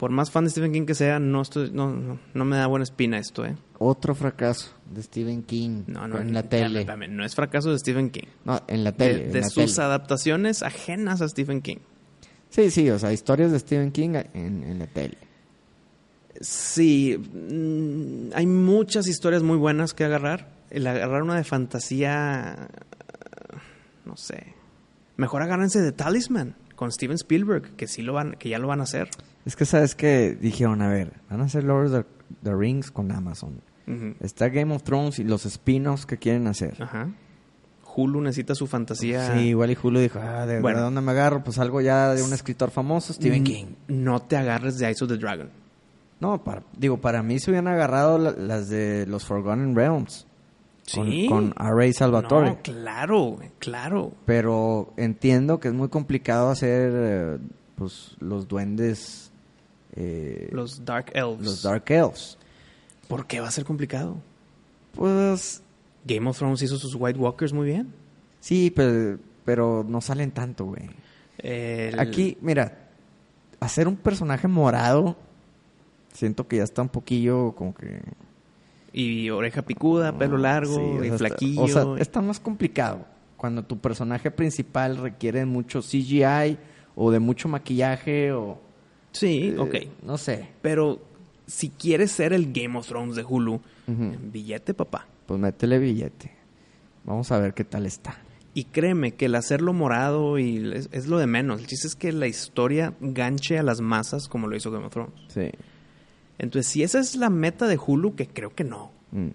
Por 0.00 0.10
más 0.12 0.30
fan 0.30 0.44
de 0.44 0.50
Stephen 0.50 0.72
King 0.72 0.86
que 0.86 0.94
sea, 0.94 1.18
no, 1.18 1.42
estoy, 1.42 1.70
no, 1.72 1.92
no, 1.92 2.18
no 2.32 2.44
me 2.46 2.56
da 2.56 2.66
buena 2.66 2.84
espina 2.84 3.18
esto, 3.18 3.44
¿eh? 3.44 3.54
Otro 3.78 4.14
fracaso 4.14 4.70
de 4.90 5.02
Stephen 5.02 5.42
King 5.42 5.82
No, 5.88 6.08
no, 6.08 6.18
en 6.18 6.32
la 6.32 6.42
tele. 6.42 6.86
no 7.10 7.22
es 7.22 7.34
fracaso 7.34 7.70
de 7.70 7.78
Stephen 7.78 8.08
King. 8.08 8.24
No, 8.46 8.62
en 8.66 8.82
la 8.82 8.92
tele. 8.92 9.28
de 9.28 9.42
la 9.42 9.50
sus 9.50 9.74
tele. 9.74 9.84
adaptaciones 9.86 10.62
ajenas 10.62 11.20
a 11.20 11.28
Stephen 11.28 11.60
King. 11.60 11.76
Sí, 12.48 12.70
sí, 12.70 12.88
o 12.88 12.98
sea, 12.98 13.12
historias 13.12 13.52
de 13.52 13.58
Stephen 13.58 13.92
King 13.92 14.14
en, 14.32 14.64
en 14.64 14.78
la 14.78 14.86
tele. 14.86 15.18
Sí, 16.40 17.18
mm, 17.18 18.30
hay 18.34 18.46
muchas 18.46 19.06
historias 19.06 19.42
muy 19.42 19.58
buenas 19.58 19.92
que 19.92 20.04
agarrar. 20.04 20.48
El 20.70 20.86
agarrar 20.86 21.22
una 21.22 21.36
de 21.36 21.44
fantasía, 21.44 22.68
no 24.06 24.16
sé. 24.16 24.54
Mejor 25.18 25.42
agárrense 25.42 25.82
de 25.82 25.92
Talisman 25.92 26.56
con 26.74 26.90
Steven 26.90 27.16
Spielberg, 27.16 27.76
que 27.76 27.86
sí 27.86 28.00
lo 28.00 28.14
van, 28.14 28.36
que 28.38 28.48
ya 28.48 28.58
lo 28.58 28.66
van 28.68 28.80
a 28.80 28.84
hacer. 28.84 29.10
Es 29.44 29.56
que 29.56 29.64
sabes 29.64 29.94
que 29.94 30.36
dijeron, 30.40 30.82
a 30.82 30.88
ver, 30.88 31.12
van 31.30 31.40
a 31.40 31.44
hacer 31.44 31.64
Lord 31.64 31.94
of 31.94 32.04
the, 32.42 32.54
Rings 32.54 32.90
con 32.90 33.10
Amazon. 33.12 33.60
Está 34.20 34.48
Game 34.48 34.72
of 34.74 34.84
Thrones 34.84 35.18
y 35.18 35.24
los 35.24 35.46
spin-offs 35.46 36.06
que 36.06 36.16
quieren 36.16 36.46
hacer. 36.46 36.80
Ajá. 36.80 37.08
Hulu 37.96 38.20
necesita 38.20 38.54
su 38.54 38.68
fantasía. 38.68 39.34
Sí, 39.34 39.48
igual 39.48 39.72
y 39.72 39.74
Julio 39.74 40.00
dijo, 40.00 40.20
ah, 40.22 40.46
¿de, 40.46 40.60
Bueno. 40.60 40.78
¿de 40.78 40.84
dónde 40.84 41.00
me 41.00 41.10
agarro? 41.10 41.42
Pues 41.42 41.58
algo 41.58 41.80
ya 41.80 42.14
de 42.14 42.22
un 42.22 42.32
escritor 42.32 42.70
famoso, 42.70 43.12
Stephen 43.12 43.42
King. 43.42 43.66
No 43.88 44.20
te 44.22 44.36
agarres 44.36 44.78
de 44.78 44.86
Eyes 44.86 45.02
of 45.02 45.08
the 45.08 45.16
Dragon. 45.16 45.48
No, 46.20 46.44
para, 46.44 46.62
digo, 46.76 46.98
para 47.00 47.22
mí 47.24 47.40
se 47.40 47.50
hubieran 47.50 47.66
agarrado 47.66 48.16
la- 48.18 48.30
las 48.32 48.68
de 48.68 49.06
los 49.08 49.24
Forgotten 49.24 49.74
Realms. 49.74 50.26
Con, 50.94 51.06
Sí. 51.10 51.26
con 51.28 51.52
R.A. 51.58 51.92
Salvatore. 51.92 52.46
No, 52.50 52.58
claro, 52.62 53.38
claro. 53.58 54.12
Pero 54.24 54.92
entiendo 54.96 55.58
que 55.58 55.68
es 55.68 55.74
muy 55.74 55.88
complicado 55.88 56.50
hacer 56.50 56.92
eh, 56.94 57.38
pues 57.76 58.16
los 58.20 58.46
duendes, 58.46 59.29
eh, 59.96 60.48
los, 60.52 60.78
Los 60.78 60.84
Dark 60.84 61.10
Elves. 61.14 61.62
Dark 61.62 61.84
Elves. 61.88 62.38
¿Por 63.08 63.26
qué 63.26 63.40
va 63.40 63.48
a 63.48 63.50
ser 63.50 63.64
complicado? 63.64 64.16
Pues 64.92 65.62
Game 66.04 66.28
of 66.28 66.38
Thrones 66.38 66.62
hizo 66.62 66.76
sus 66.78 66.94
White 66.98 67.18
Walkers 67.18 67.52
muy 67.52 67.66
bien. 67.66 67.92
sí, 68.40 68.72
pero, 68.74 69.18
pero 69.44 69.84
no 69.86 70.00
salen 70.00 70.30
tanto, 70.30 70.64
güey. 70.66 70.88
El- 71.38 71.98
Aquí, 71.98 72.36
mira, 72.40 72.88
hacer 73.60 73.88
un 73.88 73.96
personaje 73.96 74.46
morado, 74.48 75.16
siento 76.12 76.46
que 76.46 76.56
ya 76.58 76.64
está 76.64 76.82
un 76.82 76.88
poquillo 76.88 77.52
como 77.52 77.74
que... 77.74 78.00
Y 78.92 79.30
oreja 79.30 79.62
picuda, 79.62 80.16
pelo 80.18 80.36
largo, 80.36 80.74
Sí, 80.74 80.80
o 80.80 80.94
y 80.96 81.06
sea, 81.06 81.14
está- 81.14 81.18
flaquillo. 81.18 81.62
O 81.62 81.68
sea, 81.68 81.84
está 81.98 82.20
más 82.20 82.40
complicado. 82.40 83.06
Cuando 83.36 83.64
tu 83.64 83.78
personaje 83.78 84.30
principal 84.30 84.96
requiere 84.96 85.44
mucho 85.46 85.80
CGI 85.80 86.58
o 86.96 87.10
de 87.10 87.18
mucho 87.20 87.48
maquillaje 87.48 88.32
o... 88.32 88.60
Sí, 89.12 89.54
eh, 89.54 89.58
ok. 89.58 89.74
No 90.02 90.18
sé. 90.18 90.48
Pero 90.62 91.00
si 91.46 91.70
quieres 91.70 92.12
ser 92.12 92.32
el 92.32 92.52
Game 92.52 92.78
of 92.78 92.86
Thrones 92.86 93.16
de 93.16 93.24
Hulu, 93.24 93.60
billete, 93.86 94.74
papá. 94.74 95.06
Pues 95.26 95.40
métele 95.40 95.78
billete. 95.78 96.32
Vamos 97.04 97.30
a 97.32 97.38
ver 97.38 97.54
qué 97.54 97.64
tal 97.64 97.86
está. 97.86 98.18
Y 98.52 98.64
créeme 98.64 99.12
que 99.12 99.26
el 99.26 99.36
hacerlo 99.36 99.72
morado 99.72 100.38
y 100.38 100.72
es, 100.74 100.88
es 100.92 101.06
lo 101.06 101.18
de 101.18 101.26
menos. 101.26 101.60
El 101.60 101.66
chiste 101.66 101.86
es 101.86 101.94
que 101.94 102.12
la 102.12 102.26
historia 102.26 102.94
ganche 103.00 103.58
a 103.58 103.62
las 103.62 103.80
masas 103.80 104.28
como 104.28 104.48
lo 104.48 104.56
hizo 104.56 104.70
Game 104.70 104.86
of 104.86 104.92
Thrones. 104.92 105.14
Sí. 105.28 105.50
Entonces, 106.38 106.70
si 106.70 106.82
esa 106.82 106.98
es 106.98 107.16
la 107.16 107.30
meta 107.30 107.66
de 107.66 107.78
Hulu, 107.78 108.14
que 108.14 108.26
creo 108.26 108.54
que 108.54 108.64
no. 108.64 108.92
Mm. 109.12 109.28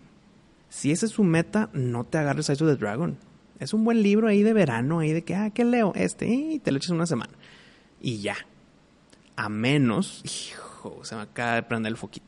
Si 0.70 0.92
esa 0.92 1.06
es 1.06 1.14
su 1.14 1.24
meta, 1.24 1.70
no 1.72 2.04
te 2.04 2.18
agarres 2.18 2.50
a 2.50 2.54
eso 2.54 2.66
de 2.66 2.76
Dragon. 2.76 3.18
Es 3.60 3.74
un 3.74 3.86
buen 3.86 4.02
libro 4.02 4.28
ahí 4.28 4.44
de 4.44 4.54
verano, 4.54 5.00
ahí 5.00 5.14
de 5.14 5.24
que, 5.24 5.36
ah, 5.36 5.50
¿qué 5.52 5.64
leo? 5.64 5.94
Este, 5.96 6.28
y 6.28 6.60
te 6.60 6.72
lo 6.72 6.78
echas 6.78 6.90
una 6.90 7.06
semana. 7.06 7.32
Y 8.02 8.18
ya. 8.18 8.36
A 9.36 9.50
menos, 9.50 10.22
hijo, 10.24 11.00
se 11.04 11.16
me 11.16 11.22
acaba 11.22 11.56
de 11.56 11.64
prender 11.64 11.92
el 11.92 11.98
foquito. 11.98 12.26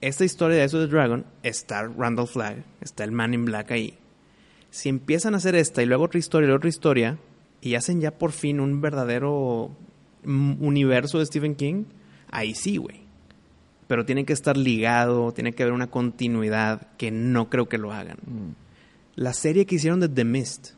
Esta 0.00 0.24
historia 0.24 0.58
de 0.58 0.64
eso 0.64 0.78
de 0.78 0.86
Dragon, 0.86 1.24
está 1.42 1.82
Randall 1.84 2.28
Flagg, 2.28 2.64
está 2.80 3.04
el 3.04 3.12
Man 3.12 3.34
in 3.34 3.44
Black 3.44 3.72
ahí. 3.72 3.98
Si 4.70 4.88
empiezan 4.88 5.34
a 5.34 5.38
hacer 5.38 5.54
esta 5.56 5.82
y 5.82 5.86
luego 5.86 6.04
otra 6.04 6.18
historia 6.18 6.44
y 6.46 6.48
luego 6.48 6.58
otra 6.58 6.68
historia, 6.68 7.18
y 7.60 7.74
hacen 7.74 8.00
ya 8.00 8.12
por 8.12 8.30
fin 8.32 8.60
un 8.60 8.80
verdadero 8.80 9.70
mm, 10.24 10.62
universo 10.64 11.18
de 11.18 11.26
Stephen 11.26 11.56
King, 11.56 11.84
ahí 12.30 12.54
sí, 12.54 12.76
güey. 12.76 13.00
Pero 13.88 14.04
tiene 14.04 14.24
que 14.24 14.32
estar 14.34 14.56
ligado, 14.56 15.32
tiene 15.32 15.52
que 15.52 15.62
haber 15.64 15.72
una 15.72 15.88
continuidad 15.90 16.88
que 16.96 17.10
no 17.10 17.48
creo 17.50 17.68
que 17.68 17.78
lo 17.78 17.92
hagan. 17.92 18.18
Mm, 18.26 18.50
La 19.16 19.32
serie 19.32 19.66
que 19.66 19.74
hicieron 19.76 19.98
de 20.00 20.08
The 20.08 20.24
Mist, 20.24 20.70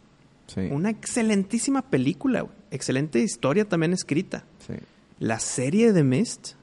Sí. 0.46 0.60
una 0.70 0.90
excelentísima 0.90 1.82
película, 1.82 2.40
güey. 2.42 2.54
excelente 2.72 3.18
historia 3.18 3.68
también 3.68 3.92
escrita. 3.92 4.44
La 5.20 5.38
serie 5.38 5.92
de 5.92 6.02
Mist, 6.02 6.54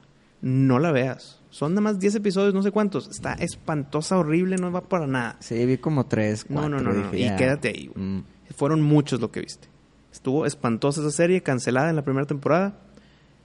no 0.42 0.78
la 0.78 0.92
veas. 0.92 1.40
Son 1.48 1.72
nada 1.72 1.80
más 1.80 1.98
10 1.98 2.16
episodios, 2.16 2.52
no 2.52 2.62
sé 2.62 2.70
cuántos. 2.70 3.08
Está 3.08 3.32
espantosa, 3.32 4.18
horrible, 4.18 4.56
no 4.56 4.70
va 4.70 4.82
para 4.82 5.06
nada. 5.06 5.36
Sí, 5.40 5.64
vi 5.64 5.78
como 5.78 6.04
tres, 6.06 6.44
No, 6.50 6.60
cuatro. 6.60 6.80
no, 6.82 6.92
no, 6.92 6.92
no. 6.92 7.14
Y 7.16 7.34
quédate 7.36 7.68
ahí, 7.68 7.86
güey. 7.86 8.04
Mm, 8.04 8.24
Fueron 8.54 8.82
muchos 8.82 9.20
lo 9.20 9.30
que 9.30 9.40
viste. 9.40 9.68
Estuvo 10.12 10.44
espantosa 10.44 11.00
esa 11.00 11.10
serie, 11.10 11.42
cancelada 11.42 11.88
en 11.88 11.96
la 11.96 12.02
primera 12.04 12.26
temporada. 12.26 12.78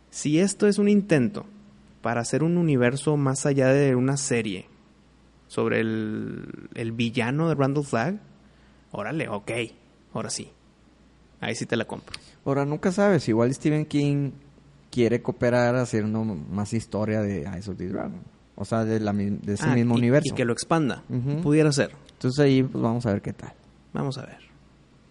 Si 0.10 0.40
esto 0.40 0.68
es 0.68 0.78
un 0.80 0.90
intento 0.90 1.46
para 2.02 2.20
hacer 2.22 2.44
un 2.44 2.58
universo 2.58 3.16
más 3.16 3.46
allá 3.46 3.70
de 3.70 3.96
una 3.96 4.18
serie 4.18 4.68
sobre 5.48 5.80
el, 5.80 6.46
el 6.74 6.92
villano 6.92 7.48
de 7.48 7.56
Randall 7.56 7.86
Flagg, 7.86 8.20
órale, 8.92 9.30
ok, 9.30 9.52
ahora 10.14 10.30
sí. 10.30 10.50
Ahí 11.40 11.56
sí 11.56 11.66
te 11.66 11.76
la 11.78 11.86
compro. 11.86 12.16
Ahora, 12.46 12.66
nunca 12.66 12.92
sabes. 12.92 13.28
Igual 13.30 13.54
Stephen 13.54 13.86
King 13.86 14.32
quiere 14.94 15.22
cooperar 15.24 15.76
haciendo 15.76 16.24
más 16.24 16.72
historia 16.74 17.22
de 17.22 17.42
Eyes 17.44 17.68
of 17.68 17.78
the 17.78 17.88
Dragon. 17.90 18.22
O 18.56 18.64
sea, 18.66 18.86
de, 18.86 19.00
la, 19.00 19.12
de 19.14 19.54
ese 19.54 19.66
Ah, 19.66 19.74
mismo 19.74 19.96
y- 19.96 19.98
universo. 19.98 20.32
Y 20.32 20.36
que 20.36 20.46
lo 20.46 20.54
expanda. 20.54 21.02
Ujú. 21.10 21.42
Pudiera 21.42 21.72
ser. 21.72 21.92
Entonces 22.14 22.40
ahí 22.40 22.62
pues 22.62 22.82
vamos 22.84 23.04
a 23.08 23.12
ver 23.14 23.22
qué 23.24 23.34
tal. 23.34 23.54
Vamos 23.94 24.18
a 24.20 24.26
ver. 24.28 24.38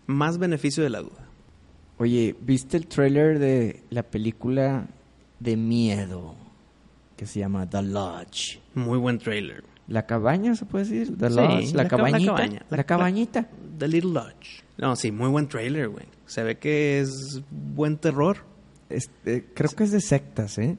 Más 0.06 0.38
beneficio 0.38 0.84
de 0.84 0.90
la 0.90 1.00
duda. 1.00 1.26
Oye, 1.98 2.36
¿viste 2.40 2.76
el 2.76 2.86
trailer 2.86 3.38
de 3.40 3.82
la 3.90 4.02
película 4.04 4.86
de 5.40 5.56
miedo 5.56 6.34
que 7.16 7.26
se 7.26 7.40
llama 7.40 7.68
The 7.68 7.82
Lodge? 7.82 8.60
Muy 8.74 8.98
buen 8.98 9.18
trailer. 9.18 9.64
¿La 9.88 10.06
cabaña 10.06 10.54
se 10.54 10.64
puede 10.64 10.84
decir? 10.84 11.16
The 11.18 11.28
Sí, 11.28 11.34
Lodge, 11.36 11.72
la, 11.74 11.82
la 11.82 11.88
ca- 11.88 11.96
la 11.96 12.04
cabañita. 12.04 12.34
cabaña. 12.34 12.66
La, 12.70 12.76
La- 12.76 12.84
cabañita. 12.84 13.48
The 13.78 13.88
Little 13.88 14.12
Lodge. 14.12 14.62
No, 14.78 14.94
sí, 14.96 15.10
muy 15.12 15.28
buen 15.28 15.48
trailer, 15.48 15.88
güey. 15.88 16.06
Se 16.26 16.42
ve 16.44 16.58
que 16.58 17.00
es 17.00 17.42
buen 17.50 17.96
terror. 17.98 18.38
Este, 18.93 19.45
creo 19.55 19.70
que 19.70 19.84
es 19.84 19.90
de 19.90 20.01
sectas, 20.01 20.59
¿eh? 20.59 20.76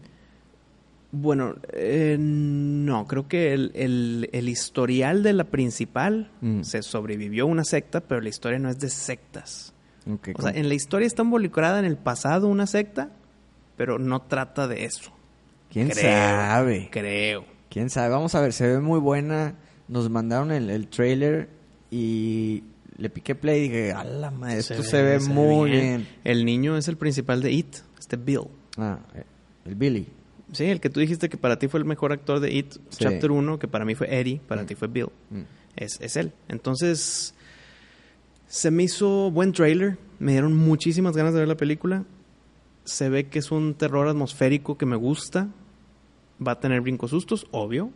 Bueno, 1.12 1.56
eh, 1.74 2.18
no, 2.20 3.06
creo 3.08 3.28
que 3.28 3.54
el, 3.54 3.72
el- 3.76 4.30
el 4.34 4.50
historial 4.50 5.22
de 5.22 5.34
la 5.34 5.44
principal 5.44 6.32
Mm. 6.42 6.64
se 6.64 6.82
sobrevivió 6.82 7.46
una 7.46 7.64
secta, 7.64 8.02
pero 8.02 8.20
la 8.22 8.30
historia 8.30 8.58
no 8.58 8.70
es 8.70 8.80
de 8.80 8.90
sectas. 8.90 9.74
O 10.36 10.42
sea, 10.42 10.52
en 10.52 10.68
la 10.68 10.74
historia 10.74 11.06
está 11.08 11.22
involucrada 11.22 11.80
en 11.80 11.86
el 11.86 11.98
pasado 11.98 12.48
una 12.48 12.66
secta, 12.68 13.12
pero 13.78 14.00
no 14.00 14.22
trata 14.24 14.68
de 14.68 14.86
eso. 14.86 15.12
¿Quién 15.72 15.90
creo. 15.90 16.04
sabe? 16.04 16.90
Creo. 16.92 17.46
¿Quién 17.70 17.90
sabe? 17.90 18.10
Vamos 18.10 18.34
a 18.36 18.42
ver, 18.42 18.52
se 18.54 18.68
ve 18.68 18.80
muy 18.80 19.00
buena. 19.00 19.56
Nos 19.88 20.10
mandaron 20.10 20.52
el, 20.52 20.70
el 20.70 20.88
trailer 20.88 21.48
y 21.92 22.64
le 22.98 23.10
piqué 23.10 23.34
play 23.36 23.60
y 23.60 23.64
dije, 23.70 23.92
a 23.94 24.04
la 24.04 24.30
madre, 24.32 24.60
esto 24.60 24.82
se, 24.84 25.02
ve, 25.02 25.20
muy 25.20 25.72
bien. 25.72 26.08
El 26.24 26.44
niño 26.44 26.76
es 26.76 26.88
el 26.88 26.98
principal 26.98 27.42
de 27.42 27.52
It, 27.52 27.76
este 28.04 28.18
Bill. 28.18 28.48
Ah, 28.78 29.00
el 29.66 29.76
Billy. 29.76 30.08
Sí, 30.52 30.66
el 30.66 30.80
que 30.82 30.90
tú 30.90 31.00
dijiste 31.00 31.30
que 31.30 31.38
para 31.38 31.58
ti 31.58 31.68
fue 31.68 31.80
el 31.80 31.86
mejor 31.86 32.12
actor 32.12 32.40
de 32.40 32.52
It, 32.54 32.74
Sí. 32.90 32.98
Chapter 33.00 33.32
1, 33.32 33.58
que 33.60 33.68
para 33.68 33.86
mí 33.86 33.96
fue 33.96 34.14
Eddie, 34.20 34.40
para 34.48 34.66
ti 34.66 34.76
fue 34.76 34.88
Bill. 34.88 35.08
Mm. 35.30 35.42
Es, 35.78 36.00
es 36.02 36.16
él. 36.18 36.32
Entonces, 36.50 37.34
se 38.48 38.70
me 38.70 38.84
hizo 38.84 39.32
buen 39.32 39.52
trailer. 39.54 39.98
Me 40.20 40.34
dieron 40.34 40.56
muchísimas 40.56 41.16
ganas 41.16 41.34
de 41.34 41.40
ver 41.40 41.48
la 41.48 41.58
película. 41.58 42.04
Se 42.84 43.10
ve 43.10 43.28
que 43.30 43.40
es 43.40 43.52
un 43.52 43.74
terror 43.74 44.08
atmosférico 44.08 44.78
que 44.78 44.86
me 44.86 44.96
gusta. 44.98 45.48
Va 46.46 46.52
a 46.54 46.60
tener 46.60 46.82
brincos 46.82 47.10
sustos, 47.12 47.48
obvio. 47.52 47.90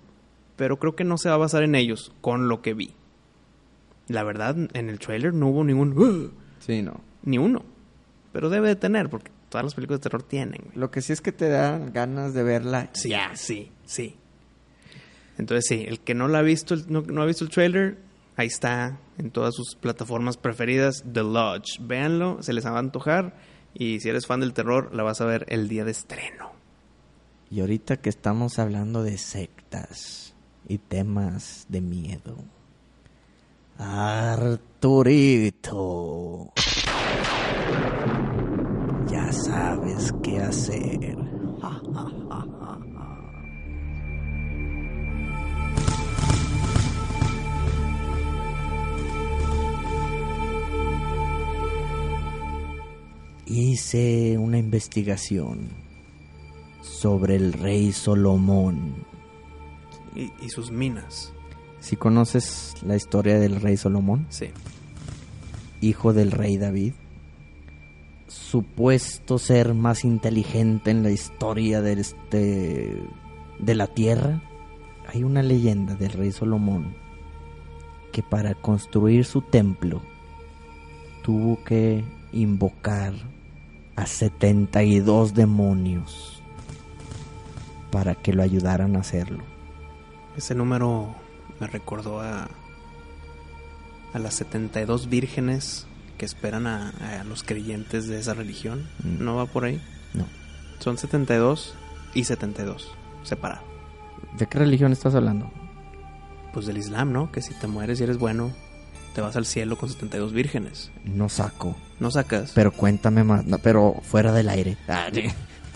Pero 0.55 0.79
creo 0.79 0.95
que 0.95 1.03
no 1.03 1.17
se 1.17 1.29
va 1.29 1.35
a 1.35 1.39
basar 1.39 1.61
en 1.63 1.75
ellos, 1.75 2.11
con 2.21 2.47
lo 2.47 2.61
que 2.63 2.73
vi. 2.73 2.93
La 4.07 4.23
verdad, 4.23 4.55
en 4.73 4.89
el 4.89 4.97
trailer 4.99 5.33
no 5.33 5.49
hubo 5.49 5.63
ningún... 5.63 5.97
"Uh", 5.99 6.31
Sí, 6.59 6.81
no. 6.81 7.01
ni 7.23 7.37
uno. 7.37 7.63
Pero 8.31 8.49
debe 8.49 8.69
de 8.69 8.75
tener, 8.77 9.09
porque 9.09 9.31
todas 9.49 9.65
las 9.65 9.75
películas 9.75 9.99
de 9.99 10.03
terror 10.03 10.23
tienen. 10.23 10.61
güey. 10.65 10.77
Lo 10.77 10.91
que 10.91 11.01
sí 11.01 11.13
es 11.13 11.21
que 11.21 11.31
te 11.31 11.49
dan 11.49 11.93
ganas 11.93 12.33
de 12.33 12.43
verla. 12.43 12.89
Sí, 12.93 13.13
sí, 13.33 13.71
sí. 13.85 14.15
Entonces 15.37 15.65
sí, 15.67 15.85
el 15.87 15.99
que 15.99 16.13
no 16.15 16.27
la 16.27 16.39
ha 16.39 16.41
visto, 16.41 16.75
no 16.87 17.21
ha 17.21 17.25
visto 17.25 17.43
el 17.43 17.51
trailer, 17.51 17.99
ahí 18.35 18.47
está 18.47 18.99
en 19.17 19.31
todas 19.31 19.53
sus 19.55 19.75
plataformas 19.75 20.37
preferidas, 20.37 21.03
The 21.11 21.23
Lodge. 21.23 21.79
Véanlo, 21.81 22.41
se 22.41 22.53
les 22.53 22.65
va 22.65 22.71
a 22.71 22.79
antojar 22.79 23.35
y 23.73 23.99
si 23.99 24.09
eres 24.09 24.25
fan 24.25 24.39
del 24.39 24.53
terror, 24.53 24.95
la 24.95 25.03
vas 25.03 25.21
a 25.21 25.25
ver 25.25 25.45
el 25.49 25.67
día 25.67 25.85
de 25.85 25.91
estreno. 25.91 26.51
Y 27.51 27.61
ahorita 27.61 27.97
que 27.97 28.09
estamos 28.09 28.59
hablando 28.59 29.03
de 29.03 29.17
sectas 29.17 30.33
y 30.67 30.79
temas 30.79 31.65
de 31.69 31.81
miedo. 31.81 32.37
Arturito. 34.97 35.71
Ya 39.09 39.31
sabes 39.31 40.13
qué 40.23 40.39
hacer. 40.39 41.17
Hice 53.45 54.37
una 54.37 54.57
investigación 54.57 55.69
sobre 56.81 57.35
el 57.37 57.53
rey 57.53 57.91
Solomón. 57.93 59.05
Y, 60.15 60.31
y 60.43 60.49
sus 60.49 60.71
minas, 60.71 61.31
Si 61.79 61.95
conoces 61.95 62.73
la 62.83 62.95
historia 62.95 63.39
del 63.39 63.61
rey 63.61 63.77
Solomón, 63.77 64.25
sí. 64.29 64.47
hijo 65.79 66.11
del 66.11 66.31
rey 66.31 66.57
David, 66.57 66.93
supuesto 68.28 69.39
ser 69.39 69.73
más 69.73 70.03
inteligente 70.03 70.91
en 70.91 71.03
la 71.03 71.11
historia 71.11 71.82
de 71.82 71.93
este 71.93 73.03
de 73.59 73.75
la 73.75 73.88
tierra, 73.88 74.41
hay 75.07 75.23
una 75.23 75.41
leyenda 75.41 75.95
del 75.95 76.11
rey 76.11 76.32
Solomón 76.32 76.95
que 78.11 78.21
para 78.21 78.53
construir 78.53 79.25
su 79.25 79.41
templo 79.41 80.01
tuvo 81.23 81.63
que 81.63 82.03
invocar 82.32 83.13
a 83.95 84.05
72 84.05 85.34
demonios 85.34 86.41
para 87.91 88.15
que 88.15 88.34
lo 88.34 88.43
ayudaran 88.43 88.95
a 88.95 88.99
hacerlo. 88.99 89.43
Ese 90.36 90.53
número 90.53 91.15
me 91.59 91.67
recordó 91.67 92.21
a, 92.21 92.47
a 94.13 94.19
las 94.19 94.36
72 94.36 95.09
vírgenes 95.09 95.86
que 96.18 96.26
esperan 96.26 96.68
a, 96.68 96.89
a 97.20 97.24
los 97.24 97.43
creyentes 97.43 98.07
de 98.07 98.20
esa 98.20 98.34
religión. 98.34 98.88
Mm. 99.03 99.24
¿No 99.24 99.36
va 99.36 99.45
por 99.45 99.65
ahí? 99.65 99.82
No. 100.13 100.26
Son 100.80 100.97
72 100.97 101.74
y 102.13 102.24
72, 102.24 102.91
separado. 103.24 103.63
¿De 104.38 104.47
qué 104.47 104.59
religión 104.59 104.91
estás 104.91 105.15
hablando? 105.15 105.51
Pues 106.53 106.65
del 106.65 106.78
Islam, 106.78 107.11
¿no? 107.11 107.32
Que 107.32 107.41
si 107.41 107.53
te 107.53 107.68
mueres 107.68 107.99
y 107.99 108.03
eres 108.03 108.18
bueno, 108.18 108.51
te 109.13 109.22
vas 109.22 109.36
al 109.36 109.45
cielo 109.45 109.78
con 109.78 109.89
72 109.89 110.34
vírgenes. 110.34 110.91
No 111.05 111.30
saco. 111.30 111.76
No 111.99 112.11
sacas. 112.11 112.51
Pero 112.53 112.72
cuéntame 112.72 113.24
más, 113.24 113.45
no, 113.45 113.57
pero 113.57 113.95
fuera 114.03 114.32
del 114.32 114.49
aire. 114.49 114.78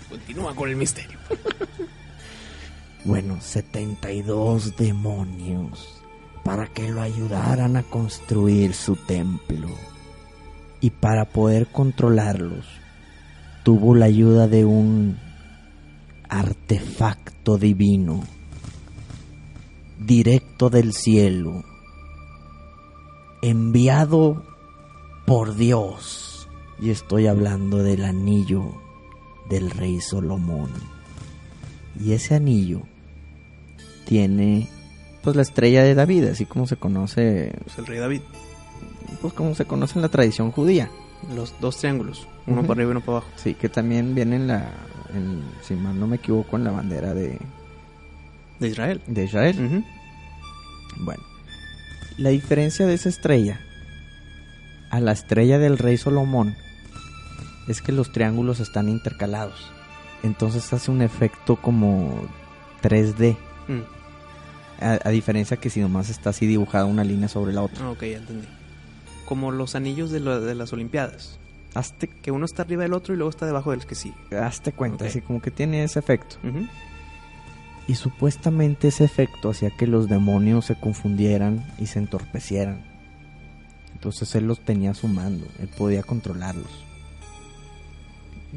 Continúa 0.09 0.55
con 0.55 0.69
el 0.69 0.75
misterio. 0.75 1.17
Bueno, 3.03 3.41
72 3.41 4.75
demonios 4.77 6.03
para 6.43 6.67
que 6.67 6.87
lo 6.89 7.01
ayudaran 7.01 7.75
a 7.75 7.81
construir 7.81 8.75
su 8.75 8.95
templo. 8.95 9.69
Y 10.81 10.89
para 10.89 11.25
poder 11.25 11.67
controlarlos, 11.67 12.65
tuvo 13.63 13.95
la 13.95 14.05
ayuda 14.05 14.47
de 14.47 14.65
un 14.65 15.17
artefacto 16.27 17.57
divino, 17.57 18.23
directo 19.99 20.69
del 20.69 20.93
cielo, 20.93 21.63
enviado 23.41 24.43
por 25.25 25.55
Dios. 25.55 26.49
Y 26.81 26.89
estoy 26.89 27.27
hablando 27.27 27.83
del 27.83 28.03
anillo 28.03 28.81
del 29.49 29.69
rey 29.69 30.01
Solomón. 30.01 30.71
Y 31.99 32.13
ese 32.13 32.35
anillo 32.35 32.81
tiene 34.05 34.67
pues 35.21 35.35
la 35.35 35.43
estrella 35.43 35.83
de 35.83 35.93
David, 35.93 36.25
así 36.25 36.45
como 36.45 36.65
se 36.65 36.77
conoce 36.77 37.53
Pues 37.63 37.77
el 37.77 37.85
rey 37.85 37.99
David. 37.99 38.21
Pues 39.21 39.33
como 39.33 39.55
se 39.55 39.65
conoce 39.65 39.97
en 39.97 40.01
la 40.03 40.09
tradición 40.09 40.51
judía. 40.51 40.89
Los 41.35 41.53
dos 41.59 41.77
triángulos, 41.77 42.27
uno 42.47 42.61
para 42.61 42.73
arriba 42.73 42.89
y 42.89 42.91
uno 42.91 43.01
para 43.01 43.17
abajo. 43.19 43.31
Sí, 43.35 43.53
que 43.53 43.69
también 43.69 44.15
viene 44.15 44.35
en 44.37 44.47
la, 44.47 44.71
en- 45.13 45.43
si 45.61 45.75
mal 45.75 45.99
no 45.99 46.07
me 46.07 46.15
equivoco, 46.15 46.55
en 46.57 46.63
la 46.63 46.71
bandera 46.71 47.13
de, 47.13 47.37
De 48.59 48.67
Israel. 48.67 49.01
de 49.07 49.23
Israel. 49.25 49.83
Bueno, 50.99 51.23
la 52.17 52.29
diferencia 52.29 52.85
de 52.87 52.93
esa 52.95 53.09
estrella 53.09 53.59
a 54.89 54.99
la 54.99 55.11
estrella 55.11 55.57
del 55.59 55.77
rey 55.77 55.97
Salomón 55.97 56.55
es 57.67 57.81
que 57.81 57.91
los 57.91 58.11
triángulos 58.11 58.59
están 58.59 58.89
intercalados. 58.89 59.71
Entonces 60.23 60.71
hace 60.73 60.91
un 60.91 61.01
efecto 61.01 61.55
como 61.55 62.27
3D. 62.83 63.37
Mm. 63.67 63.79
A, 64.83 64.99
a 65.07 65.09
diferencia 65.11 65.57
que 65.57 65.69
si 65.69 65.79
nomás 65.79 66.09
está 66.09 66.31
así 66.31 66.47
dibujada 66.47 66.85
una 66.85 67.03
línea 67.03 67.27
sobre 67.27 67.53
la 67.53 67.61
otra. 67.61 67.87
Ok, 67.91 68.01
ya 68.01 68.17
entendí. 68.17 68.47
Como 69.31 69.51
los 69.53 69.75
anillos 69.75 70.11
de, 70.11 70.19
la- 70.19 70.41
de 70.41 70.55
las 70.55 70.73
Olimpiadas. 70.73 71.39
Hazte, 71.73 72.09
Que 72.09 72.31
uno 72.31 72.43
está 72.43 72.63
arriba 72.63 72.83
del 72.83 72.91
otro 72.91 73.13
y 73.13 73.17
luego 73.17 73.29
está 73.29 73.45
debajo 73.45 73.71
del 73.71 73.85
que 73.85 73.95
sigue. 73.95 74.13
hazte 74.37 74.73
cuenta, 74.73 75.05
así 75.05 75.21
como 75.21 75.41
que 75.41 75.51
tiene 75.51 75.85
ese 75.85 75.99
efecto. 75.99 76.35
Y 77.87 77.95
supuestamente 77.95 78.89
ese 78.89 79.05
efecto 79.05 79.51
hacía 79.51 79.69
que 79.69 79.87
los 79.87 80.09
demonios 80.09 80.65
se 80.65 80.75
confundieran 80.75 81.65
y 81.79 81.85
se 81.85 81.99
entorpecieran. 81.99 82.83
Entonces 83.93 84.35
él 84.35 84.47
los 84.47 84.59
tenía 84.59 84.91
a 84.91 84.95
su 84.95 85.07
mando, 85.07 85.47
él 85.59 85.69
podía 85.77 86.03
controlarlos, 86.03 86.67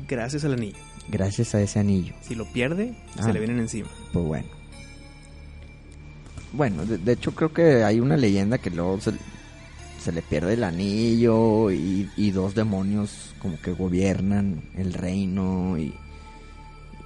Gracias 0.08 0.44
al 0.44 0.54
anillo. 0.54 0.78
gracias 1.08 1.54
a 1.54 1.60
ese 1.60 1.78
anillo. 1.78 2.14
Si 2.22 2.34
lo 2.34 2.46
pierde, 2.52 2.94
Ah. 3.16 3.22
se 3.22 3.32
le 3.32 3.38
vienen 3.38 3.60
encima. 3.60 3.88
Pues 4.12 4.24
bueno. 4.26 4.48
Bueno, 6.52 6.84
de, 6.84 6.98
de 6.98 7.12
hecho 7.12 7.32
creo 7.32 7.52
que 7.52 7.84
hay 7.84 8.00
una 8.00 8.16
leyenda 8.16 8.58
que 8.58 8.70
luego 8.70 9.00
se, 9.00 9.12
se 10.04 10.12
le 10.12 10.22
pierde 10.22 10.54
el 10.54 10.64
anillo 10.64 11.70
y, 11.70 12.10
y 12.16 12.30
dos 12.30 12.54
demonios 12.54 13.34
como 13.38 13.58
que 13.60 13.72
gobiernan 13.72 14.60
el 14.76 14.92
reino 14.92 15.78
y, 15.78 15.94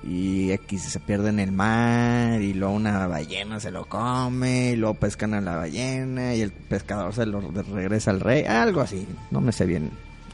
y 0.03 0.51
X 0.51 0.83
se 0.83 1.01
pierde 1.01 1.29
en 1.29 1.39
el 1.39 1.53
mar 1.53 2.41
y 2.41 2.55
luego 2.55 2.75
una 2.75 3.07
ballena 3.07 3.61
se 3.61 3.71
lo 3.71 3.87
come 3.87 4.73
y 4.73 4.77
luego 4.77 4.95
pescan 4.95 5.35
a 5.35 5.41
la 5.41 5.57
ballena 5.57 6.35
y 6.35 6.41
el 6.41 6.51
pescador 6.51 7.15
se 7.15 7.25
lo 7.27 7.41
regresa 7.41 8.11
al 8.11 8.21
rey, 8.21 8.45
algo 8.45 8.81
así. 8.81 9.07
No 9.31 9.41
me 9.41 9.53
sé 9.53 9.65
bien 9.65 9.91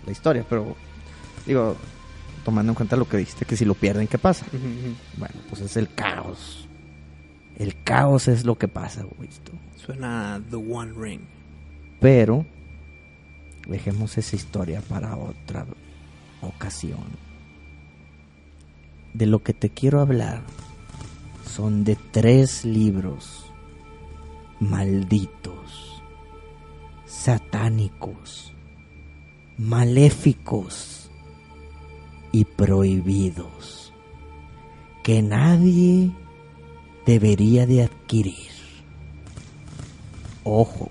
la 0.07 0.13
historia, 0.13 0.45
pero 0.49 0.75
digo, 1.47 1.77
tomando 2.45 2.73
en 2.73 2.77
cuenta 2.77 2.97
lo 2.97 3.09
que 3.09 3.19
dijiste, 3.19 3.45
que 3.45 3.57
si 3.57 3.65
lo 3.65 3.75
pierden, 3.75 4.07
¿qué 4.07 4.19
pasa? 4.19 4.47
Bueno, 5.19 5.35
pues 5.51 5.61
es 5.61 5.77
el 5.77 5.93
caos. 5.95 6.67
El 7.57 7.83
caos 7.83 8.29
es 8.29 8.45
lo 8.45 8.57
que 8.57 8.69
pasa, 8.69 9.03
güey. 9.17 9.29
Suena 9.77 10.41
The 10.51 10.57
One 10.57 10.93
Ring. 10.97 11.21
Pero 12.05 12.45
dejemos 13.67 14.19
esa 14.19 14.37
historia 14.37 14.83
para 14.83 15.17
otra 15.17 15.65
ocasión. 16.43 17.01
De 19.15 19.25
lo 19.25 19.43
que 19.43 19.55
te 19.55 19.71
quiero 19.71 20.01
hablar 20.01 20.43
son 21.51 21.83
de 21.83 21.97
tres 22.11 22.67
libros 22.67 23.51
malditos, 24.61 26.03
satánicos, 27.07 28.53
maléficos 29.57 31.11
y 32.33 32.45
prohibidos 32.45 33.95
que 35.03 35.23
nadie 35.23 36.13
debería 37.07 37.67
de 37.67 37.85
adquirir. 37.85 38.53
Ojo, 40.45 40.91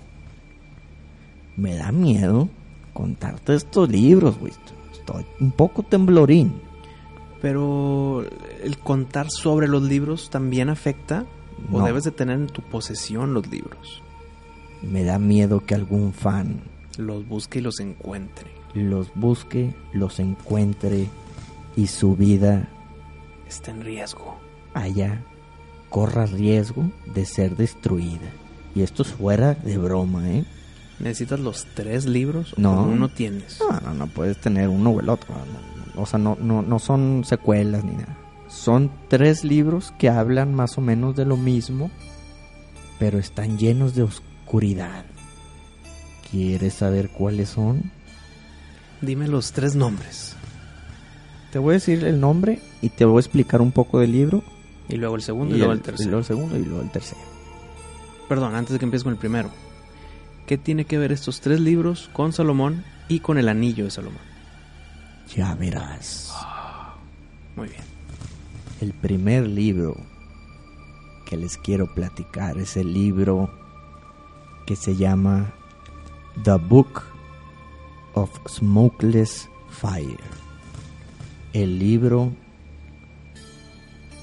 me 1.56 1.76
da 1.76 1.92
miedo 1.92 2.48
contarte 2.92 3.54
estos 3.54 3.88
libros, 3.88 4.38
güey. 4.38 4.52
Estoy 4.92 5.24
un 5.40 5.50
poco 5.52 5.82
temblorín. 5.82 6.52
Pero 7.42 8.24
el 8.62 8.78
contar 8.78 9.30
sobre 9.30 9.68
los 9.68 9.82
libros 9.82 10.30
también 10.30 10.70
afecta 10.70 11.26
o 11.70 11.82
debes 11.84 12.04
de 12.04 12.10
tener 12.10 12.36
en 12.40 12.46
tu 12.46 12.62
posesión 12.62 13.34
los 13.34 13.46
libros. 13.48 14.02
Me 14.82 15.04
da 15.04 15.18
miedo 15.18 15.60
que 15.64 15.74
algún 15.74 16.12
fan 16.12 16.60
Los 16.98 17.26
busque 17.28 17.58
y 17.58 17.62
los 17.62 17.80
encuentre. 17.80 18.50
los 18.74 19.10
busque, 19.14 19.74
los 19.92 20.18
encuentre 20.20 21.08
y 21.76 21.86
su 21.86 22.16
vida 22.16 22.68
Está 23.48 23.70
en 23.72 23.82
riesgo. 23.82 24.36
allá 24.74 25.22
corra 25.90 26.26
riesgo 26.26 26.90
de 27.14 27.24
ser 27.26 27.56
destruida. 27.56 28.28
Y 28.74 28.82
esto 28.82 29.02
es 29.02 29.12
fuera 29.12 29.54
de 29.54 29.78
broma, 29.78 30.28
¿eh? 30.30 30.44
¿Necesitas 30.98 31.40
los 31.40 31.66
tres 31.74 32.06
libros 32.06 32.54
o 32.54 32.60
No. 32.60 32.76
con 32.76 32.90
uno 32.90 33.08
tienes? 33.08 33.60
No, 33.60 33.80
no, 33.80 33.94
no 33.94 34.06
puedes 34.06 34.38
tener 34.38 34.68
uno 34.68 34.90
o 34.90 35.00
el 35.00 35.08
otro. 35.08 35.34
no, 35.34 36.02
o 36.02 36.06
sea, 36.06 36.18
no, 36.18 36.36
no, 36.40 36.62
no 36.62 36.78
son 36.78 37.22
secuelas 37.24 37.84
ni 37.84 37.92
nada. 37.92 38.18
Son 38.48 38.90
tres 39.08 39.44
libros 39.44 39.92
que 39.98 40.08
hablan 40.08 40.54
más 40.54 40.78
o 40.78 40.80
menos 40.80 41.16
de 41.16 41.24
lo 41.24 41.36
mismo, 41.36 41.90
pero 42.98 43.18
están 43.18 43.58
llenos 43.58 43.94
de 43.94 44.02
oscuridad. 44.02 45.04
¿Quieres 46.30 46.74
saber 46.74 47.10
cuáles 47.10 47.50
son? 47.50 47.90
Dime 49.00 49.28
los 49.28 49.52
tres 49.52 49.74
nombres. 49.74 50.36
Te 51.52 51.58
voy 51.58 51.72
a 51.72 51.74
decir 51.74 52.04
el 52.04 52.20
nombre 52.20 52.60
y 52.82 52.88
te 52.88 53.04
voy 53.04 53.18
a 53.18 53.20
explicar 53.20 53.60
un 53.60 53.70
poco 53.70 54.00
del 54.00 54.12
libro. 54.12 54.42
Y 54.88 54.96
luego 54.96 55.16
el 55.16 55.22
segundo 55.22 55.54
y, 55.54 55.58
luego 55.58 55.72
el, 55.72 55.80
tercero. 55.80 56.08
Y 56.08 56.10
luego 56.10 56.18
el 56.20 56.24
segundo 56.26 56.58
y 56.58 56.64
luego 56.64 56.82
el 56.82 56.90
tercero. 56.90 57.20
Perdón, 58.28 58.54
antes 58.54 58.72
de 58.72 58.78
que 58.78 58.84
empieces 58.84 59.04
con 59.04 59.12
el 59.12 59.18
primero. 59.18 59.50
¿Qué 60.46 60.58
tiene 60.58 60.84
que 60.84 60.98
ver 60.98 61.10
estos 61.10 61.40
tres 61.40 61.58
libros 61.60 62.10
con 62.12 62.32
Salomón 62.32 62.84
y 63.08 63.20
con 63.20 63.38
el 63.38 63.48
anillo 63.48 63.84
de 63.84 63.90
Salomón? 63.90 64.20
Ya 65.34 65.54
verás. 65.54 66.34
Muy 67.56 67.68
bien. 67.68 67.82
El 68.80 68.92
primer 68.92 69.46
libro 69.46 69.96
que 71.24 71.38
les 71.38 71.56
quiero 71.56 71.94
platicar 71.94 72.58
es 72.58 72.76
el 72.76 72.92
libro 72.92 73.50
que 74.66 74.76
se 74.76 74.96
llama 74.96 75.54
The 76.42 76.56
Book 76.56 77.02
of 78.12 78.30
Smokeless 78.46 79.48
Fire. 79.70 80.20
El 81.54 81.78
libro 81.78 82.32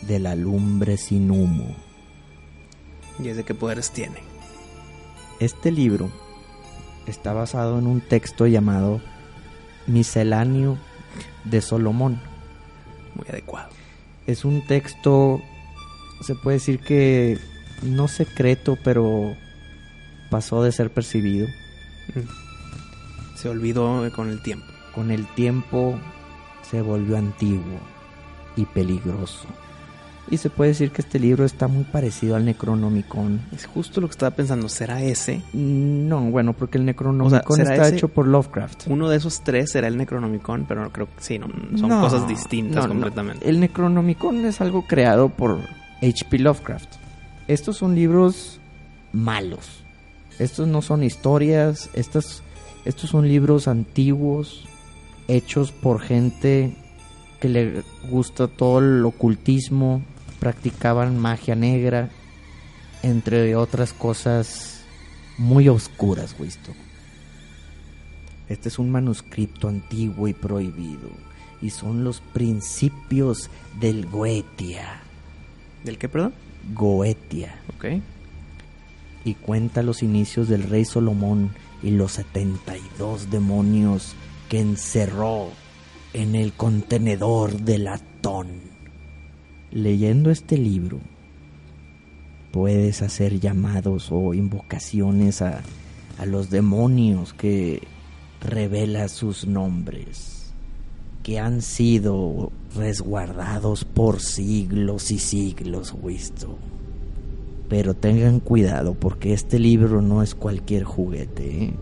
de 0.04 0.20
la 0.20 0.36
lumbre 0.36 0.98
sin 0.98 1.32
humo. 1.32 1.76
¿Y 3.18 3.24
de 3.30 3.44
qué 3.44 3.56
poderes 3.56 3.92
tiene? 3.92 4.31
Este 5.42 5.72
libro 5.72 6.12
está 7.08 7.34
basado 7.34 7.80
en 7.80 7.88
un 7.88 8.00
texto 8.00 8.46
llamado 8.46 9.02
Misceláneo 9.88 10.78
de 11.46 11.62
Solomón. 11.62 12.22
Muy 13.16 13.26
adecuado. 13.28 13.70
Es 14.28 14.46
un 14.46 14.64
texto, 14.68 15.42
se 16.22 16.36
puede 16.36 16.58
decir 16.58 16.80
que 16.80 17.40
no 17.82 18.08
secreto, 18.08 18.78
pero 18.84 19.36
pasó 20.30 20.62
de 20.62 20.72
ser 20.72 20.92
percibido. 20.92 21.48
Mm. 22.14 23.36
Se 23.36 23.50
olvidó 23.50 24.12
con 24.12 24.30
el 24.30 24.44
tiempo. 24.44 24.68
Con 24.94 25.10
el 25.10 25.26
tiempo 25.34 26.00
se 26.70 26.84
volvió 26.84 27.18
antiguo 27.18 27.80
y 28.56 28.66
peligroso. 28.66 29.48
Y 30.30 30.38
se 30.38 30.50
puede 30.50 30.70
decir 30.70 30.92
que 30.92 31.02
este 31.02 31.20
libro 31.20 31.44
está 31.44 31.68
muy 31.68 31.84
parecido 31.84 32.36
al 32.38 32.46
Necronomicon. 32.46 33.42
Es 33.54 33.66
justo 33.66 34.00
lo 34.00 34.08
que 34.08 34.12
estaba 34.12 34.34
pensando. 34.36 34.70
¿Será 34.70 35.02
ese? 35.02 35.42
No, 35.52 36.22
bueno, 36.32 36.54
porque 36.54 36.78
el 36.78 36.86
Necronomicon 36.86 37.58
¿será 37.58 37.74
está 37.74 37.88
ese? 37.88 37.96
hecho 37.98 38.08
por 38.08 38.28
Lovecraft. 38.28 38.88
Uno 38.88 39.10
de 39.10 39.18
esos 39.18 39.42
tres 39.44 39.72
será 39.72 39.88
el 39.88 39.98
Necronomicon, 39.98 40.66
pero 40.68 40.90
creo 40.94 41.08
que 41.08 41.22
sí, 41.24 41.38
no, 41.40 41.48
son 41.78 41.90
No, 41.90 42.00
cosas 42.02 42.28
distintas 42.28 42.84
no. 42.86 42.90
completamente. 42.90 43.50
El 43.50 43.60
Necronomicon 43.60 44.46
es 44.46 44.62
algo 44.62 44.86
creado 44.88 45.30
por 45.30 45.60
H.P. 46.02 46.40
Lovecraft. 46.40 46.96
Estos 47.48 47.78
son 47.78 47.96
libros 47.96 48.60
malos. 49.12 49.84
Estos 50.40 50.68
no 50.68 50.82
son 50.82 51.04
historias. 51.04 51.90
Estos, 51.94 52.42
estos 52.86 53.10
son 53.10 53.28
libros 53.28 53.68
antiguos 53.68 54.66
hechos 55.28 55.72
por 55.72 56.00
gente 56.00 56.74
que 57.40 57.50
le 57.50 57.84
gusta 58.10 58.48
todo 58.48 58.80
el 58.80 59.04
ocultismo, 59.04 60.04
practicaban 60.42 61.20
magia 61.20 61.54
negra, 61.54 62.10
entre 63.04 63.56
otras 63.56 63.94
cosas 63.94 64.82
muy 65.38 65.70
oscuras, 65.70 66.36
Wisto. 66.40 66.74
Este 68.50 68.68
es 68.70 68.80
un 68.80 68.90
manuscrito 68.90 69.68
antiguo 69.68 70.28
y 70.28 70.34
prohibido, 70.34 71.10
y 71.62 71.70
son 71.70 72.04
los 72.04 72.22
principios 72.22 73.52
del 73.80 74.08
Goetia. 74.08 75.02
¿Del 75.84 76.00
qué, 76.00 76.10
perdón? 76.10 76.34
Goetia. 76.74 77.62
Ok. 77.76 78.02
Y 79.24 79.36
cuenta 79.36 79.84
los 79.84 80.02
inicios 80.02 80.50
del 80.50 80.64
rey 80.64 80.86
Salomón 80.86 81.52
y 81.84 81.92
los 81.92 82.14
72 82.14 83.30
demonios 83.30 84.16
que 84.50 84.60
encerró 84.60 85.50
en 86.14 86.34
el 86.34 86.54
contenedor 86.54 87.60
de 87.60 87.78
latón. 87.78 88.71
Leyendo 89.72 90.32
este 90.32 90.58
libro, 90.58 91.00
puedes 92.52 93.02
hacer 93.02 93.40
llamados 93.40 94.10
o 94.12 94.34
invocaciones 94.34 95.42
a, 95.42 95.62
a 96.18 96.26
los 96.26 96.50
demonios 96.50 97.34
que 97.34 97.82
revela 98.42 99.08
sus 99.08 99.48
nombres, 99.48 100.52
que 101.24 101.40
han 101.40 101.62
sido 101.62 102.52
resguardados 102.76 103.86
por 103.86 104.20
siglos 104.20 105.12
y 105.12 105.20
siglos, 105.20 105.96
Wisto. 106.02 106.58
Pero 107.70 107.94
tengan 107.94 108.40
cuidado 108.40 108.96
porque 108.96 109.34
este 109.34 109.58
libro 109.58 110.02
no 110.02 110.22
es 110.22 110.36
cualquier 110.36 110.84
juguete. 110.84 111.64
¿eh? 111.64 111.74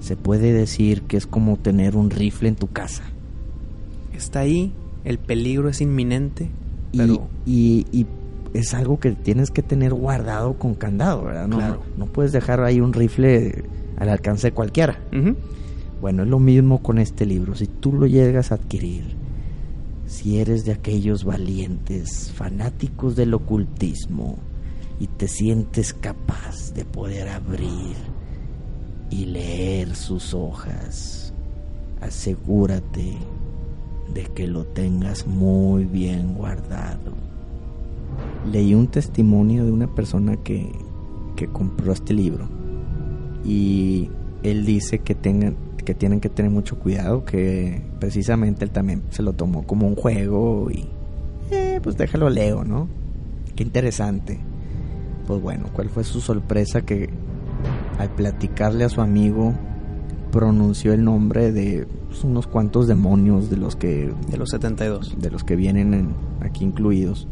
Se 0.00 0.16
puede 0.16 0.52
decir 0.52 1.02
que 1.02 1.16
es 1.16 1.26
como 1.26 1.58
tener 1.58 1.96
un 1.96 2.10
rifle 2.10 2.48
en 2.48 2.56
tu 2.56 2.68
casa. 2.68 3.02
Está 4.14 4.40
ahí, 4.40 4.72
el 5.04 5.18
peligro 5.18 5.68
es 5.68 5.80
inminente, 5.80 6.48
pero 6.96 7.28
y- 7.46 7.86
y 7.92 8.06
es 8.54 8.74
algo 8.74 9.00
que 9.00 9.12
tienes 9.12 9.50
que 9.50 9.62
tener 9.62 9.94
guardado 9.94 10.54
con 10.54 10.74
candado, 10.74 11.24
¿verdad? 11.24 11.48
No, 11.48 11.56
Claro. 11.56 11.82
no 11.96 12.06
puedes 12.06 12.32
dejar 12.32 12.62
ahí 12.62 12.80
un 12.80 12.92
rifle 12.92 13.64
al 13.96 14.08
alcance 14.08 14.48
de 14.48 14.52
cualquiera. 14.52 14.98
Bueno, 16.00 16.24
es 16.24 16.28
lo 16.28 16.38
mismo 16.38 16.82
con 16.82 16.98
este 16.98 17.24
libro. 17.26 17.54
Si 17.54 17.66
tú 17.66 17.92
lo 17.92 18.06
llegas 18.06 18.50
a 18.52 18.56
adquirir, 18.56 19.14
si 20.06 20.38
eres 20.38 20.64
de 20.64 20.72
aquellos 20.72 21.24
valientes, 21.24 22.30
fanáticos 22.34 23.16
del 23.16 23.32
ocultismo, 23.34 24.36
y 25.00 25.06
te 25.06 25.26
sientes 25.28 25.94
capaz 25.94 26.74
de 26.74 26.84
poder 26.84 27.28
abrir 27.28 27.96
y 29.10 29.24
leer 29.26 29.94
sus 29.96 30.34
hojas, 30.34 31.32
asegúrate 32.00 33.14
de 34.12 34.24
que 34.24 34.46
lo 34.46 34.64
tengas 34.64 35.26
muy 35.26 35.84
bien 35.84 36.34
guardado. 36.34 37.12
Leí 38.50 38.74
un 38.74 38.88
testimonio 38.88 39.64
de 39.64 39.72
una 39.72 39.94
persona 39.94 40.36
que, 40.36 40.70
que 41.36 41.46
compró 41.46 41.92
este 41.92 42.12
libro 42.12 42.48
y 43.44 44.10
él 44.42 44.64
dice 44.64 44.98
que 45.00 45.14
tengan 45.14 45.56
que 45.84 45.94
tienen 45.94 46.20
que 46.20 46.28
tener 46.28 46.50
mucho 46.50 46.78
cuidado 46.78 47.24
que 47.24 47.82
precisamente 47.98 48.64
él 48.64 48.70
también 48.70 49.02
se 49.10 49.22
lo 49.22 49.32
tomó 49.32 49.64
como 49.64 49.88
un 49.88 49.96
juego 49.96 50.70
y 50.70 50.86
eh, 51.50 51.80
pues 51.82 51.96
déjalo 51.96 52.30
leo 52.30 52.62
no 52.62 52.88
qué 53.56 53.64
interesante 53.64 54.38
pues 55.26 55.42
bueno 55.42 55.66
cuál 55.72 55.88
fue 55.88 56.04
su 56.04 56.20
sorpresa 56.20 56.82
que 56.82 57.10
al 57.98 58.10
platicarle 58.10 58.84
a 58.84 58.88
su 58.88 59.00
amigo 59.00 59.54
pronunció 60.30 60.92
el 60.92 61.04
nombre 61.04 61.50
de 61.50 61.86
pues, 62.12 62.24
unos 62.24 62.46
cuantos 62.46 62.86
demonios 62.86 63.48
de 63.50 63.56
los 63.56 63.74
que 63.76 64.12
de 64.30 64.36
los 64.36 64.50
72. 64.50 65.16
de 65.20 65.30
los 65.30 65.44
que 65.44 65.56
vienen 65.56 65.94
en- 65.94 66.10
aquí 66.40 66.64
incluidos. 66.64 67.26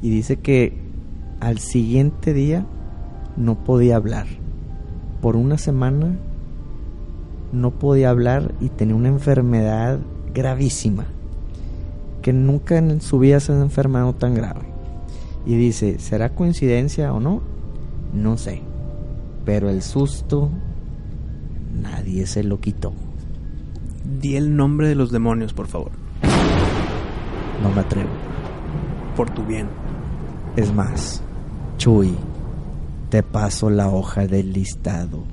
Y 0.00 0.10
dice 0.10 0.36
que 0.36 0.78
al 1.40 1.58
siguiente 1.58 2.32
día 2.32 2.64
no 3.36 3.56
podía 3.64 3.96
hablar. 3.96 4.26
Por 5.20 5.36
una 5.36 5.58
semana 5.58 6.16
no 7.52 7.70
podía 7.72 8.10
hablar 8.10 8.54
y 8.60 8.68
tenía 8.68 8.94
una 8.94 9.08
enfermedad 9.08 9.98
gravísima 10.34 11.04
que 12.22 12.32
nunca 12.32 12.78
en 12.78 13.00
su 13.00 13.18
vida 13.18 13.40
se 13.40 13.52
ha 13.52 13.60
enfermado 13.60 14.14
tan 14.14 14.34
grave. 14.34 14.60
Y 15.44 15.56
dice 15.56 15.98
será 15.98 16.34
coincidencia 16.34 17.12
o 17.12 17.18
no 17.20 17.42
no 18.14 18.36
sé 18.38 18.60
pero 19.44 19.68
el 19.70 19.82
susto 19.82 20.48
nadie 21.82 22.26
se 22.26 22.44
lo 22.44 22.60
quitó 22.60 22.92
Di 24.20 24.36
el 24.36 24.54
nombre 24.54 24.88
de 24.88 24.94
los 24.94 25.10
demonios, 25.10 25.52
por 25.52 25.66
favor, 25.66 25.90
no 27.62 27.70
me 27.70 27.80
atrevo 27.80 28.10
por 29.16 29.30
tu 29.30 29.44
bien. 29.44 29.68
Es 30.56 30.72
más, 30.72 31.22
Chuy, 31.78 32.14
te 33.08 33.22
paso 33.22 33.70
la 33.70 33.88
hoja 33.88 34.26
del 34.26 34.52
listado. 34.52 35.24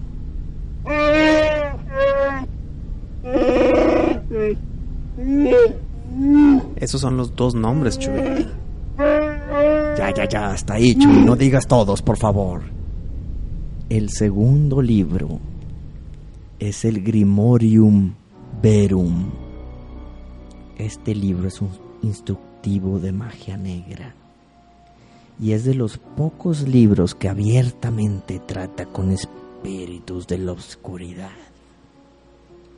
Esos 6.77 7.01
son 7.01 7.17
los 7.17 7.35
dos 7.35 7.55
nombres, 7.55 7.99
Chuy. 7.99 8.47
Ya, 8.97 10.13
ya, 10.15 10.25
ya, 10.27 10.51
hasta 10.51 10.75
ahí, 10.75 10.95
Chuy, 10.95 11.25
no 11.25 11.35
digas 11.35 11.67
todos, 11.67 12.01
por 12.01 12.17
favor. 12.17 12.61
El 13.89 14.09
segundo 14.09 14.81
libro 14.81 15.39
es 16.59 16.85
el 16.85 17.03
Grimorium 17.03 18.13
Verum. 18.61 19.31
Este 20.77 21.15
libro 21.15 21.47
es 21.47 21.61
un 21.61 21.69
instructivo 22.01 22.99
de 22.99 23.13
magia 23.13 23.55
negra 23.55 24.13
y 25.39 25.53
es 25.53 25.63
de 25.63 25.73
los 25.73 25.97
pocos 25.97 26.67
libros 26.67 27.15
que 27.15 27.29
abiertamente 27.29 28.39
trata 28.39 28.85
con 28.85 29.11
espíritus 29.11 30.27
de 30.27 30.39
la 30.39 30.51
oscuridad. 30.51 31.31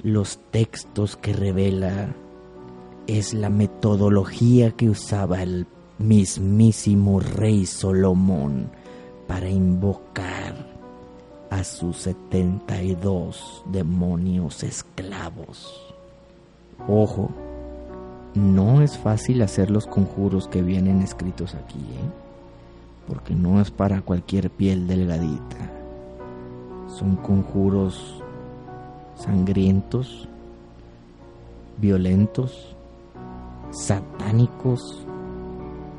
Los 0.04 0.40
textos 0.52 1.18
que 1.18 1.34
revela 1.34 2.14
es 3.08 3.34
la 3.34 3.50
metodología 3.50 4.72
que 4.72 4.90
usaba 4.90 5.42
el 5.42 5.66
mismísimo 5.98 7.20
rey 7.20 7.66
Solomón 7.66 8.70
para 9.28 9.50
invocar 9.50 10.71
a 11.52 11.66
sus 11.66 11.98
72 11.98 13.64
demonios 13.66 14.64
esclavos. 14.64 15.94
Ojo, 16.88 17.30
no 18.34 18.82
es 18.82 18.98
fácil 18.98 19.42
hacer 19.42 19.70
los 19.70 19.86
conjuros 19.86 20.48
que 20.48 20.62
vienen 20.62 21.02
escritos 21.02 21.54
aquí, 21.54 21.78
¿eh? 21.78 22.10
porque 23.06 23.36
no 23.36 23.60
es 23.60 23.70
para 23.70 24.02
cualquier 24.02 24.50
piel 24.50 24.88
delgadita. 24.88 25.58
Son 26.88 27.18
conjuros 27.18 28.24
sangrientos, 29.16 30.30
violentos, 31.78 32.78
satánicos, 33.72 35.06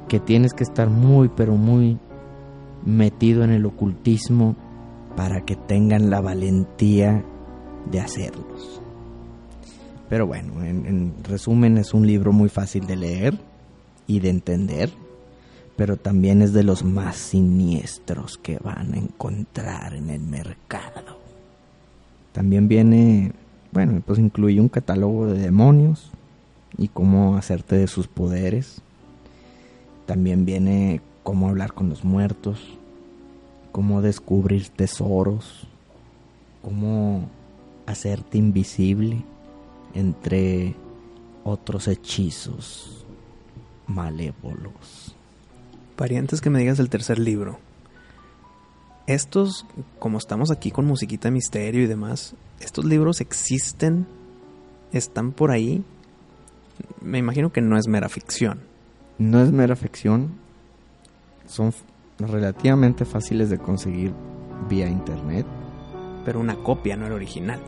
que 0.08 0.18
tienes 0.18 0.54
que 0.54 0.64
estar 0.64 0.88
muy, 0.88 1.28
pero 1.28 1.56
muy 1.56 1.98
metido 2.86 3.44
en 3.44 3.50
el 3.50 3.66
ocultismo 3.66 4.56
para 5.16 5.44
que 5.44 5.56
tengan 5.56 6.10
la 6.10 6.20
valentía 6.20 7.24
de 7.90 8.00
hacerlos. 8.00 8.80
Pero 10.08 10.26
bueno, 10.26 10.62
en, 10.62 10.86
en 10.86 11.14
resumen 11.24 11.78
es 11.78 11.94
un 11.94 12.06
libro 12.06 12.32
muy 12.32 12.48
fácil 12.48 12.86
de 12.86 12.96
leer 12.96 13.38
y 14.06 14.20
de 14.20 14.28
entender, 14.28 14.90
pero 15.76 15.96
también 15.96 16.42
es 16.42 16.52
de 16.52 16.62
los 16.62 16.84
más 16.84 17.16
siniestros 17.16 18.36
que 18.36 18.58
van 18.58 18.94
a 18.94 18.98
encontrar 18.98 19.94
en 19.94 20.10
el 20.10 20.20
mercado. 20.20 21.18
También 22.32 22.68
viene, 22.68 23.32
bueno, 23.72 24.02
pues 24.04 24.18
incluye 24.18 24.60
un 24.60 24.68
catálogo 24.68 25.26
de 25.26 25.38
demonios 25.38 26.10
y 26.78 26.88
cómo 26.88 27.36
hacerte 27.36 27.76
de 27.76 27.86
sus 27.86 28.08
poderes. 28.08 28.82
También 30.06 30.44
viene 30.44 31.00
cómo 31.22 31.48
hablar 31.48 31.72
con 31.72 31.88
los 31.88 32.04
muertos, 32.04 32.78
cómo 33.72 34.02
descubrir 34.02 34.68
tesoros, 34.68 35.66
cómo 36.62 37.28
hacerte 37.86 38.38
invisible 38.38 39.24
entre 39.94 40.76
otros 41.44 41.88
hechizos 41.88 43.04
malévolos. 43.86 45.16
Parientes 45.96 46.40
que 46.40 46.50
me 46.50 46.60
digas 46.60 46.78
el 46.78 46.88
tercer 46.88 47.18
libro. 47.18 47.58
Estos, 49.06 49.66
como 49.98 50.18
estamos 50.18 50.50
aquí 50.50 50.70
con 50.70 50.86
musiquita 50.86 51.28
de 51.28 51.32
misterio 51.32 51.82
y 51.82 51.86
demás, 51.86 52.34
estos 52.60 52.84
libros 52.84 53.20
existen, 53.20 54.06
están 54.92 55.32
por 55.32 55.50
ahí. 55.50 55.82
Me 57.00 57.18
imagino 57.18 57.52
que 57.52 57.60
no 57.60 57.76
es 57.76 57.88
mera 57.88 58.08
ficción. 58.08 58.60
No 59.18 59.42
es 59.42 59.52
mera 59.52 59.76
ficción, 59.76 60.32
son 61.46 61.72
relativamente 62.30 63.04
fáciles 63.04 63.50
de 63.50 63.58
conseguir 63.58 64.12
vía 64.68 64.88
internet. 64.88 65.46
Pero 66.24 66.40
una 66.40 66.56
copia, 66.56 66.96
no 66.96 67.06
el 67.06 67.12
original. 67.12 67.60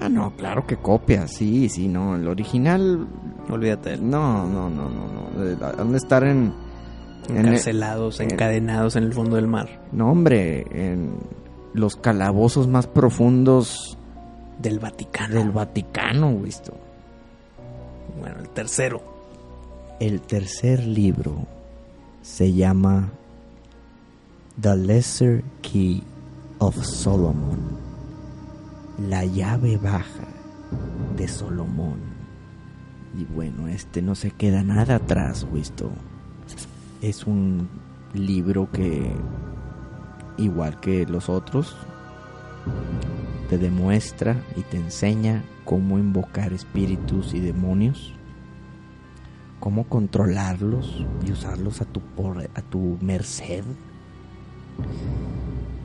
Ah, 0.00 0.08
no, 0.08 0.30
claro 0.36 0.64
que 0.66 0.76
copia, 0.76 1.26
sí, 1.26 1.68
sí, 1.68 1.88
no, 1.88 2.14
el 2.16 2.28
original, 2.28 3.06
Olvídate 3.50 3.96
no, 3.96 4.46
no, 4.46 4.70
no, 4.70 4.88
no, 4.88 5.08
no, 5.08 5.66
han 5.78 5.90
de 5.90 5.96
estar 5.98 6.22
en, 6.22 6.52
en 7.28 7.36
el- 7.36 7.46
Encarcelados, 7.46 8.20
en- 8.20 8.30
encadenados 8.32 8.94
en 8.96 9.04
el 9.04 9.12
fondo 9.12 9.36
del 9.36 9.48
mar. 9.48 9.80
no 9.92 10.10
hombre, 10.12 10.64
en 10.70 11.14
los 11.74 11.96
calabozos 11.96 12.68
más 12.68 12.86
profundos 12.86 13.98
Del 14.60 14.78
Vaticano. 14.78 15.34
del 15.34 15.50
Vaticano, 15.50 16.34
visto. 16.36 16.74
Bueno, 18.20 18.36
el 18.40 18.48
tercero. 18.50 19.02
El 20.00 20.20
tercer 20.20 20.86
libro 20.86 21.46
se 22.22 22.52
llama 22.52 23.10
The 24.60 24.74
Lesser 24.74 25.44
Key 25.62 26.02
of 26.58 26.74
Solomon, 26.84 27.78
la 29.08 29.24
llave 29.24 29.76
baja 29.76 30.26
de 31.16 31.28
Solomón. 31.28 32.00
Y 33.16 33.22
bueno, 33.22 33.68
este 33.68 34.02
no 34.02 34.16
se 34.16 34.32
queda 34.32 34.64
nada 34.64 34.96
atrás, 34.96 35.46
visto. 35.52 35.92
Es 37.00 37.24
un 37.24 37.68
libro 38.14 38.68
que, 38.72 39.12
igual 40.38 40.80
que 40.80 41.06
los 41.06 41.28
otros, 41.28 41.76
te 43.48 43.58
demuestra 43.58 44.42
y 44.56 44.62
te 44.62 44.78
enseña 44.78 45.44
cómo 45.64 46.00
invocar 46.00 46.52
espíritus 46.52 47.32
y 47.32 47.38
demonios, 47.38 48.12
cómo 49.60 49.84
controlarlos 49.84 51.04
y 51.24 51.30
usarlos 51.30 51.80
a 51.80 51.84
tu, 51.84 52.00
por, 52.00 52.40
a 52.42 52.62
tu 52.62 52.98
merced. 53.00 53.62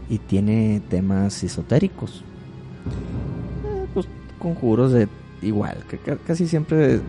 Y 0.09 0.19
tiene 0.19 0.81
temas 0.89 1.43
esotéricos. 1.43 2.23
Eh, 3.65 3.85
pues 3.93 4.07
conjuros 4.39 4.91
de 4.91 5.07
igual, 5.41 5.77
que 5.89 5.97
casi 5.97 6.47
siempre 6.47 7.01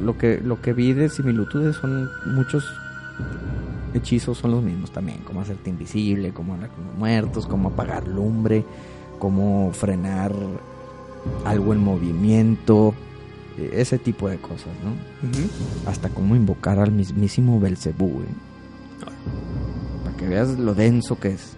lo 0.00 0.16
que, 0.16 0.40
lo 0.40 0.60
que 0.60 0.72
vi 0.72 0.92
de 0.92 1.08
similitudes 1.08 1.76
son 1.76 2.08
muchos 2.34 2.64
hechizos 3.94 4.38
son 4.38 4.50
los 4.52 4.62
mismos 4.62 4.90
también, 4.90 5.18
como 5.20 5.40
hacerte 5.40 5.70
invisible, 5.70 6.32
como 6.32 6.54
hablar 6.54 6.70
con 6.70 6.86
los 6.86 6.94
muertos, 6.96 7.46
como 7.46 7.70
apagar 7.70 8.06
lumbre, 8.06 8.64
como 9.18 9.72
frenar 9.72 10.32
algo 11.44 11.72
en 11.72 11.82
movimiento, 11.82 12.94
eh, 13.58 13.70
ese 13.74 13.98
tipo 13.98 14.28
de 14.28 14.36
cosas, 14.38 14.72
¿no? 14.84 15.90
Hasta 15.90 16.08
como 16.10 16.36
invocar 16.36 16.78
al 16.78 16.92
mismísimo 16.92 17.58
Belcebú, 17.58 18.20
¿eh? 18.22 18.34
Que 20.16 20.26
veas 20.28 20.58
lo 20.58 20.74
denso 20.74 21.18
que 21.18 21.28
es. 21.28 21.56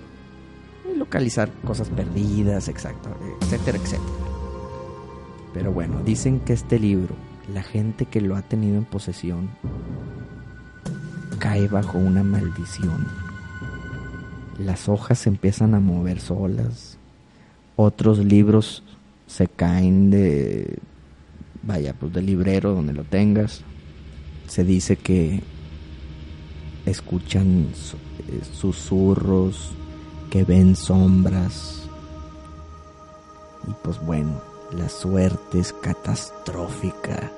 Localizar 0.97 1.51
cosas 1.65 1.89
perdidas, 1.89 2.69
exacto, 2.69 3.11
etcétera, 3.41 3.79
etcétera. 3.79 4.13
Pero 5.55 5.73
bueno, 5.73 6.03
dicen 6.05 6.41
que 6.41 6.53
este 6.53 6.79
libro, 6.79 7.15
la 7.53 7.63
gente 7.63 8.07
que 8.07 8.21
lo 8.21 8.37
ha 8.37 8.43
tenido 8.43 8.77
en 8.77 8.85
posesión, 8.85 9.49
cae 11.39 11.69
bajo 11.69 11.99
una 11.99 12.23
maldición. 12.23 13.07
Las 14.59 14.89
hojas 14.89 15.21
se 15.21 15.29
empiezan 15.29 15.75
a 15.75 15.81
mover 15.81 16.21
solas. 16.21 16.99
Otros 17.77 18.19
libros 18.19 18.83
se 19.27 19.47
caen 19.47 20.11
de, 20.11 20.79
vaya, 21.63 21.95
pues 21.95 22.13
del 22.13 22.27
librero 22.27 22.75
donde 22.75 22.93
lo 22.93 23.05
tengas. 23.05 23.63
Se 24.49 24.65
dice 24.65 24.97
que 24.97 25.43
escuchan 26.91 27.69
eh, 28.29 28.41
susurros, 28.53 29.71
que 30.31 30.45
ven 30.45 30.77
sombras. 30.77 31.83
Y 33.67 33.73
pues 33.83 34.05
bueno, 34.05 34.41
la 34.77 34.89
suerte 34.89 35.61
es 35.61 35.73
catastrófica, 35.73 37.31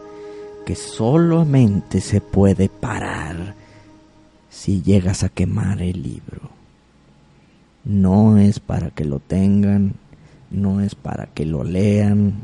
que 0.66 0.74
solamente 0.74 2.00
se 2.00 2.20
puede 2.20 2.68
parar 2.68 3.54
si 4.48 4.82
llegas 4.82 5.22
a 5.22 5.28
quemar 5.28 5.80
el 5.80 6.02
libro. 6.02 6.50
No 7.84 8.36
es 8.36 8.60
para 8.60 8.90
que 8.90 9.04
lo 9.04 9.20
tengan, 9.20 9.94
no 10.50 10.80
es 10.80 10.94
para 10.94 11.26
que 11.26 11.46
lo 11.46 11.64
lean, 11.64 12.34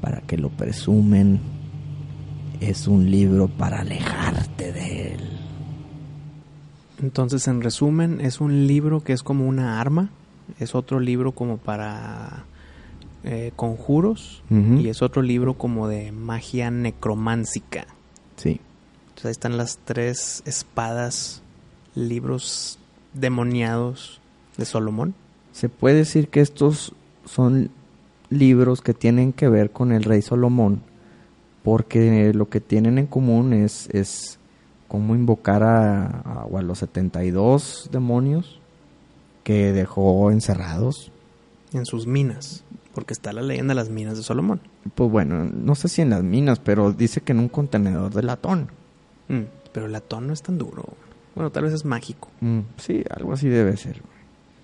para 0.00 0.20
que 0.22 0.36
lo 0.36 0.48
presumen. 0.50 1.40
Es 2.60 2.88
un 2.88 3.10
libro 3.10 3.48
para 3.48 3.80
alejarte 3.80 4.72
de 4.72 5.14
él. 5.14 5.33
Entonces, 7.02 7.48
en 7.48 7.60
resumen, 7.62 8.20
es 8.20 8.40
un 8.40 8.66
libro 8.66 9.02
que 9.02 9.12
es 9.12 9.22
como 9.22 9.46
una 9.46 9.80
arma, 9.80 10.10
es 10.58 10.74
otro 10.74 11.00
libro 11.00 11.32
como 11.32 11.56
para 11.56 12.44
eh, 13.24 13.52
conjuros 13.56 14.42
y 14.50 14.88
es 14.88 15.00
otro 15.00 15.22
libro 15.22 15.54
como 15.54 15.88
de 15.88 16.12
magia 16.12 16.70
necromántica. 16.70 17.86
Sí. 18.36 18.60
Entonces 19.08 19.24
ahí 19.24 19.30
están 19.30 19.56
las 19.56 19.78
tres 19.84 20.42
espadas, 20.44 21.42
libros 21.94 22.78
demoniados 23.14 24.20
de 24.56 24.66
Solomón. 24.66 25.14
Se 25.52 25.68
puede 25.68 25.96
decir 25.96 26.28
que 26.28 26.40
estos 26.40 26.94
son 27.24 27.70
libros 28.28 28.82
que 28.82 28.92
tienen 28.92 29.32
que 29.32 29.48
ver 29.48 29.70
con 29.70 29.92
el 29.92 30.04
rey 30.04 30.20
Salomón, 30.20 30.82
porque 31.62 32.32
lo 32.34 32.48
que 32.48 32.60
tienen 32.60 32.98
en 32.98 33.06
común 33.06 33.52
es, 33.52 33.88
es 33.90 34.38
cómo 34.88 35.14
invocar 35.14 35.62
a, 35.62 36.06
a- 36.06 36.46
a 36.58 36.62
los 36.62 36.78
72 36.78 37.88
demonios 37.92 38.60
que 39.42 39.72
dejó 39.72 40.30
encerrados. 40.30 41.10
en 41.72 41.84
sus 41.86 42.06
minas, 42.06 42.62
porque 42.94 43.12
está 43.12 43.32
la 43.32 43.42
leyenda 43.42 43.72
de 43.72 43.76
las 43.76 43.88
minas 43.90 44.16
de 44.16 44.22
Solomón. 44.22 44.60
Pues 44.94 45.10
bueno, 45.10 45.44
no 45.44 45.74
sé 45.74 45.88
si 45.88 46.02
en 46.02 46.10
las 46.10 46.22
minas, 46.22 46.60
pero 46.60 46.92
dice 46.92 47.20
que 47.20 47.32
en 47.32 47.40
un 47.40 47.48
contenedor 47.48 48.14
de 48.14 48.22
latón. 48.22 48.68
Mm, 49.28 49.40
pero 49.72 49.86
el 49.86 49.92
latón 49.92 50.28
no 50.28 50.32
es 50.32 50.42
tan 50.42 50.56
duro. 50.58 50.84
Bueno, 51.34 51.50
tal 51.50 51.64
vez 51.64 51.72
es 51.72 51.84
mágico. 51.84 52.28
Mm, 52.40 52.60
sí, 52.76 53.02
algo 53.10 53.32
así 53.32 53.48
debe 53.48 53.76
ser. 53.76 54.00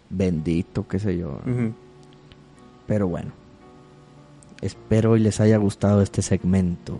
Bendito, 0.08 0.86
qué 0.86 0.98
sé 1.00 1.18
yo. 1.18 1.40
Pero 2.86 3.08
bueno, 3.08 3.32
espero 4.60 5.16
y 5.16 5.20
les 5.20 5.40
haya 5.40 5.56
gustado 5.56 6.00
este 6.02 6.22
segmento. 6.22 6.98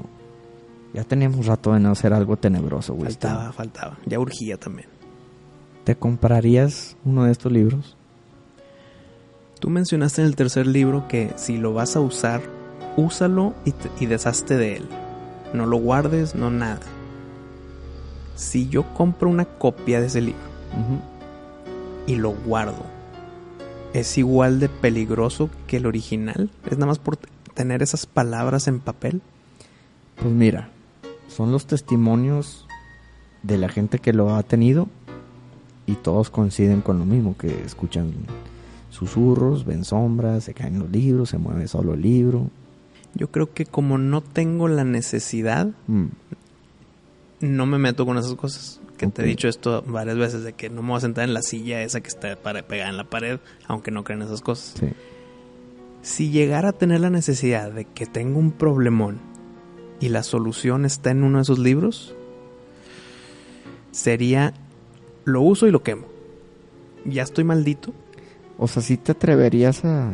Ya 0.92 1.04
teníamos 1.04 1.46
rato 1.46 1.72
de 1.72 1.80
no 1.80 1.90
hacer 1.92 2.12
algo 2.12 2.36
tenebroso, 2.36 2.94
Winston. 2.94 3.30
Faltaba, 3.30 3.52
faltaba. 3.52 3.98
Ya 4.06 4.18
urgía 4.18 4.56
también. 4.58 4.88
¿Te 5.84 5.94
comprarías 5.96 6.96
uno 7.04 7.24
de 7.24 7.32
estos 7.32 7.52
libros? 7.52 7.96
Tú 9.60 9.70
mencionaste 9.70 10.22
en 10.22 10.26
el 10.26 10.36
tercer 10.36 10.66
libro 10.66 11.06
que 11.06 11.32
si 11.36 11.58
lo 11.58 11.72
vas 11.74 11.94
a 11.96 12.00
usar, 12.00 12.40
úsalo 12.96 13.54
y, 13.64 13.72
te- 13.72 13.90
y 14.00 14.06
deshazte 14.06 14.56
de 14.56 14.76
él. 14.78 14.88
No 15.54 15.66
lo 15.66 15.76
guardes, 15.78 16.34
no 16.34 16.50
nada. 16.50 16.80
Si 18.34 18.68
yo 18.68 18.84
compro 18.94 19.28
una 19.28 19.44
copia 19.44 20.00
de 20.00 20.06
ese 20.06 20.20
libro 20.22 20.40
y 22.06 22.16
lo 22.16 22.30
guardo, 22.32 22.84
¿es 23.92 24.16
igual 24.18 24.60
de 24.60 24.68
peligroso 24.68 25.50
que 25.66 25.76
el 25.76 25.86
original? 25.86 26.50
¿Es 26.66 26.72
nada 26.78 26.86
más 26.86 26.98
por 26.98 27.16
tener 27.54 27.82
esas 27.82 28.06
palabras 28.06 28.66
en 28.66 28.80
papel? 28.80 29.20
Pues 30.16 30.32
mira, 30.32 30.70
son 31.40 31.52
los 31.52 31.66
testimonios 31.66 32.66
de 33.42 33.56
la 33.56 33.68
gente 33.70 33.98
que 33.98 34.12
lo 34.12 34.34
ha 34.34 34.42
tenido 34.42 34.88
y 35.86 35.94
todos 35.94 36.28
coinciden 36.28 36.82
con 36.82 36.98
lo 36.98 37.06
mismo, 37.06 37.34
que 37.38 37.62
escuchan 37.64 38.12
susurros, 38.90 39.64
ven 39.64 39.84
sombras, 39.84 40.44
se 40.44 40.52
caen 40.52 40.78
los 40.78 40.90
libros, 40.90 41.30
se 41.30 41.38
mueve 41.38 41.66
solo 41.66 41.94
el 41.94 42.02
libro. 42.02 42.50
Yo 43.14 43.30
creo 43.30 43.52
que 43.54 43.64
como 43.64 43.96
no 43.96 44.20
tengo 44.20 44.68
la 44.68 44.84
necesidad, 44.84 45.68
Mm, 45.86 46.06
no 47.40 47.64
me 47.66 47.78
meto 47.78 48.04
con 48.04 48.18
esas 48.18 48.34
cosas. 48.34 48.80
Que 48.98 49.06
te 49.06 49.22
he 49.22 49.24
dicho 49.24 49.48
esto 49.48 49.82
varias 49.86 50.18
veces, 50.18 50.44
de 50.44 50.52
que 50.52 50.68
no 50.68 50.82
me 50.82 50.88
voy 50.88 50.98
a 50.98 51.00
sentar 51.00 51.24
en 51.24 51.32
la 51.32 51.40
silla 51.40 51.82
esa 51.82 52.02
que 52.02 52.08
está 52.08 52.36
para- 52.36 52.62
pegada 52.68 52.90
en 52.90 52.98
la 52.98 53.04
pared, 53.04 53.40
aunque 53.66 53.90
no 53.90 54.04
crean 54.04 54.20
esas 54.22 54.42
cosas. 54.42 54.74
sí. 54.78 54.88
Si 56.02 56.30
llegara 56.30 56.70
a 56.70 56.72
tener 56.72 57.00
la 57.00 57.10
necesidad 57.10 57.72
de 57.72 57.84
que 57.86 58.04
tengo 58.06 58.38
un 58.38 58.52
problemón 58.52 59.18
y 60.00 60.08
la 60.08 60.22
solución 60.22 60.84
está 60.84 61.10
en 61.10 61.22
uno 61.24 61.38
de 61.38 61.42
esos 61.42 61.58
libros, 61.58 62.14
sería 63.92 64.54
lo 65.24 65.42
uso 65.42 65.66
y 65.66 65.70
lo 65.70 65.82
quemo. 65.82 66.06
Ya 67.04 67.22
estoy 67.22 67.44
maldito. 67.44 67.92
O 68.58 68.68
sea, 68.68 68.82
si 68.82 68.96
te 68.96 69.12
atreverías 69.12 69.84
a 69.84 70.10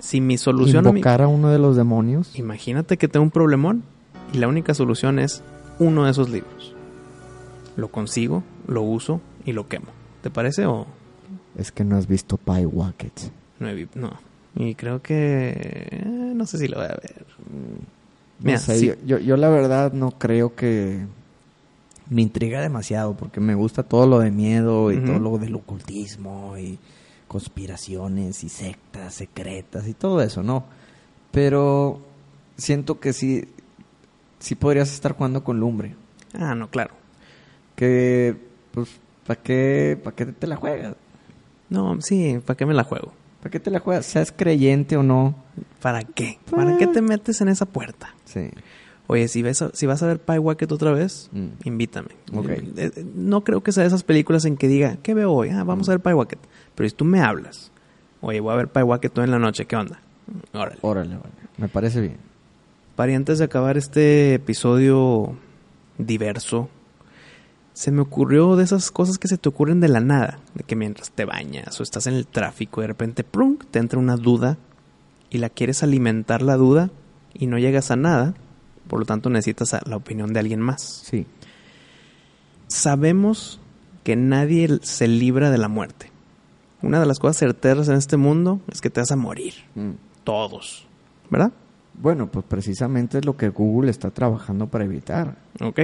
Si 0.00 0.20
mi 0.20 0.38
solución 0.38 0.86
a 0.86 0.92
mi- 0.92 1.00
invocar 1.00 1.22
a 1.22 1.28
uno 1.28 1.50
de 1.50 1.58
los 1.58 1.76
demonios? 1.76 2.36
Imagínate 2.38 2.96
que 2.96 3.08
tengo 3.08 3.24
un 3.24 3.30
problemón 3.30 3.82
y 4.32 4.38
la 4.38 4.48
única 4.48 4.74
solución 4.74 5.18
es 5.18 5.42
uno 5.78 6.04
de 6.04 6.10
esos 6.12 6.30
libros. 6.30 6.74
Lo 7.76 7.88
consigo, 7.88 8.42
lo 8.66 8.82
uso 8.82 9.20
y 9.44 9.52
lo 9.52 9.68
quemo. 9.68 9.86
¿Te 10.22 10.30
parece 10.30 10.66
o 10.66 10.86
Es 11.56 11.72
que 11.72 11.84
no 11.84 11.96
has 11.96 12.06
visto 12.06 12.36
Pie 12.36 12.66
Wackets. 12.66 13.30
no? 13.58 13.68
No. 13.94 14.12
Y 14.56 14.74
creo 14.74 15.00
que... 15.02 15.54
eh, 15.90 16.32
no 16.34 16.44
sé 16.46 16.58
si 16.58 16.68
lo 16.68 16.76
voy 16.78 16.86
a 16.86 16.88
ver. 17.00 17.24
Sí. 18.58 18.86
yo, 18.86 18.94
yo, 19.04 19.18
yo 19.18 19.36
la 19.36 19.48
verdad 19.48 19.92
no 19.92 20.12
creo 20.12 20.54
que 20.54 21.04
me 22.08 22.22
intriga 22.22 22.60
demasiado 22.60 23.14
porque 23.14 23.40
me 23.40 23.54
gusta 23.54 23.82
todo 23.82 24.06
lo 24.06 24.18
de 24.18 24.30
miedo 24.30 24.90
y 24.92 24.98
todo 24.98 25.18
lo 25.18 25.38
del 25.38 25.54
ocultismo 25.54 26.56
y 26.58 26.78
conspiraciones 27.28 28.42
y 28.42 28.48
sectas 28.48 29.14
secretas 29.14 29.86
y 29.86 29.94
todo 29.94 30.20
eso, 30.20 30.42
¿no? 30.42 30.64
Pero 31.30 32.00
siento 32.56 32.98
que 32.98 33.12
sí, 33.12 33.48
sí 34.40 34.56
podrías 34.56 34.92
estar 34.92 35.12
jugando 35.12 35.44
con 35.44 35.60
lumbre. 35.60 35.94
Ah, 36.34 36.54
no, 36.56 36.68
claro. 36.68 36.94
Que, 37.76 38.36
pues, 38.72 38.88
¿para 39.26 39.40
qué, 39.40 39.98
¿para 40.02 40.16
qué 40.16 40.26
te 40.26 40.46
la 40.48 40.56
juegas? 40.56 40.96
No, 41.68 42.00
sí, 42.00 42.40
¿para 42.44 42.56
qué 42.56 42.66
me 42.66 42.74
la 42.74 42.82
juego? 42.82 43.12
¿Para 43.40 43.50
qué 43.50 43.60
te 43.60 43.70
la 43.70 43.80
juegas? 43.80 44.06
Seas 44.06 44.32
creyente 44.32 44.96
o 44.96 45.02
no. 45.02 45.34
¿Para 45.80 46.02
qué? 46.02 46.38
¿Para 46.50 46.76
qué 46.76 46.86
te 46.86 47.00
metes 47.02 47.40
en 47.40 47.48
esa 47.48 47.66
puerta? 47.66 48.14
Sí. 48.24 48.50
Oye, 49.06 49.26
si, 49.28 49.42
ves 49.42 49.60
a- 49.62 49.70
si 49.74 49.86
vas 49.86 50.02
a 50.02 50.06
ver 50.06 50.20
Pie 50.20 50.38
Wacket 50.38 50.70
otra 50.70 50.92
vez, 50.92 51.30
Mm. 51.32 51.46
invítame. 51.64 52.10
Ok. 52.32 52.48
Eh, 52.48 52.62
eh, 52.76 53.04
No 53.14 53.42
creo 53.42 53.62
que 53.62 53.72
sea 53.72 53.82
de 53.82 53.88
esas 53.88 54.04
películas 54.04 54.44
en 54.44 54.56
que 54.56 54.68
diga, 54.68 54.98
¿qué 55.02 55.14
veo 55.14 55.32
hoy? 55.32 55.48
Ah, 55.48 55.64
vamos 55.64 55.88
a 55.88 55.92
ver 55.92 56.00
Pie 56.00 56.14
Wacket. 56.14 56.38
Pero 56.74 56.88
si 56.88 56.94
tú 56.94 57.04
me 57.04 57.20
hablas, 57.20 57.72
oye, 58.20 58.38
voy 58.40 58.52
a 58.52 58.56
ver 58.56 58.68
Pie 58.68 58.82
Wacket 58.84 59.12
toda 59.12 59.24
en 59.24 59.30
la 59.32 59.38
noche, 59.38 59.64
¿qué 59.66 59.74
onda? 59.76 60.00
Órale. 60.52 60.76
Órale, 60.82 61.16
vale. 61.16 61.30
Me 61.58 61.68
parece 61.68 62.00
bien. 62.02 62.18
Para 62.94 63.16
antes 63.16 63.38
de 63.38 63.46
acabar 63.46 63.76
este 63.78 64.34
episodio 64.34 65.34
diverso, 65.98 66.68
se 67.80 67.92
me 67.92 68.02
ocurrió 68.02 68.56
de 68.56 68.64
esas 68.64 68.90
cosas 68.90 69.16
que 69.16 69.26
se 69.26 69.38
te 69.38 69.48
ocurren 69.48 69.80
de 69.80 69.88
la 69.88 70.00
nada, 70.00 70.38
de 70.52 70.64
que 70.64 70.76
mientras 70.76 71.12
te 71.12 71.24
bañas 71.24 71.80
o 71.80 71.82
estás 71.82 72.06
en 72.06 72.12
el 72.12 72.26
tráfico 72.26 72.82
y 72.82 72.84
de 72.84 72.88
repente 72.88 73.24
¡plum! 73.24 73.56
te 73.70 73.78
entra 73.78 73.98
una 73.98 74.18
duda 74.18 74.58
y 75.30 75.38
la 75.38 75.48
quieres 75.48 75.82
alimentar 75.82 76.42
la 76.42 76.58
duda 76.58 76.90
y 77.32 77.46
no 77.46 77.58
llegas 77.58 77.90
a 77.90 77.96
nada, 77.96 78.34
por 78.86 79.00
lo 79.00 79.06
tanto 79.06 79.30
necesitas 79.30 79.74
la 79.86 79.96
opinión 79.96 80.34
de 80.34 80.40
alguien 80.40 80.60
más. 80.60 80.82
Sí. 80.82 81.26
Sabemos 82.68 83.60
que 84.04 84.14
nadie 84.14 84.80
se 84.82 85.08
libra 85.08 85.50
de 85.50 85.56
la 85.56 85.68
muerte. 85.68 86.12
Una 86.82 87.00
de 87.00 87.06
las 87.06 87.18
cosas 87.18 87.38
certeras 87.38 87.88
en 87.88 87.96
este 87.96 88.18
mundo 88.18 88.60
es 88.70 88.82
que 88.82 88.90
te 88.90 89.00
vas 89.00 89.10
a 89.10 89.16
morir. 89.16 89.54
Mm. 89.74 89.92
Todos. 90.22 90.86
¿Verdad? 91.30 91.50
Bueno, 91.94 92.26
pues 92.26 92.44
precisamente 92.44 93.16
es 93.16 93.24
lo 93.24 93.38
que 93.38 93.48
Google 93.48 93.90
está 93.90 94.10
trabajando 94.10 94.66
para 94.66 94.84
evitar. 94.84 95.38
Ok. 95.62 95.80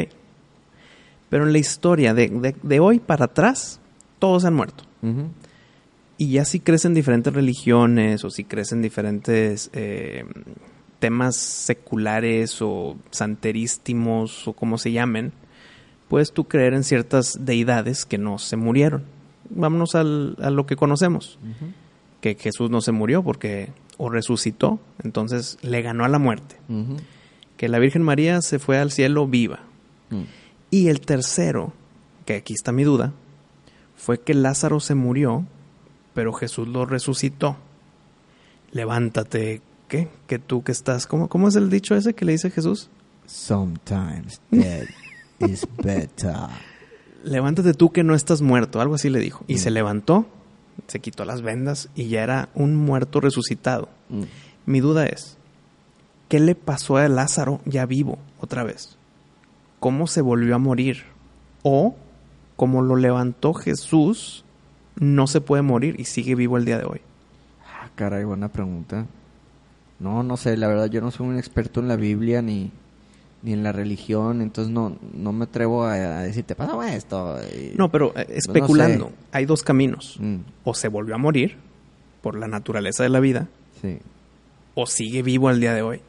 Pero 1.30 1.44
en 1.46 1.52
la 1.52 1.58
historia 1.58 2.14
de, 2.14 2.28
de- 2.28 2.56
de 2.62 2.80
hoy 2.80 2.98
para 3.00 3.26
atrás, 3.26 3.80
todos 4.18 4.44
han 4.44 4.54
muerto. 4.54 4.84
Y 6.18 6.30
ya 6.30 6.44
si 6.44 6.60
crees 6.60 6.84
en 6.84 6.94
diferentes 6.94 7.32
religiones 7.32 8.24
o 8.24 8.30
si 8.30 8.44
crees 8.44 8.72
en 8.72 8.80
diferentes 8.82 9.70
eh, 9.74 10.24
temas 10.98 11.36
seculares 11.36 12.62
o 12.62 12.96
santerístimos 13.10 14.48
o 14.48 14.52
como 14.52 14.78
se 14.78 14.92
llamen, 14.92 15.32
puedes 16.08 16.32
tú 16.32 16.44
creer 16.44 16.74
en 16.74 16.84
ciertas 16.84 17.38
deidades 17.44 18.04
que 18.04 18.18
no 18.18 18.38
se 18.38 18.56
murieron. 18.56 19.04
Vámonos 19.50 19.94
al- 19.94 20.36
a 20.40 20.50
lo 20.50 20.66
que 20.66 20.76
conocemos, 20.76 21.38
que 22.20 22.34
Jesús 22.34 22.70
no 22.70 22.80
se 22.80 22.92
murió 22.92 23.22
porque 23.22 23.70
o 23.98 24.10
resucitó, 24.10 24.78
entonces 25.04 25.58
le 25.62 25.82
ganó 25.82 26.04
a 26.04 26.08
la 26.08 26.18
muerte. 26.18 26.56
Que 27.56 27.68
la 27.68 27.78
Virgen 27.78 28.02
María 28.02 28.42
se 28.42 28.58
fue 28.58 28.78
al 28.78 28.90
cielo 28.90 29.26
viva. 29.26 29.60
Mm. 30.10 30.22
Y 30.70 30.88
el 30.88 31.00
tercero, 31.00 31.72
que 32.24 32.34
aquí 32.36 32.52
está 32.54 32.72
mi 32.72 32.84
duda, 32.84 33.12
fue 33.96 34.20
que 34.20 34.34
Lázaro 34.34 34.80
se 34.80 34.94
murió, 34.94 35.44
pero 36.14 36.32
Jesús 36.32 36.68
lo 36.68 36.84
resucitó. 36.86 37.56
Levántate, 38.72 39.62
¿qué? 39.88 40.08
Que 40.26 40.38
tú 40.38 40.62
que 40.62 40.72
estás, 40.72 41.06
¿cómo, 41.06 41.28
cómo 41.28 41.48
es 41.48 41.56
el 41.56 41.70
dicho 41.70 41.94
ese 41.94 42.14
que 42.14 42.24
le 42.24 42.32
dice 42.32 42.50
Jesús? 42.50 42.90
Sometimes 43.26 44.40
dead 44.50 44.86
is 45.40 45.66
better. 45.82 46.34
Levántate 47.24 47.74
tú 47.74 47.90
que 47.90 48.04
no 48.04 48.14
estás 48.14 48.42
muerto, 48.42 48.80
algo 48.80 48.94
así 48.94 49.08
le 49.10 49.18
dijo. 49.20 49.44
Y 49.48 49.54
Mm. 49.54 49.58
se 49.58 49.70
levantó, 49.70 50.26
se 50.86 51.00
quitó 51.00 51.24
las 51.24 51.42
vendas 51.42 51.88
y 51.94 52.08
ya 52.08 52.22
era 52.22 52.48
un 52.54 52.76
muerto 52.76 53.20
resucitado. 53.20 53.88
Mm. 54.10 54.22
Mi 54.66 54.80
duda 54.80 55.06
es, 55.06 55.36
¿qué 56.28 56.38
le 56.40 56.54
pasó 56.54 56.96
a 56.98 57.08
Lázaro 57.08 57.60
ya 57.64 57.86
vivo 57.86 58.18
otra 58.40 58.62
vez? 58.64 58.96
¿Cómo 59.80 60.06
se 60.06 60.20
volvió 60.20 60.54
a 60.54 60.58
morir? 60.58 61.04
O, 61.62 61.94
como 62.56 62.82
lo 62.82 62.96
levantó 62.96 63.52
Jesús, 63.54 64.44
no 64.98 65.26
se 65.26 65.40
puede 65.40 65.62
morir 65.62 65.96
y 65.98 66.04
sigue 66.04 66.34
vivo 66.34 66.56
el 66.56 66.64
día 66.64 66.78
de 66.78 66.84
hoy. 66.84 67.00
Ah, 67.64 67.88
caray, 67.94 68.24
buena 68.24 68.48
pregunta. 68.48 69.06
No, 69.98 70.22
no 70.22 70.36
sé, 70.36 70.56
la 70.56 70.68
verdad 70.68 70.86
yo 70.86 71.00
no 71.00 71.10
soy 71.10 71.26
un 71.26 71.38
experto 71.38 71.80
en 71.80 71.88
la 71.88 71.96
Biblia 71.96 72.42
ni, 72.42 72.70
ni 73.42 73.52
en 73.52 73.62
la 73.62 73.72
religión, 73.72 74.42
entonces 74.42 74.72
no, 74.72 74.96
no 75.14 75.32
me 75.32 75.44
atrevo 75.44 75.84
a, 75.84 75.94
a 75.94 76.22
decirte, 76.22 76.54
pasa 76.54 76.94
esto. 76.94 77.38
y- 77.54 77.76
No, 77.76 77.90
pero 77.90 78.12
eh, 78.16 78.26
especulando, 78.30 79.06
sé. 79.06 79.12
hay 79.32 79.46
dos 79.46 79.62
caminos. 79.62 80.16
Mm, 80.20 80.36
O 80.64 80.74
se 80.74 80.88
volvió 80.88 81.14
a 81.14 81.18
morir 81.18 81.56
por 82.22 82.36
la 82.38 82.48
naturaleza 82.48 83.02
de 83.02 83.08
la 83.08 83.20
vida, 83.20 83.48
sí. 83.80 83.98
o 84.74 84.86
sigue 84.86 85.22
vivo 85.22 85.48
al 85.48 85.60
día 85.60 85.72
de 85.74 85.82
hoy. 85.82 86.00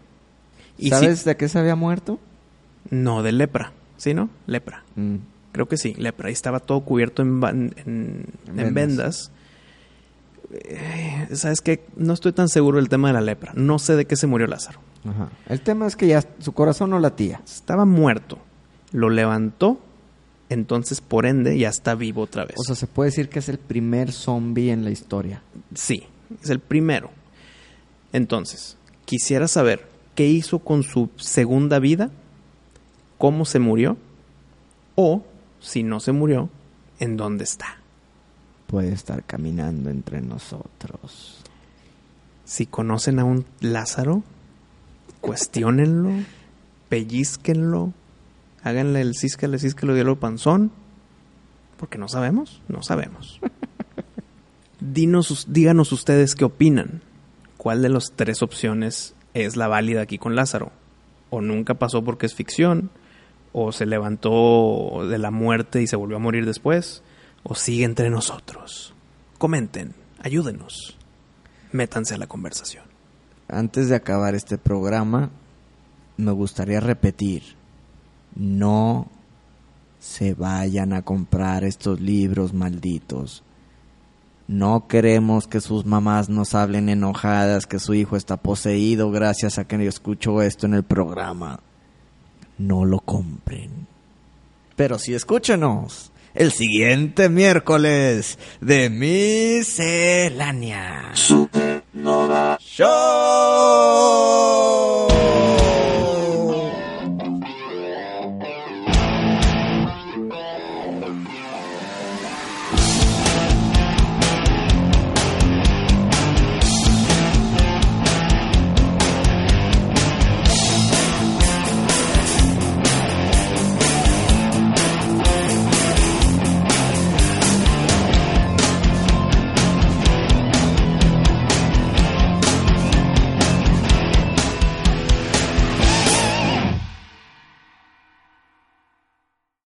Y 0.77 0.89
¿Sabes 0.89 1.19
si- 1.19 1.25
de 1.25 1.37
qué 1.37 1.47
se 1.47 1.57
había 1.59 1.75
muerto? 1.75 2.19
No, 2.89 3.23
de 3.23 3.31
lepra. 3.31 3.71
¿Sí, 3.97 4.13
no? 4.13 4.29
Lepra. 4.45 4.83
Mm, 4.95 5.15
Creo 5.51 5.67
que 5.67 5.77
sí, 5.77 5.95
lepra. 5.97 6.29
Y 6.29 6.33
estaba 6.33 6.59
todo 6.59 6.81
cubierto 6.81 7.21
en, 7.23 7.39
ba- 7.39 7.49
en, 7.49 7.73
en- 7.85 8.25
En 8.47 8.59
en 8.59 8.73
vendas. 8.73 8.75
vendas. 8.75 9.31
Eh, 10.51 11.27
¿Sabes 11.33 11.61
qué? 11.61 11.83
No 11.97 12.13
estoy 12.13 12.31
tan 12.31 12.47
seguro 12.47 12.77
del 12.77 12.89
tema 12.89 13.07
de 13.09 13.13
la 13.15 13.21
lepra. 13.21 13.51
No 13.55 13.79
sé 13.79 13.95
de 13.95 14.05
qué 14.05 14.15
se 14.15 14.27
murió 14.27 14.47
Lázaro. 14.47 14.79
ajá. 15.03 15.29
El 15.47 15.61
tema 15.61 15.87
es 15.87 15.95
que 15.95 16.07
ya 16.07 16.23
su 16.39 16.53
corazón 16.53 16.89
no 16.91 16.99
latía. 16.99 17.41
Estaba 17.45 17.85
muerto. 17.85 18.37
Lo 18.91 19.09
levantó. 19.09 19.79
Entonces, 20.49 21.01
por 21.01 21.25
ende, 21.25 21.57
ya 21.57 21.67
está 21.69 21.95
vivo 21.95 22.21
otra 22.21 22.45
vez. 22.45 22.55
O 22.57 22.63
sea, 22.63 22.75
se 22.75 22.87
puede 22.87 23.09
decir 23.09 23.27
que 23.27 23.39
es 23.39 23.49
el 23.49 23.57
primer 23.57 24.13
zombie 24.13 24.71
en 24.71 24.85
la 24.85 24.91
historia. 24.91 25.41
sí, 25.73 26.03
es 26.41 26.49
el 26.49 26.59
primero. 26.59 27.09
Entonces, 28.13 28.77
quisiera 29.05 29.47
saber 29.49 29.85
qué 30.15 30.27
hizo 30.27 30.59
con 30.59 30.83
su 30.83 31.09
segunda 31.17 31.79
vida, 31.79 32.11
cómo 33.17 33.45
se 33.45 33.59
murió, 33.59 33.97
o, 34.95 35.23
si 35.59 35.83
no 35.83 35.99
se 35.99 36.11
murió, 36.11 36.49
en 36.99 37.17
dónde 37.17 37.43
está. 37.43 37.77
Puede 38.67 38.91
estar 38.91 39.23
caminando 39.23 39.89
entre 39.89 40.21
nosotros. 40.21 41.41
Si 42.45 42.65
conocen 42.65 43.19
a 43.19 43.25
un 43.25 43.45
Lázaro, 43.59 44.23
cuestionenlo, 45.21 46.11
pellizquenlo, 46.89 47.93
háganle 48.63 49.01
el 49.01 49.15
císcale, 49.15 49.59
císcalo, 49.59 49.93
diálogo 49.93 50.19
panzón, 50.19 50.71
porque 51.77 51.97
no 51.97 52.07
sabemos, 52.07 52.61
no 52.67 52.81
sabemos. 52.83 53.39
Dinos, 54.79 55.47
díganos 55.49 55.91
ustedes 55.91 56.35
qué 56.35 56.45
opinan. 56.45 57.01
¿Cuál 57.57 57.81
de 57.81 57.89
las 57.89 58.13
tres 58.15 58.41
opciones 58.41 59.15
es 59.33 59.55
la 59.55 59.67
válida 59.67 60.01
aquí 60.01 60.17
con 60.17 60.35
Lázaro? 60.35 60.71
¿O 61.29 61.41
nunca 61.41 61.73
pasó 61.73 62.03
porque 62.03 62.25
es 62.25 62.33
ficción? 62.33 62.89
¿O 63.59 63.71
se 63.71 63.85
levantó 63.87 65.07
de 65.09 65.17
la 65.17 65.31
muerte 65.31 65.81
y 65.81 65.87
se 65.87 65.95
volvió 65.95 66.17
a 66.17 66.19
morir 66.19 66.45
después? 66.45 67.01
¿O 67.43 67.55
sigue 67.55 67.85
entre 67.85 68.09
nosotros? 68.11 68.93
Comenten, 69.39 69.95
ayúdenos 70.19 70.97
métanse 71.71 72.15
a 72.15 72.17
la 72.17 72.27
conversación. 72.27 72.83
Antes 73.47 73.89
de 73.89 73.95
acabar 73.95 74.35
este 74.35 74.57
programa, 74.57 75.29
me 76.17 76.31
gustaría 76.31 76.79
repetir, 76.79 77.43
no 78.35 79.07
se 79.99 80.33
vayan 80.33 80.93
a 80.93 81.03
comprar 81.03 81.63
estos 81.63 82.01
libros 82.01 82.53
malditos. 82.53 83.43
No 84.47 84.87
queremos 84.87 85.47
que 85.47 85.59
sus 85.59 85.85
mamás 85.85 86.29
nos 86.29 86.55
hablen 86.55 86.89
enojadas 86.89 87.65
que 87.65 87.79
su 87.79 87.93
hijo 87.93 88.15
está 88.15 88.37
poseído 88.37 89.11
gracias 89.11 89.57
a 89.57 89.65
que 89.65 89.77
yo 89.77 89.89
escucho 89.89 90.41
esto 90.41 90.65
en 90.65 90.73
el 90.73 90.83
programa 90.83 91.59
no 92.57 92.85
lo 92.85 92.99
compren. 92.99 93.87
Pero 94.75 94.99
sí 94.99 95.13
escúchenos 95.13 96.11
el 96.33 96.51
siguiente 96.51 97.29
miércoles 97.29 98.37
de 98.61 98.89
Miscelánea 98.89 100.31
Supernova 101.13 102.57
Show. 102.61 104.46